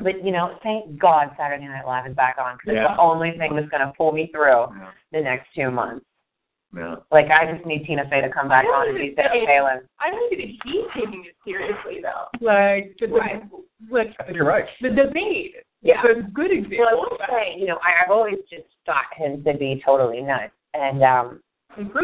but 0.02 0.24
you 0.24 0.32
know, 0.32 0.56
thank 0.62 0.98
God 0.98 1.30
Saturday 1.38 1.66
Night 1.66 1.86
Live 1.86 2.06
is 2.06 2.16
back 2.16 2.36
on 2.38 2.56
because 2.56 2.74
Yeah. 2.74 2.84
it's 2.86 2.96
the 2.96 3.00
only 3.02 3.32
thing 3.36 3.54
that's 3.54 3.68
going 3.68 3.86
to 3.86 3.92
pull 3.96 4.12
me 4.12 4.30
through 4.32 4.66
Yeah. 4.78 4.90
the 5.12 5.20
next 5.20 5.48
two 5.54 5.70
months. 5.70 6.04
Yeah. 6.74 6.96
Like, 7.10 7.26
I 7.30 7.52
just 7.52 7.66
need 7.66 7.84
Tina 7.84 8.08
Fey 8.08 8.20
to 8.20 8.28
come 8.30 8.48
back 8.48 8.64
on 8.64 8.88
and 8.88 8.96
be 8.96 9.12
Sarah 9.16 9.44
Palin. 9.44 9.80
I 9.98 10.10
don't 10.10 10.30
think 10.30 10.40
that 10.40 10.70
he's 10.70 10.84
taking 10.94 11.24
it 11.26 11.34
seriously 11.44 12.00
though. 12.00 12.28
Like 12.40 12.96
the 13.00 13.08
Right. 13.08 13.42
like 13.90 14.14
you're 14.32 14.44
right. 14.46 14.66
the 14.80 14.90
debate. 14.90 15.54
Yeah. 15.82 16.00
is 16.06 16.18
a 16.18 16.30
good 16.30 16.52
example. 16.52 16.78
Well, 16.78 16.88
I 16.90 16.94
will 16.94 17.18
say, 17.28 17.54
you 17.58 17.66
know, 17.66 17.78
I, 17.82 18.04
I've 18.04 18.10
always 18.10 18.36
just 18.50 18.68
thought 18.86 19.06
him 19.16 19.42
to 19.44 19.54
be 19.54 19.82
totally 19.84 20.20
nuts, 20.20 20.52
and 20.74 21.02
um, 21.02 21.40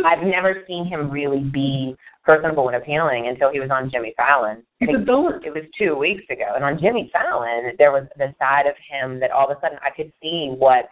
I've 0.05 0.23
never 0.23 0.65
seen 0.67 0.87
him 0.87 1.11
really 1.11 1.41
be 1.41 1.95
personable 2.27 2.67
and 2.67 2.77
appealing 2.77 3.29
until 3.29 3.51
he 3.51 3.61
was 3.61 3.71
on 3.71 3.89
Jimmy 3.89 4.13
Fallon. 4.17 4.63
He's 4.81 4.89
a 4.91 4.99
it 4.99 5.55
was 5.55 5.63
two 5.79 5.97
weeks 5.97 6.25
ago, 6.29 6.53
and 6.55 6.65
on 6.65 6.79
Jimmy 6.79 7.09
Fallon, 7.13 7.73
there 7.79 7.93
was 7.93 8.05
the 8.19 8.35
side 8.39 8.67
of 8.67 8.75
him 8.91 9.21
that 9.21 9.31
all 9.31 9.49
of 9.49 9.57
a 9.57 9.61
sudden 9.61 9.79
I 9.81 9.91
could 9.91 10.13
see 10.21 10.53
what 10.59 10.89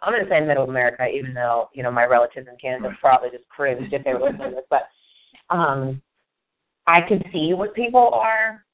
I'm 0.00 0.12
going 0.12 0.24
to 0.24 0.28
say 0.28 0.38
in 0.38 0.48
middle 0.48 0.68
America, 0.68 1.06
even 1.06 1.32
though 1.32 1.70
you 1.72 1.84
know 1.84 1.92
my 1.92 2.04
relatives 2.04 2.48
in 2.50 2.56
Canada 2.60 2.94
probably 3.00 3.30
just 3.30 3.48
cringed 3.48 3.92
if 3.92 4.04
they 4.04 4.12
were 4.12 4.30
listening 4.30 4.50
to 4.50 4.56
this, 4.56 4.64
but 4.68 4.88
um, 5.48 6.02
I 6.86 7.00
could 7.00 7.24
see 7.32 7.54
what 7.54 7.74
people 7.74 8.10
are 8.12 8.64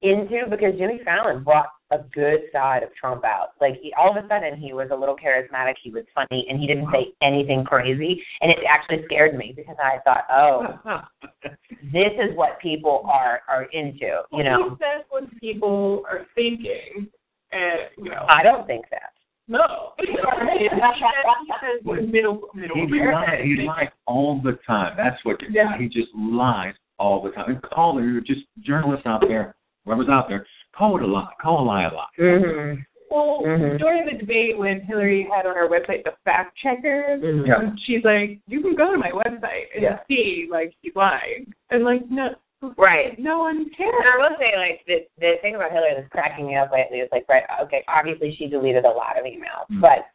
into 0.00 0.46
because 0.48 0.78
Jimmy 0.78 1.00
Fallon 1.04 1.44
brought 1.44 1.68
a 1.92 2.04
good 2.14 2.40
side 2.52 2.82
of 2.82 2.88
Trump 2.94 3.24
out. 3.24 3.50
Like 3.60 3.74
he, 3.80 3.92
all 3.98 4.16
of 4.16 4.24
a 4.24 4.26
sudden, 4.28 4.56
he 4.58 4.72
was 4.72 4.88
a 4.90 4.96
little 4.96 5.16
charismatic. 5.16 5.74
He 5.82 5.90
was 5.90 6.04
funny, 6.14 6.46
and 6.48 6.58
he 6.58 6.66
didn't 6.66 6.88
say 6.92 7.12
anything 7.22 7.64
crazy. 7.64 8.22
And 8.40 8.50
it 8.50 8.58
actually 8.68 9.04
scared 9.04 9.36
me 9.36 9.52
because 9.54 9.76
I 9.82 9.98
thought, 10.04 10.24
oh, 10.30 11.02
this 11.92 12.12
is 12.18 12.34
what 12.36 12.58
people 12.60 13.04
are 13.12 13.42
are 13.48 13.64
into. 13.72 14.22
You 14.32 14.44
know, 14.44 14.70
He 14.70 14.76
says 14.76 15.04
what 15.10 15.24
people 15.40 16.02
are 16.10 16.26
thinking, 16.34 17.08
and 17.52 17.80
you 17.98 18.10
know. 18.10 18.24
I 18.28 18.42
don't 18.42 18.66
think 18.66 18.86
that. 18.90 19.12
No. 19.48 19.92
he 19.98 20.06
says 20.06 20.14
he 20.58 20.68
says 20.68 21.84
middle 22.12 22.48
middle. 22.54 22.76
He 22.76 23.00
lies. 23.12 23.40
He 23.42 23.56
lies 23.66 23.88
all 24.06 24.40
the 24.42 24.58
time. 24.66 24.94
That's 24.96 25.22
what 25.24 25.36
Yeah. 25.50 25.76
he 25.78 25.88
just 25.88 26.08
lies 26.14 26.74
all 26.98 27.22
the 27.22 27.30
time. 27.30 27.50
And 27.50 27.62
call 27.62 27.98
her, 27.98 28.20
just 28.20 28.42
journalists 28.64 29.04
out 29.06 29.20
there, 29.26 29.56
whoever's 29.84 30.08
out 30.08 30.28
there, 30.28 30.46
call 30.76 30.96
it 30.96 31.02
a 31.02 31.06
lie. 31.06 31.32
Call 31.40 31.62
a 31.62 31.64
lie 31.64 31.84
a 31.84 31.94
lie. 31.94 32.06
Mm-hmm. 32.18 32.80
Well, 33.10 33.42
Mhm. 33.42 33.78
during 33.78 34.06
the 34.06 34.12
debate 34.18 34.56
when 34.56 34.80
Hillary 34.80 35.24
had 35.30 35.44
on 35.44 35.54
her 35.54 35.68
website 35.68 36.02
the 36.04 36.14
fact 36.24 36.56
checkers, 36.56 37.20
Mhm. 37.22 37.46
Yeah. 37.46 37.60
and 37.60 37.78
she's 37.80 38.02
like, 38.04 38.38
"You 38.46 38.62
can 38.62 38.74
go 38.74 38.90
to 38.90 38.96
my 38.96 39.10
website 39.10 39.66
and 39.74 39.82
Yeah. 39.82 39.98
see 40.08 40.48
like 40.50 40.72
she's 40.82 40.96
lying," 40.96 41.52
and 41.70 41.84
like 41.84 42.08
no, 42.10 42.34
Right. 42.76 43.18
no 43.18 43.40
one 43.40 43.56
And 43.58 43.76
cares. 43.76 43.92
I 44.06 44.16
will 44.18 44.36
say, 44.38 44.56
like, 44.56 44.84
the, 44.86 45.04
the 45.18 45.36
thing 45.42 45.56
about 45.56 45.72
Hillary 45.72 45.94
that's 45.96 46.08
cracking 46.10 46.46
me 46.46 46.54
up 46.54 46.70
lately 46.70 47.00
is, 47.00 47.10
like, 47.10 47.24
right, 47.28 47.42
okay, 47.60 47.82
obviously 47.88 48.32
she 48.36 48.46
deleted 48.46 48.84
a 48.84 48.88
lot 48.88 49.18
of 49.18 49.24
emails, 49.24 49.66
Mm. 49.68 49.80
but 49.80 50.06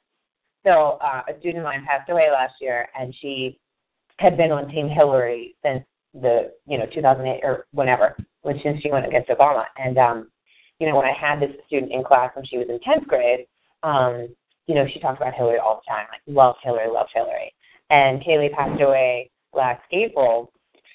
so 0.65 0.97
uh, 1.01 1.23
a 1.27 1.37
student 1.39 1.57
of 1.57 1.63
mine 1.65 1.83
passed 1.85 2.09
away 2.09 2.31
last 2.31 2.61
year, 2.61 2.87
and 2.97 3.13
she 3.13 3.59
had 4.19 4.37
been 4.37 4.53
on 4.53 4.69
Team 4.69 4.87
Hillary 4.87 5.55
since 5.61 5.85
the, 6.13 6.53
you 6.65 6.77
know, 6.77 6.85
2008 6.85 7.43
or 7.43 7.67
whenever, 7.73 8.15
when 8.43 8.57
since 8.61 8.81
she 8.81 8.91
went 8.91 9.05
against 9.05 9.29
Obama. 9.29 9.65
And, 9.77 9.97
um, 9.97 10.31
you 10.79 10.87
know, 10.87 10.95
when 10.95 11.05
I 11.05 11.13
had 11.13 11.39
this 11.39 11.51
student 11.65 11.91
in 11.91 12.03
class 12.03 12.31
when 12.35 12.45
she 12.45 12.57
was 12.57 12.67
in 12.69 12.79
10th 12.79 13.07
grade, 13.07 13.45
um, 13.83 14.27
you 14.67 14.75
know, 14.75 14.85
she 14.91 14.99
talked 14.99 15.21
about 15.21 15.33
Hillary 15.33 15.59
all 15.59 15.81
the 15.85 15.89
time, 15.91 16.07
like, 16.11 16.21
love 16.27 16.55
Hillary, 16.63 16.89
love 16.91 17.07
Hillary. 17.13 17.53
And 17.89 18.21
Kaylee 18.21 18.51
passed 18.51 18.81
away 18.81 19.29
last 19.53 19.81
April, 19.91 20.51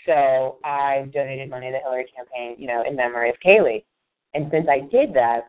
so 0.07 0.59
I 0.65 1.09
donated 1.13 1.49
money 1.49 1.67
to 1.67 1.73
the 1.73 1.79
Hillary 1.79 2.07
campaign, 2.15 2.57
you 2.59 2.67
know, 2.67 2.83
in 2.87 2.95
memory 2.97 3.31
of 3.31 3.37
Kaylee. 3.45 3.83
And 4.35 4.49
since 4.51 4.67
I 4.69 4.81
did 4.91 5.15
that, 5.15 5.49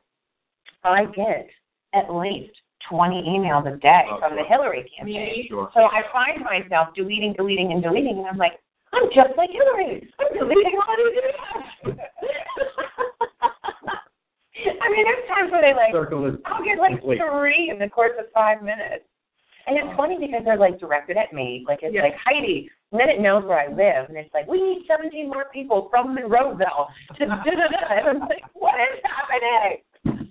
I 0.84 1.05
get 1.05 1.47
at 1.93 2.13
least 2.13 2.53
20 2.89 3.15
emails 3.23 3.71
a 3.71 3.77
day 3.77 4.03
Oh, 4.09 4.19
from 4.19 4.36
the. 4.36 4.43
Hillary 4.43 4.89
campaign. 4.97 5.45
Sure. 5.47 5.69
So 5.73 5.81
I 5.86 6.01
find 6.11 6.43
myself 6.43 6.89
deleting, 6.95 7.34
deleting, 7.34 7.71
and 7.71 7.81
deleting, 7.81 8.17
and 8.19 8.27
I'm 8.27 8.38
like, 8.38 8.59
I'm 8.93 9.05
just 9.13 9.31
like 9.38 9.49
Hillary. 9.51 10.07
I'm 10.19 10.38
deleting 10.38 10.77
all 10.88 10.95
these 10.97 11.93
emails. 11.93 11.97
I 14.82 14.89
mean, 14.91 15.03
there's 15.05 15.28
times 15.28 15.51
where 15.51 15.61
they 15.61 15.74
like, 15.76 15.91
Circle 15.93 16.26
is 16.28 16.36
I'll 16.45 16.64
get 16.64 16.78
like 16.80 16.97
complete. 16.99 17.20
three 17.32 17.70
in 17.70 17.80
the 17.80 17.89
course 17.89 18.14
of 18.20 18.26
five 18.34 18.61
minutes. 18.61 19.05
And 19.66 19.78
it's 19.78 19.95
funny 19.95 20.18
because 20.20 20.41
they're 20.43 20.57
like 20.57 20.80
directed 20.80 21.16
at 21.18 21.32
me. 21.34 21.64
Like 21.68 21.80
it's 21.84 21.93
Yeah. 21.95 22.03
like 22.03 22.16
Heidi, 22.24 22.70
and 22.91 22.99
then 22.99 23.09
it 23.09 23.22
knows 23.22 23.45
where 23.45 23.59
I 23.59 23.68
live, 23.68 24.09
and 24.09 24.18
it's 24.18 24.34
like 24.34 24.45
we 24.47 24.61
need 24.61 24.86
17 24.88 25.28
more 25.28 25.45
people 25.53 25.88
from 25.89 26.16
Monroeville. 26.16 26.88
To 27.18 27.26
da, 27.26 27.36
da, 27.43 27.68
da. 27.72 27.97
And 27.97 28.07
I'm 28.09 28.20
like, 28.28 28.43
what 28.53 28.76
is 28.76 28.99
happening? 29.03 30.30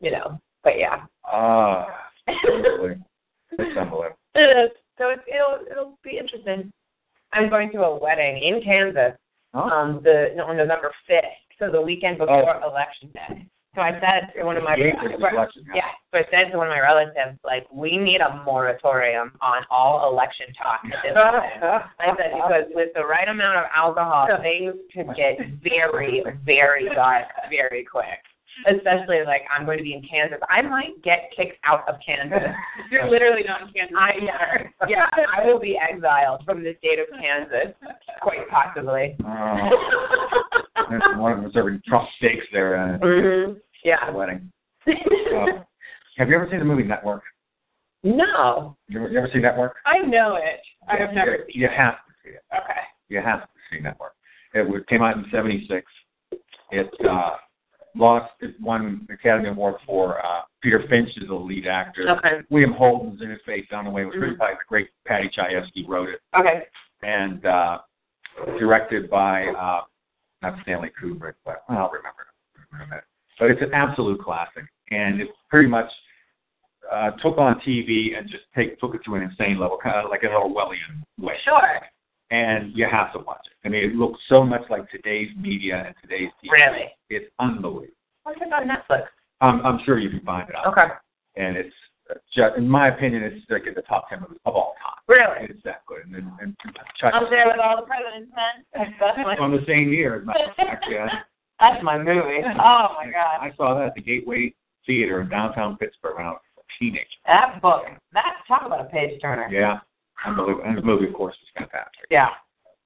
You 0.00 0.10
know, 0.12 0.40
but 0.62 0.78
yeah. 0.78 1.06
Ah, 1.24 1.86
unbelievable. 2.28 2.96
It's 3.52 3.76
unbelievable. 3.78 4.16
It 4.34 4.40
is. 4.66 4.70
So 4.98 5.08
it's, 5.10 5.22
it'll 5.26 5.66
it'll 5.70 5.98
be 6.04 6.18
interesting. 6.18 6.70
I'm 7.32 7.48
going 7.48 7.70
to 7.72 7.82
a 7.82 7.98
wedding 7.98 8.36
in 8.42 8.62
Kansas 8.62 9.12
Huh? 9.54 9.60
um 9.62 10.00
the 10.04 10.38
on 10.42 10.58
November 10.58 10.92
5th, 11.10 11.22
so 11.58 11.70
the 11.72 11.80
weekend 11.80 12.18
before 12.18 12.60
election 12.62 13.10
day. 13.14 13.46
So 13.78 13.82
I 13.82 13.92
said 14.02 14.34
to 14.34 14.44
one 14.44 14.56
of 14.56 14.64
my 14.64 14.74
The 14.74 14.90
eighth 14.90 14.98
is 15.06 15.22
election, 15.22 15.62
yeah. 15.68 15.86
yeah, 15.86 15.94
so 16.10 16.18
I 16.18 16.24
said 16.34 16.50
to 16.50 16.58
one 16.58 16.66
of 16.66 16.72
my 16.72 16.80
relatives, 16.80 17.38
like, 17.44 17.64
we 17.72 17.96
need 17.96 18.20
a 18.20 18.42
moratorium 18.44 19.30
on 19.40 19.62
all 19.70 20.10
election 20.10 20.46
talk 20.60 20.80
at 20.82 20.98
this 21.06 21.14
point. 21.14 21.94
I 22.02 22.06
said 22.18 22.34
because 22.34 22.64
with 22.74 22.88
the 22.96 23.06
right 23.06 23.28
amount 23.28 23.58
of 23.58 23.70
alcohol, 23.72 24.26
things 24.42 24.74
could 24.92 25.14
get 25.14 25.38
very, 25.62 26.24
very 26.44 26.88
dark 26.92 27.26
very 27.50 27.86
quick. 27.88 28.18
Especially 28.66 29.22
like 29.24 29.42
I'm 29.46 29.64
going 29.64 29.78
to 29.78 29.84
be 29.84 29.94
in 29.94 30.02
Kansas. 30.02 30.40
I 30.50 30.60
might 30.62 31.00
get 31.04 31.30
kicked 31.36 31.58
out 31.64 31.88
of 31.88 31.94
Kansas. 32.04 32.50
You're 32.90 33.08
literally 33.08 33.44
not 33.46 33.62
in 33.62 33.68
Kansas. 33.68 33.94
I 33.96 34.10
yeah, 34.20 34.88
yeah, 34.88 35.06
I 35.32 35.46
will 35.46 35.60
be 35.60 35.78
exiled 35.78 36.42
from 36.44 36.64
the 36.64 36.74
state 36.78 36.98
of 36.98 37.06
Kansas, 37.14 37.72
quite 38.20 38.48
possibly. 38.50 39.14
Oh, 39.24 39.70
there's 40.90 41.02
one 41.16 41.32
of 41.32 41.42
them 41.42 41.52
serving 41.54 41.82
Trump 41.86 42.08
steaks 42.16 42.46
there 42.52 42.76
uh, 42.76 42.98
hmm 42.98 43.52
at 43.52 43.67
Yeah. 43.84 44.10
wedding. 44.10 44.50
Uh, 44.86 44.92
have 46.16 46.28
you 46.28 46.34
ever 46.36 46.48
seen 46.50 46.58
the 46.60 46.64
movie 46.64 46.82
Network? 46.84 47.22
No. 48.02 48.76
You 48.88 49.00
ever, 49.00 49.08
you 49.10 49.18
ever 49.18 49.28
seen 49.32 49.42
Network? 49.42 49.76
I 49.86 49.98
know 49.98 50.36
it. 50.36 50.60
I 50.88 50.96
have 50.96 51.12
never 51.12 51.32
You, 51.36 51.44
seen 51.52 51.60
you 51.62 51.68
have 51.76 51.94
to 51.94 52.12
see 52.24 52.30
it. 52.30 52.42
it. 52.52 52.56
Okay. 52.56 52.80
You 53.08 53.20
have 53.20 53.42
to 53.42 53.48
see 53.70 53.80
Network. 53.80 54.12
It 54.54 54.86
came 54.88 55.02
out 55.02 55.16
in 55.16 55.24
'76. 55.30 55.84
It 56.70 56.88
uh, 57.08 57.30
lost. 57.94 58.32
It 58.40 58.54
won 58.60 59.04
the 59.08 59.14
Academy 59.14 59.48
Award 59.50 59.74
for 59.86 60.24
uh, 60.24 60.40
Peter 60.62 60.82
Finch 60.88 61.10
is 61.16 61.28
the 61.28 61.34
lead 61.34 61.66
actor. 61.66 62.08
Okay. 62.18 62.40
William 62.50 62.72
Holden's 62.72 63.20
in 63.22 63.30
his 63.30 63.40
face 63.44 63.66
down 63.70 63.84
the 63.84 63.90
way. 63.90 64.02
It 64.02 64.06
was 64.06 64.14
written 64.18 64.38
by 64.38 64.52
the 64.52 64.58
great 64.68 64.88
Paddy 65.06 65.28
Chayefsky 65.36 65.86
wrote 65.86 66.08
it, 66.08 66.20
Okay. 66.38 66.62
and 67.02 67.44
uh, 67.44 67.78
directed 68.58 69.10
by 69.10 69.46
uh, 69.48 69.80
not 70.42 70.54
Stanley 70.62 70.90
Kubrick, 71.02 71.34
but 71.44 71.64
I'll 71.68 71.90
remember 71.90 72.26
in 72.72 72.80
a 72.80 72.86
minute. 72.86 73.04
But 73.38 73.50
it's 73.50 73.62
an 73.62 73.72
absolute 73.72 74.20
classic, 74.20 74.64
and 74.90 75.20
it 75.20 75.28
pretty 75.48 75.68
much 75.68 75.90
uh, 76.90 77.10
took 77.22 77.38
on 77.38 77.60
TV 77.60 78.18
and 78.18 78.28
just 78.28 78.44
take 78.54 78.78
took 78.80 78.94
it 78.94 79.00
to 79.04 79.14
an 79.14 79.22
insane 79.22 79.58
level, 79.58 79.78
kind 79.82 79.96
of 79.96 80.10
like 80.10 80.22
an 80.22 80.30
Orwellian 80.30 81.02
way. 81.18 81.34
Sure. 81.44 81.80
And 82.30 82.76
you 82.76 82.86
have 82.90 83.12
to 83.14 83.20
watch 83.20 83.46
it. 83.46 83.66
I 83.66 83.70
mean, 83.70 83.84
it 83.84 83.94
looks 83.94 84.20
so 84.28 84.44
much 84.44 84.62
like 84.68 84.90
today's 84.90 85.28
media 85.36 85.84
and 85.86 85.94
today's 86.02 86.28
TV. 86.44 86.50
Really? 86.52 86.84
It's 87.08 87.32
unbelievable. 87.38 87.94
What's 88.24 88.40
it 88.42 88.52
on 88.52 88.68
Netflix? 88.68 89.04
I'm, 89.40 89.64
I'm 89.64 89.80
sure 89.84 89.98
you 89.98 90.10
can 90.10 90.20
find 90.20 90.48
it 90.48 90.54
out. 90.54 90.66
Okay. 90.66 90.92
And 91.36 91.56
it's 91.56 91.74
just, 92.34 92.56
in 92.56 92.68
my 92.68 92.88
opinion, 92.88 93.22
it's 93.22 93.44
like 93.50 93.66
in 93.66 93.74
the 93.74 93.82
top 93.82 94.08
ten 94.08 94.20
movies 94.20 94.38
of 94.44 94.54
all 94.54 94.74
time. 94.82 95.00
Really? 95.08 95.48
It's 95.50 95.62
that 95.64 95.82
good. 95.86 96.04
And, 96.04 96.14
and, 96.14 96.30
and 96.40 96.56
Chuck, 97.00 97.14
Up 97.14 97.30
there 97.30 97.46
with 97.46 97.60
all 97.62 97.76
the 97.76 97.86
president's. 97.86 98.32
That's 98.74 99.38
on 99.40 99.52
the 99.52 99.64
same 99.66 99.90
year 99.90 100.20
as 100.20 100.26
my 100.26 100.34
actually, 100.58 100.98
I, 100.98 101.08
that's 101.60 101.82
my 101.82 101.98
movie. 101.98 102.40
Oh 102.60 102.88
my 102.96 103.10
god. 103.10 103.38
I 103.40 103.52
saw 103.56 103.74
that 103.78 103.88
at 103.88 103.94
the 103.94 104.02
Gateway 104.02 104.54
Theater 104.86 105.20
in 105.20 105.28
downtown 105.28 105.76
Pittsburgh 105.76 106.16
when 106.16 106.26
I 106.26 106.30
was 106.30 106.40
a 106.58 106.62
teenager. 106.78 107.04
That 107.26 107.60
book. 107.60 107.84
That 108.12 108.36
talk 108.46 108.62
about 108.64 108.80
a 108.80 108.84
page 108.88 109.20
turner. 109.20 109.48
Yeah, 109.52 109.80
unbelievable. 110.26 110.64
And 110.66 110.78
the 110.78 110.82
movie, 110.82 111.06
of 111.08 111.14
course, 111.14 111.36
was 111.40 111.50
fantastic. 111.54 112.06
Yeah. 112.10 112.28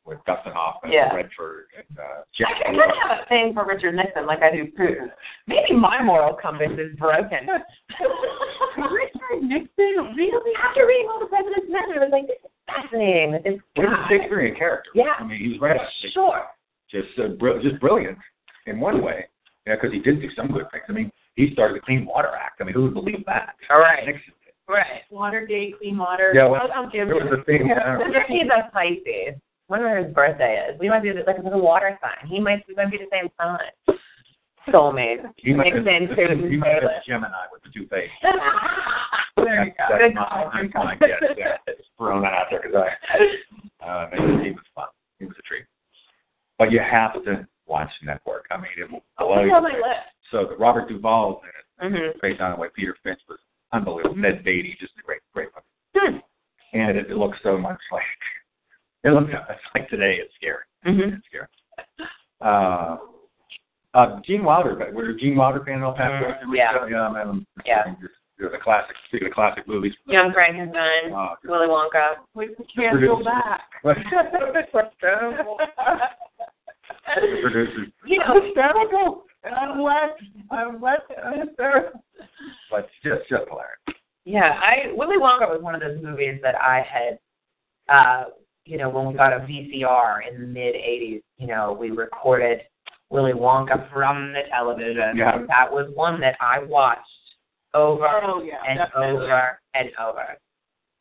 With 0.04 0.18
Dustin 0.26 0.50
Hoffman, 0.52 0.90
Yeah. 0.90 1.14
Redford, 1.14 1.66
and 1.78 1.96
uh, 1.96 2.02
I, 2.02 2.22
Jeff 2.36 2.48
I 2.50 2.62
kind 2.66 2.74
of 2.80 2.90
have 3.06 3.18
a 3.22 3.28
thing 3.28 3.54
for 3.54 3.64
Richard 3.64 3.94
Nixon, 3.94 4.26
like 4.26 4.42
I 4.42 4.50
do 4.50 4.66
Putin. 4.76 5.06
Maybe 5.46 5.78
my 5.78 6.02
moral 6.02 6.34
compass 6.34 6.72
is 6.76 6.98
broken. 6.98 7.46
Richard 8.76 9.42
Nixon, 9.42 10.14
really? 10.16 10.52
After 10.58 10.86
reading 10.86 11.06
all 11.08 11.20
the 11.20 11.26
president's 11.26 11.70
men, 11.70 11.82
I 11.94 11.98
was 12.02 12.08
like, 12.10 12.26
this 12.26 12.36
is 12.42 12.50
fascinating. 12.66 13.32
This 13.32 13.54
is 13.54 13.60
Shakespearean 14.10 14.56
character. 14.56 14.90
Yeah. 14.94 15.14
I 15.18 15.24
mean, 15.24 15.38
he 15.38 15.48
was 15.54 15.60
right 15.60 15.76
out 15.78 15.86
of 15.86 15.92
Shakespeare. 16.00 16.10
Sure. 16.14 16.42
Just, 16.90 17.18
uh, 17.18 17.28
br- 17.38 17.62
just 17.62 17.78
brilliant 17.80 18.18
in 18.66 18.80
one 18.80 19.02
way. 19.02 19.26
Yeah, 19.66 19.76
because 19.76 19.92
he 19.92 20.00
did 20.00 20.20
do 20.20 20.28
some 20.34 20.48
good 20.48 20.66
things. 20.72 20.84
I 20.88 20.92
mean, 20.92 21.12
he 21.36 21.50
started 21.52 21.76
the 21.76 21.80
Clean 21.80 22.04
Water 22.04 22.30
Act. 22.38 22.60
I 22.60 22.64
mean, 22.64 22.74
who 22.74 22.82
would 22.84 22.94
believe 22.94 23.24
that? 23.26 23.54
All 23.70 23.78
right. 23.78 24.04
Nixon 24.04 24.32
did. 24.44 24.52
Right. 24.68 25.02
Watergate, 25.10 25.78
clean 25.78 25.98
water. 25.98 26.32
Yeah, 26.34 26.46
well, 26.46 26.62
I'll, 26.74 26.84
I'll 26.84 26.90
give 26.90 27.08
There 27.08 27.18
you. 27.22 27.30
was 27.30 27.38
a 27.40 27.44
thing. 27.44 27.70
Uh, 27.70 27.98
He's 28.28 28.48
a 28.50 28.70
Pisces. 28.72 29.38
Wonder 29.68 29.88
when 29.94 30.04
his 30.04 30.14
birthday 30.14 30.66
is. 30.68 30.78
We 30.80 30.88
might 30.88 31.02
be 31.02 31.12
like 31.12 31.38
a 31.38 31.42
little 31.42 31.62
water 31.62 31.98
sign. 32.02 32.28
He 32.28 32.40
might 32.40 32.62
we 32.68 32.74
might 32.74 32.90
be 32.90 32.98
the 32.98 33.06
same 33.10 33.28
sign. 33.40 33.96
Soulmate. 34.68 35.18
he 35.36 35.52
might 35.52 35.74
Nixon, 35.74 36.06
have, 36.06 36.16
Putin, 36.16 36.50
he 36.50 36.56
might 36.56 36.74
have 36.82 36.90
Gemini 37.06 37.46
with 37.52 37.62
the 37.62 37.70
two 37.74 37.86
faces. 37.88 38.10
there 39.36 39.64
you 39.64 39.72
go. 39.72 39.84
That's 39.90 40.02
Good 40.02 40.14
my, 40.14 40.28
call. 40.28 40.50
that's 40.54 40.74
my 40.74 40.94
guess. 40.96 41.22
Yeah, 41.36 41.56
just 41.66 41.88
throwing 41.98 42.22
that 42.22 42.32
out 42.32 42.46
there 42.50 42.60
because 42.62 42.84
I, 43.82 43.84
uh, 43.84 44.10
he 44.42 44.50
was 44.52 44.62
fun. 44.74 44.86
He 45.18 45.24
was 45.24 45.34
a 45.38 45.42
treat. 45.42 45.64
But 46.58 46.70
you 46.70 46.78
have 46.78 47.14
to 47.24 47.46
watch 47.72 47.90
Network. 48.04 48.46
I 48.50 48.56
mean, 48.58 48.70
it 48.78 48.90
will 48.92 49.02
blow 49.18 49.42
you 49.42 49.52
on 49.52 49.62
my 49.64 49.70
away. 49.70 49.78
list. 49.80 50.06
So 50.30 50.44
the 50.48 50.56
Robert 50.56 50.88
Duvall 50.88 51.42
in 51.42 51.48
it, 51.48 51.92
Mhm. 51.94 52.20
based 52.20 52.40
on 52.40 52.50
the 52.52 52.56
way 52.56 52.68
Peter 52.76 52.94
Finch 53.02 53.20
was 53.28 53.38
unbelievable. 53.72 54.14
Ned 54.16 54.44
Beatty, 54.44 54.76
just 54.78 54.92
a 54.98 55.02
great, 55.02 55.20
great 55.34 55.48
one. 55.54 55.64
Hmm. 55.96 56.16
And 56.74 56.96
it, 56.98 57.10
it 57.10 57.16
looks 57.16 57.38
so 57.42 57.56
much 57.58 57.80
like 57.90 58.02
it 59.04 59.10
looks 59.10 59.30
it's 59.32 59.60
like 59.74 59.88
today. 59.88 60.18
It's 60.22 60.34
scary. 60.36 60.64
Mhm. 60.86 61.16
It's 61.18 61.26
scary. 61.26 61.46
Uh, 62.40 62.96
uh, 63.94 64.20
Gene 64.24 64.44
Wilder, 64.44 64.74
but 64.74 64.92
we're 64.92 65.10
a 65.10 65.16
Gene 65.16 65.36
Wilder 65.36 65.62
fan 65.64 65.82
all 65.82 65.92
past 65.94 66.24
Mhm. 66.44 66.56
Yeah. 66.56 66.86
yeah, 66.88 67.08
man. 67.08 67.46
Yeah. 67.64 67.84
Just, 68.00 68.14
the 68.38 68.58
classic, 68.58 68.96
speaking 69.06 69.28
of 69.28 69.34
classic 69.34 69.68
movies. 69.68 69.94
Young 70.06 70.32
Frankenstein. 70.32 71.12
Uh, 71.14 71.36
Willy 71.44 71.68
Wonka. 71.68 72.16
We 72.34 72.48
can't 72.74 73.00
go 73.00 73.22
back. 73.22 73.70
What? 73.82 73.96
What's 74.72 74.94
terrible? 77.14 77.36
the 77.36 77.42
producers. 77.42 77.88
You 78.06 78.18
know, 78.18 79.24
I'm 79.44 79.82
left. 79.82 80.22
I'm 80.50 80.80
left 80.80 81.10
on 81.24 81.40
this 81.40 81.54
earth. 81.58 81.92
But 82.70 82.88
just 83.02 83.28
just 83.28 83.48
hilarious. 83.48 83.78
Yeah, 84.24 84.58
I 84.60 84.92
Willy 84.94 85.16
Wonka 85.16 85.48
was 85.48 85.60
one 85.62 85.74
of 85.74 85.80
those 85.80 86.00
movies 86.02 86.38
that 86.42 86.54
I 86.54 86.80
had, 86.88 87.18
uh, 87.88 88.24
you 88.64 88.78
know, 88.78 88.88
when 88.88 89.06
we 89.06 89.14
got 89.14 89.32
a 89.32 89.40
VCR 89.40 90.20
in 90.28 90.40
the 90.40 90.46
mid 90.46 90.74
'80s. 90.74 91.22
You 91.38 91.46
know, 91.48 91.76
we 91.78 91.90
recorded 91.90 92.60
Willy 93.10 93.32
Wonka 93.32 93.90
from 93.92 94.32
the 94.32 94.42
television. 94.50 95.16
Yeah. 95.16 95.38
That 95.48 95.70
was 95.70 95.90
one 95.94 96.20
that 96.20 96.36
I 96.40 96.60
watched 96.60 97.00
over 97.74 98.06
Oh 98.06 98.42
yeah, 98.42 98.54
and 98.68 98.78
definitely. 98.78 99.24
over 99.24 99.58
and 99.74 99.88
over. 100.00 100.36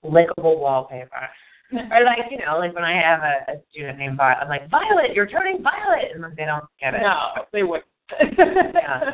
Lickable 0.04 0.58
wallpaper. 0.60 1.30
Or 1.74 2.04
like, 2.04 2.20
you 2.30 2.38
know, 2.38 2.58
like 2.60 2.74
when 2.76 2.84
I 2.84 2.94
have 3.02 3.22
a, 3.22 3.52
a 3.52 3.56
student 3.72 3.98
named 4.00 4.18
Violet, 4.18 4.40
I'm 4.42 4.50
like, 4.50 4.70
Violet, 4.70 5.14
you're 5.14 5.28
turning 5.28 5.62
violet, 5.64 6.12
and 6.14 6.22
like 6.22 6.36
they 6.36 6.46
don't 6.46 6.66
get 6.80 6.94
it. 6.94 7.02
No, 7.02 7.44
they 7.54 7.64
would. 7.64 7.82
Yeah. 8.20 9.12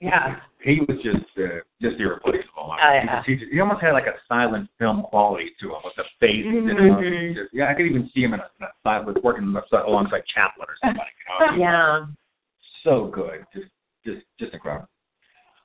Yeah. 0.00 0.36
He 0.64 0.80
was 0.80 0.98
just 1.02 1.24
uh, 1.38 1.60
just 1.80 2.00
irreplaceable. 2.00 2.74
Oh, 2.74 2.76
yeah. 2.80 3.22
he, 3.24 3.36
just, 3.36 3.52
he 3.52 3.60
almost 3.60 3.80
had 3.80 3.92
like 3.92 4.06
a 4.06 4.14
silent 4.28 4.68
film 4.78 5.02
quality 5.02 5.50
to 5.60 5.66
him 5.68 5.80
with 5.84 5.94
the 5.96 6.02
face. 6.18 6.44
You 6.44 6.60
know? 6.62 6.74
Mhm. 6.74 7.34
Just- 7.34 7.50
yeah, 7.52 7.68
I 7.68 7.74
could 7.74 7.86
even 7.86 8.10
see 8.12 8.22
him 8.22 8.34
in 8.34 8.40
a, 8.40 8.48
in 8.60 8.66
a 8.66 8.70
silent 8.82 9.22
working 9.22 9.54
alongside 9.86 10.22
Chaplin 10.32 10.66
or 10.68 10.74
somebody. 10.82 11.10
You 11.18 11.56
know? 11.56 11.56
Yeah. 11.64 12.06
so 12.82 13.10
good, 13.14 13.44
just 13.54 13.66
just 14.04 14.26
just 14.40 14.52
incredible. 14.54 14.88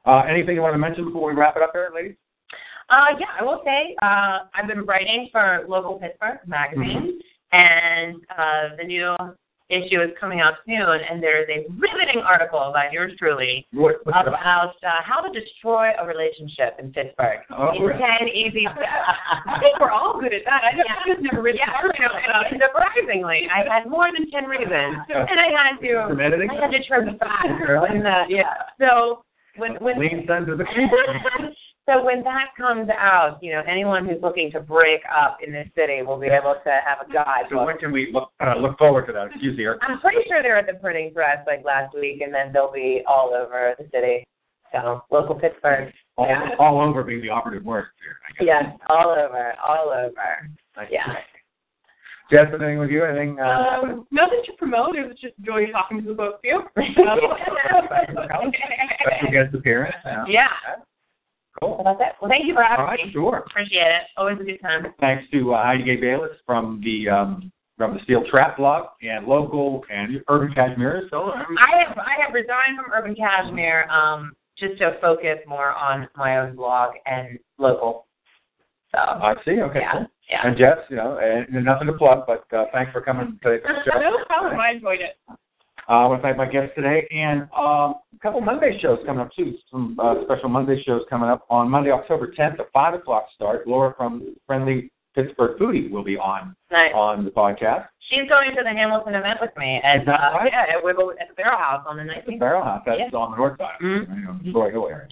Uh, 0.05 0.22
anything 0.30 0.55
you 0.55 0.61
want 0.61 0.74
to 0.74 0.78
mention 0.80 1.05
before 1.05 1.28
we 1.30 1.34
wrap 1.39 1.55
it 1.57 1.61
up, 1.63 1.74
there, 1.74 1.89
ladies? 1.93 2.15
Uh, 2.90 3.18
yeah, 3.20 3.28
I 3.40 3.44
will 3.44 3.62
say 3.66 3.96
uh, 4.02 4.40
I've 4.54 4.68
been 4.68 4.86
writing 4.86 5.30
for 5.32 5.66
local 5.68 6.00
Pittsburgh 6.00 6.40
magazine, 6.48 7.20
and 7.52 8.16
uh, 8.32 8.76
the 8.78 8.84
new 8.84 9.16
issue 9.70 10.00
is 10.02 10.12
coming 10.18 10.40
out 10.40 10.54
soon. 10.66 10.80
And 10.80 11.22
there 11.22 11.44
is 11.44 11.50
a 11.52 11.68
riveting 11.76 12.24
article 12.24 12.72
by 12.74 12.88
yours 12.92 13.12
truly 13.20 13.68
What, 13.74 14.00
about? 14.06 14.28
uh, 14.80 15.04
how 15.04 15.20
to 15.20 15.38
destroy 15.38 15.92
a 16.00 16.08
relationship 16.08 16.78
in 16.80 16.94
Pittsburgh. 16.94 17.40
Oh, 17.52 17.76
in 17.76 17.82
really? 17.82 18.00
ten 18.00 18.30
easy 18.30 18.64
steps. 18.72 18.88
I 19.46 19.60
think 19.60 19.80
we're 19.80 19.92
all 19.92 20.20
good 20.20 20.34
at 20.34 20.44
that. 20.46 20.64
I 20.64 20.72
just, 20.72 20.88
I 20.88 21.12
just 21.12 21.22
never 21.22 21.42
really 21.42 21.60
Yeah, 21.60 21.76
you 21.84 22.06
know, 22.08 22.16
and 22.16 22.62
surprisingly, 22.64 23.48
I 23.52 23.68
had 23.68 23.90
more 23.90 24.08
than 24.18 24.32
ten 24.32 24.46
reasons, 24.46 25.04
and 25.12 25.40
I 25.40 25.52
had 25.52 25.76
to, 25.84 25.92
I 26.16 26.56
had 26.62 26.72
to 26.72 26.84
trim 26.88 27.06
the 27.06 27.18
fat. 27.20 27.52
Really? 27.68 27.90
And, 28.00 28.08
uh, 28.08 28.24
yeah. 28.30 28.54
So 28.80 29.24
when 29.58 29.76
when 29.84 30.00
Lean 30.00 30.30
under 30.32 30.56
the 30.56 30.64
so 31.88 32.04
when 32.04 32.22
that 32.24 32.48
comes 32.58 32.90
out, 32.90 33.38
you 33.42 33.52
know, 33.54 33.62
anyone 33.68 34.06
who's 34.06 34.22
looking 34.22 34.52
to 34.52 34.60
break 34.60 35.02
up 35.10 35.38
in 35.46 35.54
this 35.54 35.68
city 35.74 36.02
will 36.02 36.20
be 36.20 36.28
able 36.28 36.56
to 36.64 36.80
have 36.86 36.98
a 37.08 37.12
guide. 37.12 37.46
So 37.50 37.64
when 37.66 37.78
can 37.78 37.92
we 37.94 38.10
look 38.12 38.30
uh, 38.42 38.56
look 38.58 38.78
forward 38.78 39.08
to 39.08 39.14
that? 39.14 39.28
Excuse 39.28 39.58
me. 39.58 39.66
I'm 39.82 40.00
pretty 40.02 40.28
sure 40.28 40.44
they're 40.44 40.58
at 40.58 40.68
the 40.68 40.74
printing 40.74 41.14
press 41.14 41.38
like 41.48 41.64
last 41.64 41.96
week, 41.96 42.20
and 42.22 42.34
then 42.34 42.52
they'll 42.52 42.72
be 42.74 43.02
all 43.08 43.34
over 43.34 43.74
the 43.80 43.86
city. 43.94 44.26
So 44.74 45.02
local 45.12 45.36
Pittsburgh. 45.36 45.94
All, 46.18 46.28
Yeah. 46.28 46.50
all 46.60 46.82
over 46.82 47.04
being 47.04 47.22
the 47.22 47.30
operative 47.30 47.64
word 47.64 47.86
here. 48.02 48.18
Yes, 48.46 48.66
all 48.90 49.12
over, 49.12 49.54
all 49.66 49.90
over. 49.90 50.50
Nice. 50.76 50.90
Yeah. 50.92 51.06
Jess, 52.30 52.48
anything 52.54 52.80
with 52.80 52.90
you? 52.90 53.06
Anything? 53.06 53.40
Uh, 53.40 53.80
Um, 53.82 54.06
nothing 54.12 54.42
to 54.46 54.52
promote. 54.58 54.98
It 54.98 55.08
was 55.08 55.18
just 55.22 55.36
joy 55.42 55.68
talking 55.72 56.02
to 56.02 56.08
the 56.10 56.14
both 56.14 56.34
of 56.36 56.40
you. 56.44 56.62
special 56.76 57.36
guest 59.32 59.56
appearance. 59.56 59.96
Uh, 60.04 60.26
yeah. 60.28 60.50
Cool. 61.62 61.76
So 61.78 61.84
that's 61.84 61.99
it. 61.99 62.16
Well, 62.22 62.30
thank 62.30 62.45
you 62.45 62.53
for 62.53 62.64
having 62.64 62.80
All 62.86 62.91
right, 62.91 62.99
me. 63.05 63.12
sure. 63.12 63.43
Appreciate 63.49 63.82
it. 63.82 64.03
Always 64.16 64.38
a 64.39 64.43
good 64.43 64.62
time. 64.62 64.93
Thanks 64.99 65.30
to 65.32 65.53
uh, 65.53 65.64
Heidi 65.64 65.84
Gay 65.84 65.95
Balas 65.97 66.32
from 66.45 66.82
the 66.84 67.10
um, 67.10 67.51
from 67.78 67.93
the 67.95 67.99
Steel 68.03 68.24
Trap 68.30 68.58
blog 68.58 68.88
and 69.01 69.26
local 69.28 69.84
and 69.89 70.22
Urban 70.30 70.53
Cashmere. 70.53 71.08
So 71.10 71.32
um, 71.32 71.45
I 71.60 71.84
have 71.88 71.97
I 71.97 72.16
have 72.24 72.34
resigned 72.34 72.78
from 72.78 72.91
Urban 72.93 73.16
Cashmere 73.16 73.89
um, 73.89 74.34
just 74.58 74.78
to 74.80 74.97
focus 75.01 75.38
more 75.47 75.74
on 75.74 76.08
my 76.16 76.39
own 76.39 76.55
blog 76.55 76.93
and 77.05 77.38
local. 77.58 78.08
So 78.93 78.99
I 78.99 79.34
see. 79.45 79.62
Okay. 79.62 79.80
yeah, 79.82 79.91
cool. 79.93 80.08
yeah. 80.30 80.47
And 80.47 80.58
Jess, 80.58 80.78
you 80.89 80.95
know, 80.95 81.20
and 81.22 81.66
nothing 81.66 81.88
to 81.88 81.93
plug, 81.93 82.24
but 82.26 82.45
uh, 82.55 82.66
thanks 82.74 82.91
for 82.91 83.01
coming 83.01 83.38
today 83.43 83.62
the 83.64 83.74
show. 83.91 83.99
no 83.99 84.24
problem. 84.26 84.60
I 84.60 84.72
enjoyed 84.72 85.01
it. 85.01 85.18
Uh, 85.90 85.94
I 85.94 86.06
want 86.08 86.22
to 86.22 86.28
thank 86.28 86.38
my 86.38 86.46
guests 86.46 86.74
today, 86.76 87.08
and 87.12 87.44
um, 87.56 87.96
a 88.14 88.20
couple 88.22 88.42
Monday 88.42 88.78
shows 88.82 89.00
coming 89.06 89.22
up 89.22 89.30
too. 89.34 89.56
Some 89.72 89.98
uh, 90.02 90.16
special 90.26 90.50
Monday 90.50 90.82
shows 90.84 91.04
coming 91.10 91.30
up 91.30 91.46
on 91.50 91.70
Monday, 91.70 91.92
October 91.92 92.28
10th 92.38 92.60
at 92.60 92.72
five 92.74 92.94
o'clock 92.94 93.28
start. 93.34 93.66
Laura 93.68 93.94
from 93.96 94.36
Friendly 94.46 94.92
Pittsburgh 95.16 95.58
Foodie 95.58 95.90
will 95.90 96.04
be 96.04 96.18
on 96.18 96.54
Nice. 96.72 96.92
on 96.94 97.24
the 97.24 97.32
podcast. 97.32 97.88
She's 98.10 98.28
going 98.28 98.54
to 98.56 98.64
the 98.64 98.70
Hamilton 98.70 99.16
event 99.16 99.40
with 99.42 99.52
me, 99.58 99.80
that 99.84 100.08
uh, 100.08 100.34
right? 100.38 100.52
yeah, 100.52 100.66
at 100.78 100.84
Wigle 100.84 101.12
at 101.22 101.30
the 101.30 101.34
Barrel 101.36 101.58
House 101.58 101.86
on 101.88 101.96
the 101.98 102.04
The 102.04 102.32
19th. 102.34 102.40
Barrel 102.40 102.64
House, 102.64 102.84
that's 102.86 103.00
Yeah. 103.00 103.18
on 103.18 103.32
the 103.32 103.38
north 103.38 103.58
side, 103.58 103.78
Mhm. 103.82 104.44
know, 104.46 104.52
Troy 104.52 104.72
Hill 104.72 104.88
area. 104.90 105.08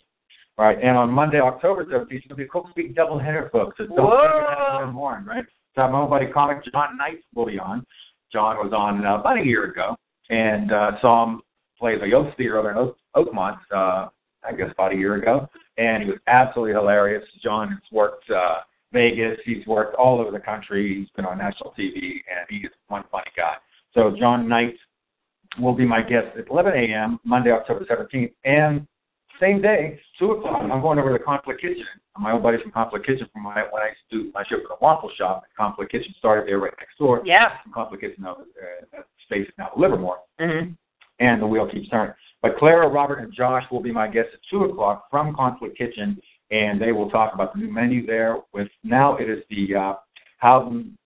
All 0.57 0.65
right, 0.65 0.77
and 0.81 0.97
on 0.97 1.09
Monday, 1.09 1.39
October 1.41 1.83
13th, 1.85 2.19
it's 2.23 2.27
going 2.27 2.29
to 2.29 2.35
be 2.35 2.43
a 2.43 2.47
Cook 2.47 2.69
Speak 2.71 2.95
doubleheader, 2.95 3.51
folks. 3.51 3.75
It's 3.79 3.89
Whoa. 3.91 4.89
Morning, 4.93 5.25
right? 5.25 5.45
So 5.75 5.87
my 5.89 5.99
old 5.99 6.09
buddy 6.09 6.27
comic 6.27 6.63
John 6.71 6.95
Knight 6.97 7.19
will 7.33 7.45
be 7.45 7.59
on. 7.59 7.85
John 8.31 8.57
was 8.57 8.71
on 8.73 9.05
uh, 9.05 9.15
about 9.19 9.37
a 9.37 9.45
year 9.45 9.65
ago, 9.65 9.97
and 10.29 10.71
uh, 10.71 10.91
saw 11.01 11.23
him 11.25 11.41
play 11.77 11.97
the 11.97 12.13
Oaks 12.13 12.35
Theater 12.37 12.57
over 12.57 12.71
in 12.71 12.77
Oak, 12.77 12.97
Oakmont, 13.15 13.57
uh, 13.71 14.09
I 14.47 14.53
guess 14.57 14.71
about 14.71 14.93
a 14.93 14.95
year 14.95 15.15
ago, 15.15 15.49
and 15.77 16.03
he 16.03 16.09
was 16.09 16.19
absolutely 16.27 16.73
hilarious. 16.73 17.23
John 17.43 17.69
has 17.69 17.79
worked 17.91 18.29
uh, 18.29 18.59
Vegas, 18.93 19.39
he's 19.45 19.65
worked 19.67 19.95
all 19.95 20.19
over 20.19 20.31
the 20.31 20.39
country, 20.39 20.99
he's 20.99 21.09
been 21.15 21.25
on 21.25 21.37
national 21.37 21.73
TV, 21.77 21.95
and 21.95 22.45
he's 22.49 22.69
one 22.87 23.03
funny 23.11 23.31
guy. 23.35 23.55
So 23.93 24.15
John 24.17 24.47
Knight 24.47 24.75
will 25.59 25.73
be 25.73 25.85
my 25.85 26.01
guest 26.01 26.27
at 26.37 26.49
11 26.49 26.73
a.m. 26.73 27.19
Monday, 27.23 27.51
October 27.51 27.85
17th, 27.85 28.33
and 28.43 28.87
same 29.39 29.61
day, 29.61 29.99
two 30.19 30.31
o'clock. 30.31 30.61
I'm 30.61 30.81
going 30.81 30.99
over 30.99 31.11
to 31.11 31.17
the 31.17 31.23
Conflict 31.23 31.61
Kitchen. 31.61 31.83
My 32.17 32.31
old 32.31 32.43
buddy 32.43 32.61
from 32.61 32.71
Conflict 32.71 33.05
Kitchen, 33.05 33.27
from 33.33 33.43
when 33.43 33.57
I, 33.57 33.63
when 33.71 33.83
I 33.83 33.87
used 33.87 33.99
to 34.11 34.23
do 34.23 34.31
my 34.33 34.43
show 34.43 34.57
for 34.61 34.69
the 34.69 34.77
Waffle 34.81 35.11
Shop, 35.17 35.43
Conflict 35.57 35.91
Kitchen 35.91 36.13
started 36.17 36.47
there 36.47 36.59
right 36.59 36.73
next 36.79 36.97
door. 36.97 37.21
Yeah. 37.25 37.49
Conflict 37.73 38.01
Kitchen 38.03 38.23
now, 38.23 38.33
uh, 38.37 39.01
space 39.25 39.47
is 39.47 39.53
now 39.57 39.71
Livermore, 39.75 40.19
Mm-hmm. 40.39 40.71
and 41.19 41.41
the 41.41 41.47
wheel 41.47 41.69
keeps 41.69 41.89
turning. 41.89 42.13
But 42.41 42.57
Clara, 42.57 42.87
Robert, 42.87 43.19
and 43.19 43.33
Josh 43.33 43.63
will 43.71 43.81
be 43.81 43.91
my 43.91 44.07
guests 44.07 44.31
at 44.33 44.39
two 44.49 44.63
o'clock 44.65 45.05
from 45.09 45.35
Conflict 45.35 45.77
Kitchen, 45.77 46.17
and 46.51 46.79
they 46.81 46.91
will 46.91 47.09
talk 47.09 47.33
about 47.33 47.53
the 47.53 47.59
new 47.59 47.71
menu 47.71 48.05
there. 48.05 48.37
With 48.53 48.67
now 48.83 49.17
it 49.17 49.29
is 49.29 49.43
the 49.49 49.75
uh, 49.75 49.93
Howden 50.37 50.97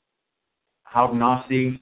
Haudenosaunee 0.94 1.80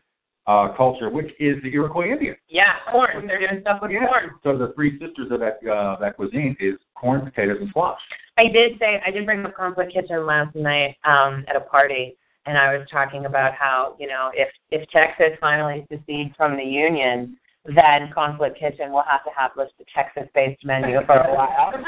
uh, 0.47 0.69
culture, 0.75 1.09
which 1.09 1.31
is 1.39 1.61
the 1.61 1.73
Iroquois 1.73 2.11
Indian. 2.11 2.35
Yeah, 2.47 2.73
corn. 2.89 3.27
They're 3.27 3.39
doing 3.39 3.61
stuff 3.61 3.79
with 3.81 3.91
corn. 3.91 4.31
So 4.43 4.57
the 4.57 4.73
three 4.75 4.97
sisters 4.97 5.31
of 5.31 5.41
that 5.41 5.59
uh, 5.69 5.97
that 5.99 6.15
cuisine 6.15 6.55
is 6.59 6.75
corn, 6.95 7.21
potatoes, 7.21 7.57
and 7.59 7.69
squash. 7.69 7.99
I 8.37 8.43
did 8.43 8.79
say 8.79 9.01
I 9.05 9.11
did 9.11 9.25
bring 9.25 9.45
up 9.45 9.55
Conflict 9.55 9.93
Kitchen 9.93 10.25
last 10.25 10.55
night 10.55 10.95
um, 11.03 11.43
at 11.49 11.55
a 11.55 11.61
party, 11.61 12.15
and 12.45 12.57
I 12.57 12.77
was 12.77 12.87
talking 12.89 13.25
about 13.25 13.53
how 13.53 13.95
you 13.99 14.07
know 14.07 14.31
if 14.33 14.47
if 14.71 14.87
Texas 14.89 15.37
finally 15.41 15.85
secedes 15.91 16.33
from 16.37 16.55
the 16.55 16.63
Union, 16.63 17.37
then 17.65 18.09
Conflict 18.13 18.57
Kitchen 18.57 18.91
will 18.91 19.03
have 19.09 19.25
to 19.25 19.31
have 19.35 19.51
this 19.57 19.69
the 19.77 19.85
Texas-based 19.93 20.63
menu 20.63 20.99
for 21.05 21.15
a 21.15 21.33
while. 21.33 21.73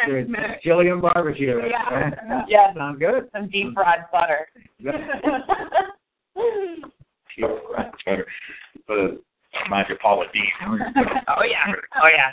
It's 0.00 0.30
chili 0.62 0.88
and 0.88 1.02
barbecue. 1.02 1.60
Yeah. 1.68 2.44
Yeah. 2.48 2.74
Sounds 2.74 2.98
good. 2.98 3.28
Some 3.32 3.50
deep 3.50 3.74
fried 3.74 4.06
butter. 4.10 4.48
Better. 8.04 8.26
But 8.86 8.94
uh, 8.94 9.08
reminds 9.64 9.88
you 9.90 9.96
of 9.96 10.00
Paula 10.00 10.24
Deen. 10.32 10.44
oh 10.62 11.42
yeah. 11.44 11.72
Oh 12.02 12.08
yeah. 12.08 12.32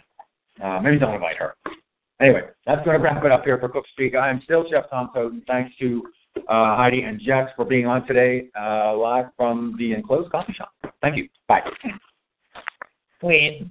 Uh, 0.64 0.80
maybe 0.82 0.98
don't 0.98 1.16
invite 1.16 1.36
her. 1.38 1.56
Anyway, 2.22 2.44
that's 2.66 2.84
going 2.86 2.98
to 2.98 3.04
wrap 3.04 3.26
it 3.26 3.32
up 3.32 3.44
here 3.44 3.58
for 3.58 3.68
Cook 3.68 3.84
Speak. 3.92 4.16
I 4.16 4.30
am 4.30 4.40
still 4.44 4.64
Chef 4.70 4.90
Tom 4.90 5.10
Toten. 5.14 5.46
Thanks 5.48 5.76
to 5.80 6.02
uh, 6.48 6.76
Heidi 6.78 7.02
and 7.02 7.20
Jess 7.20 7.50
for 7.56 7.66
being 7.66 7.88
on 7.88 8.08
today, 8.08 8.48
uh, 8.60 8.96
live 8.96 9.26
from 9.36 9.76
the 9.78 9.94
enclosed 9.94 10.32
coffee 10.32 10.54
shop. 10.54 10.72
Thank 11.02 11.18
you. 11.18 11.28
Bye. 11.48 11.62
Sweet. 13.20 13.68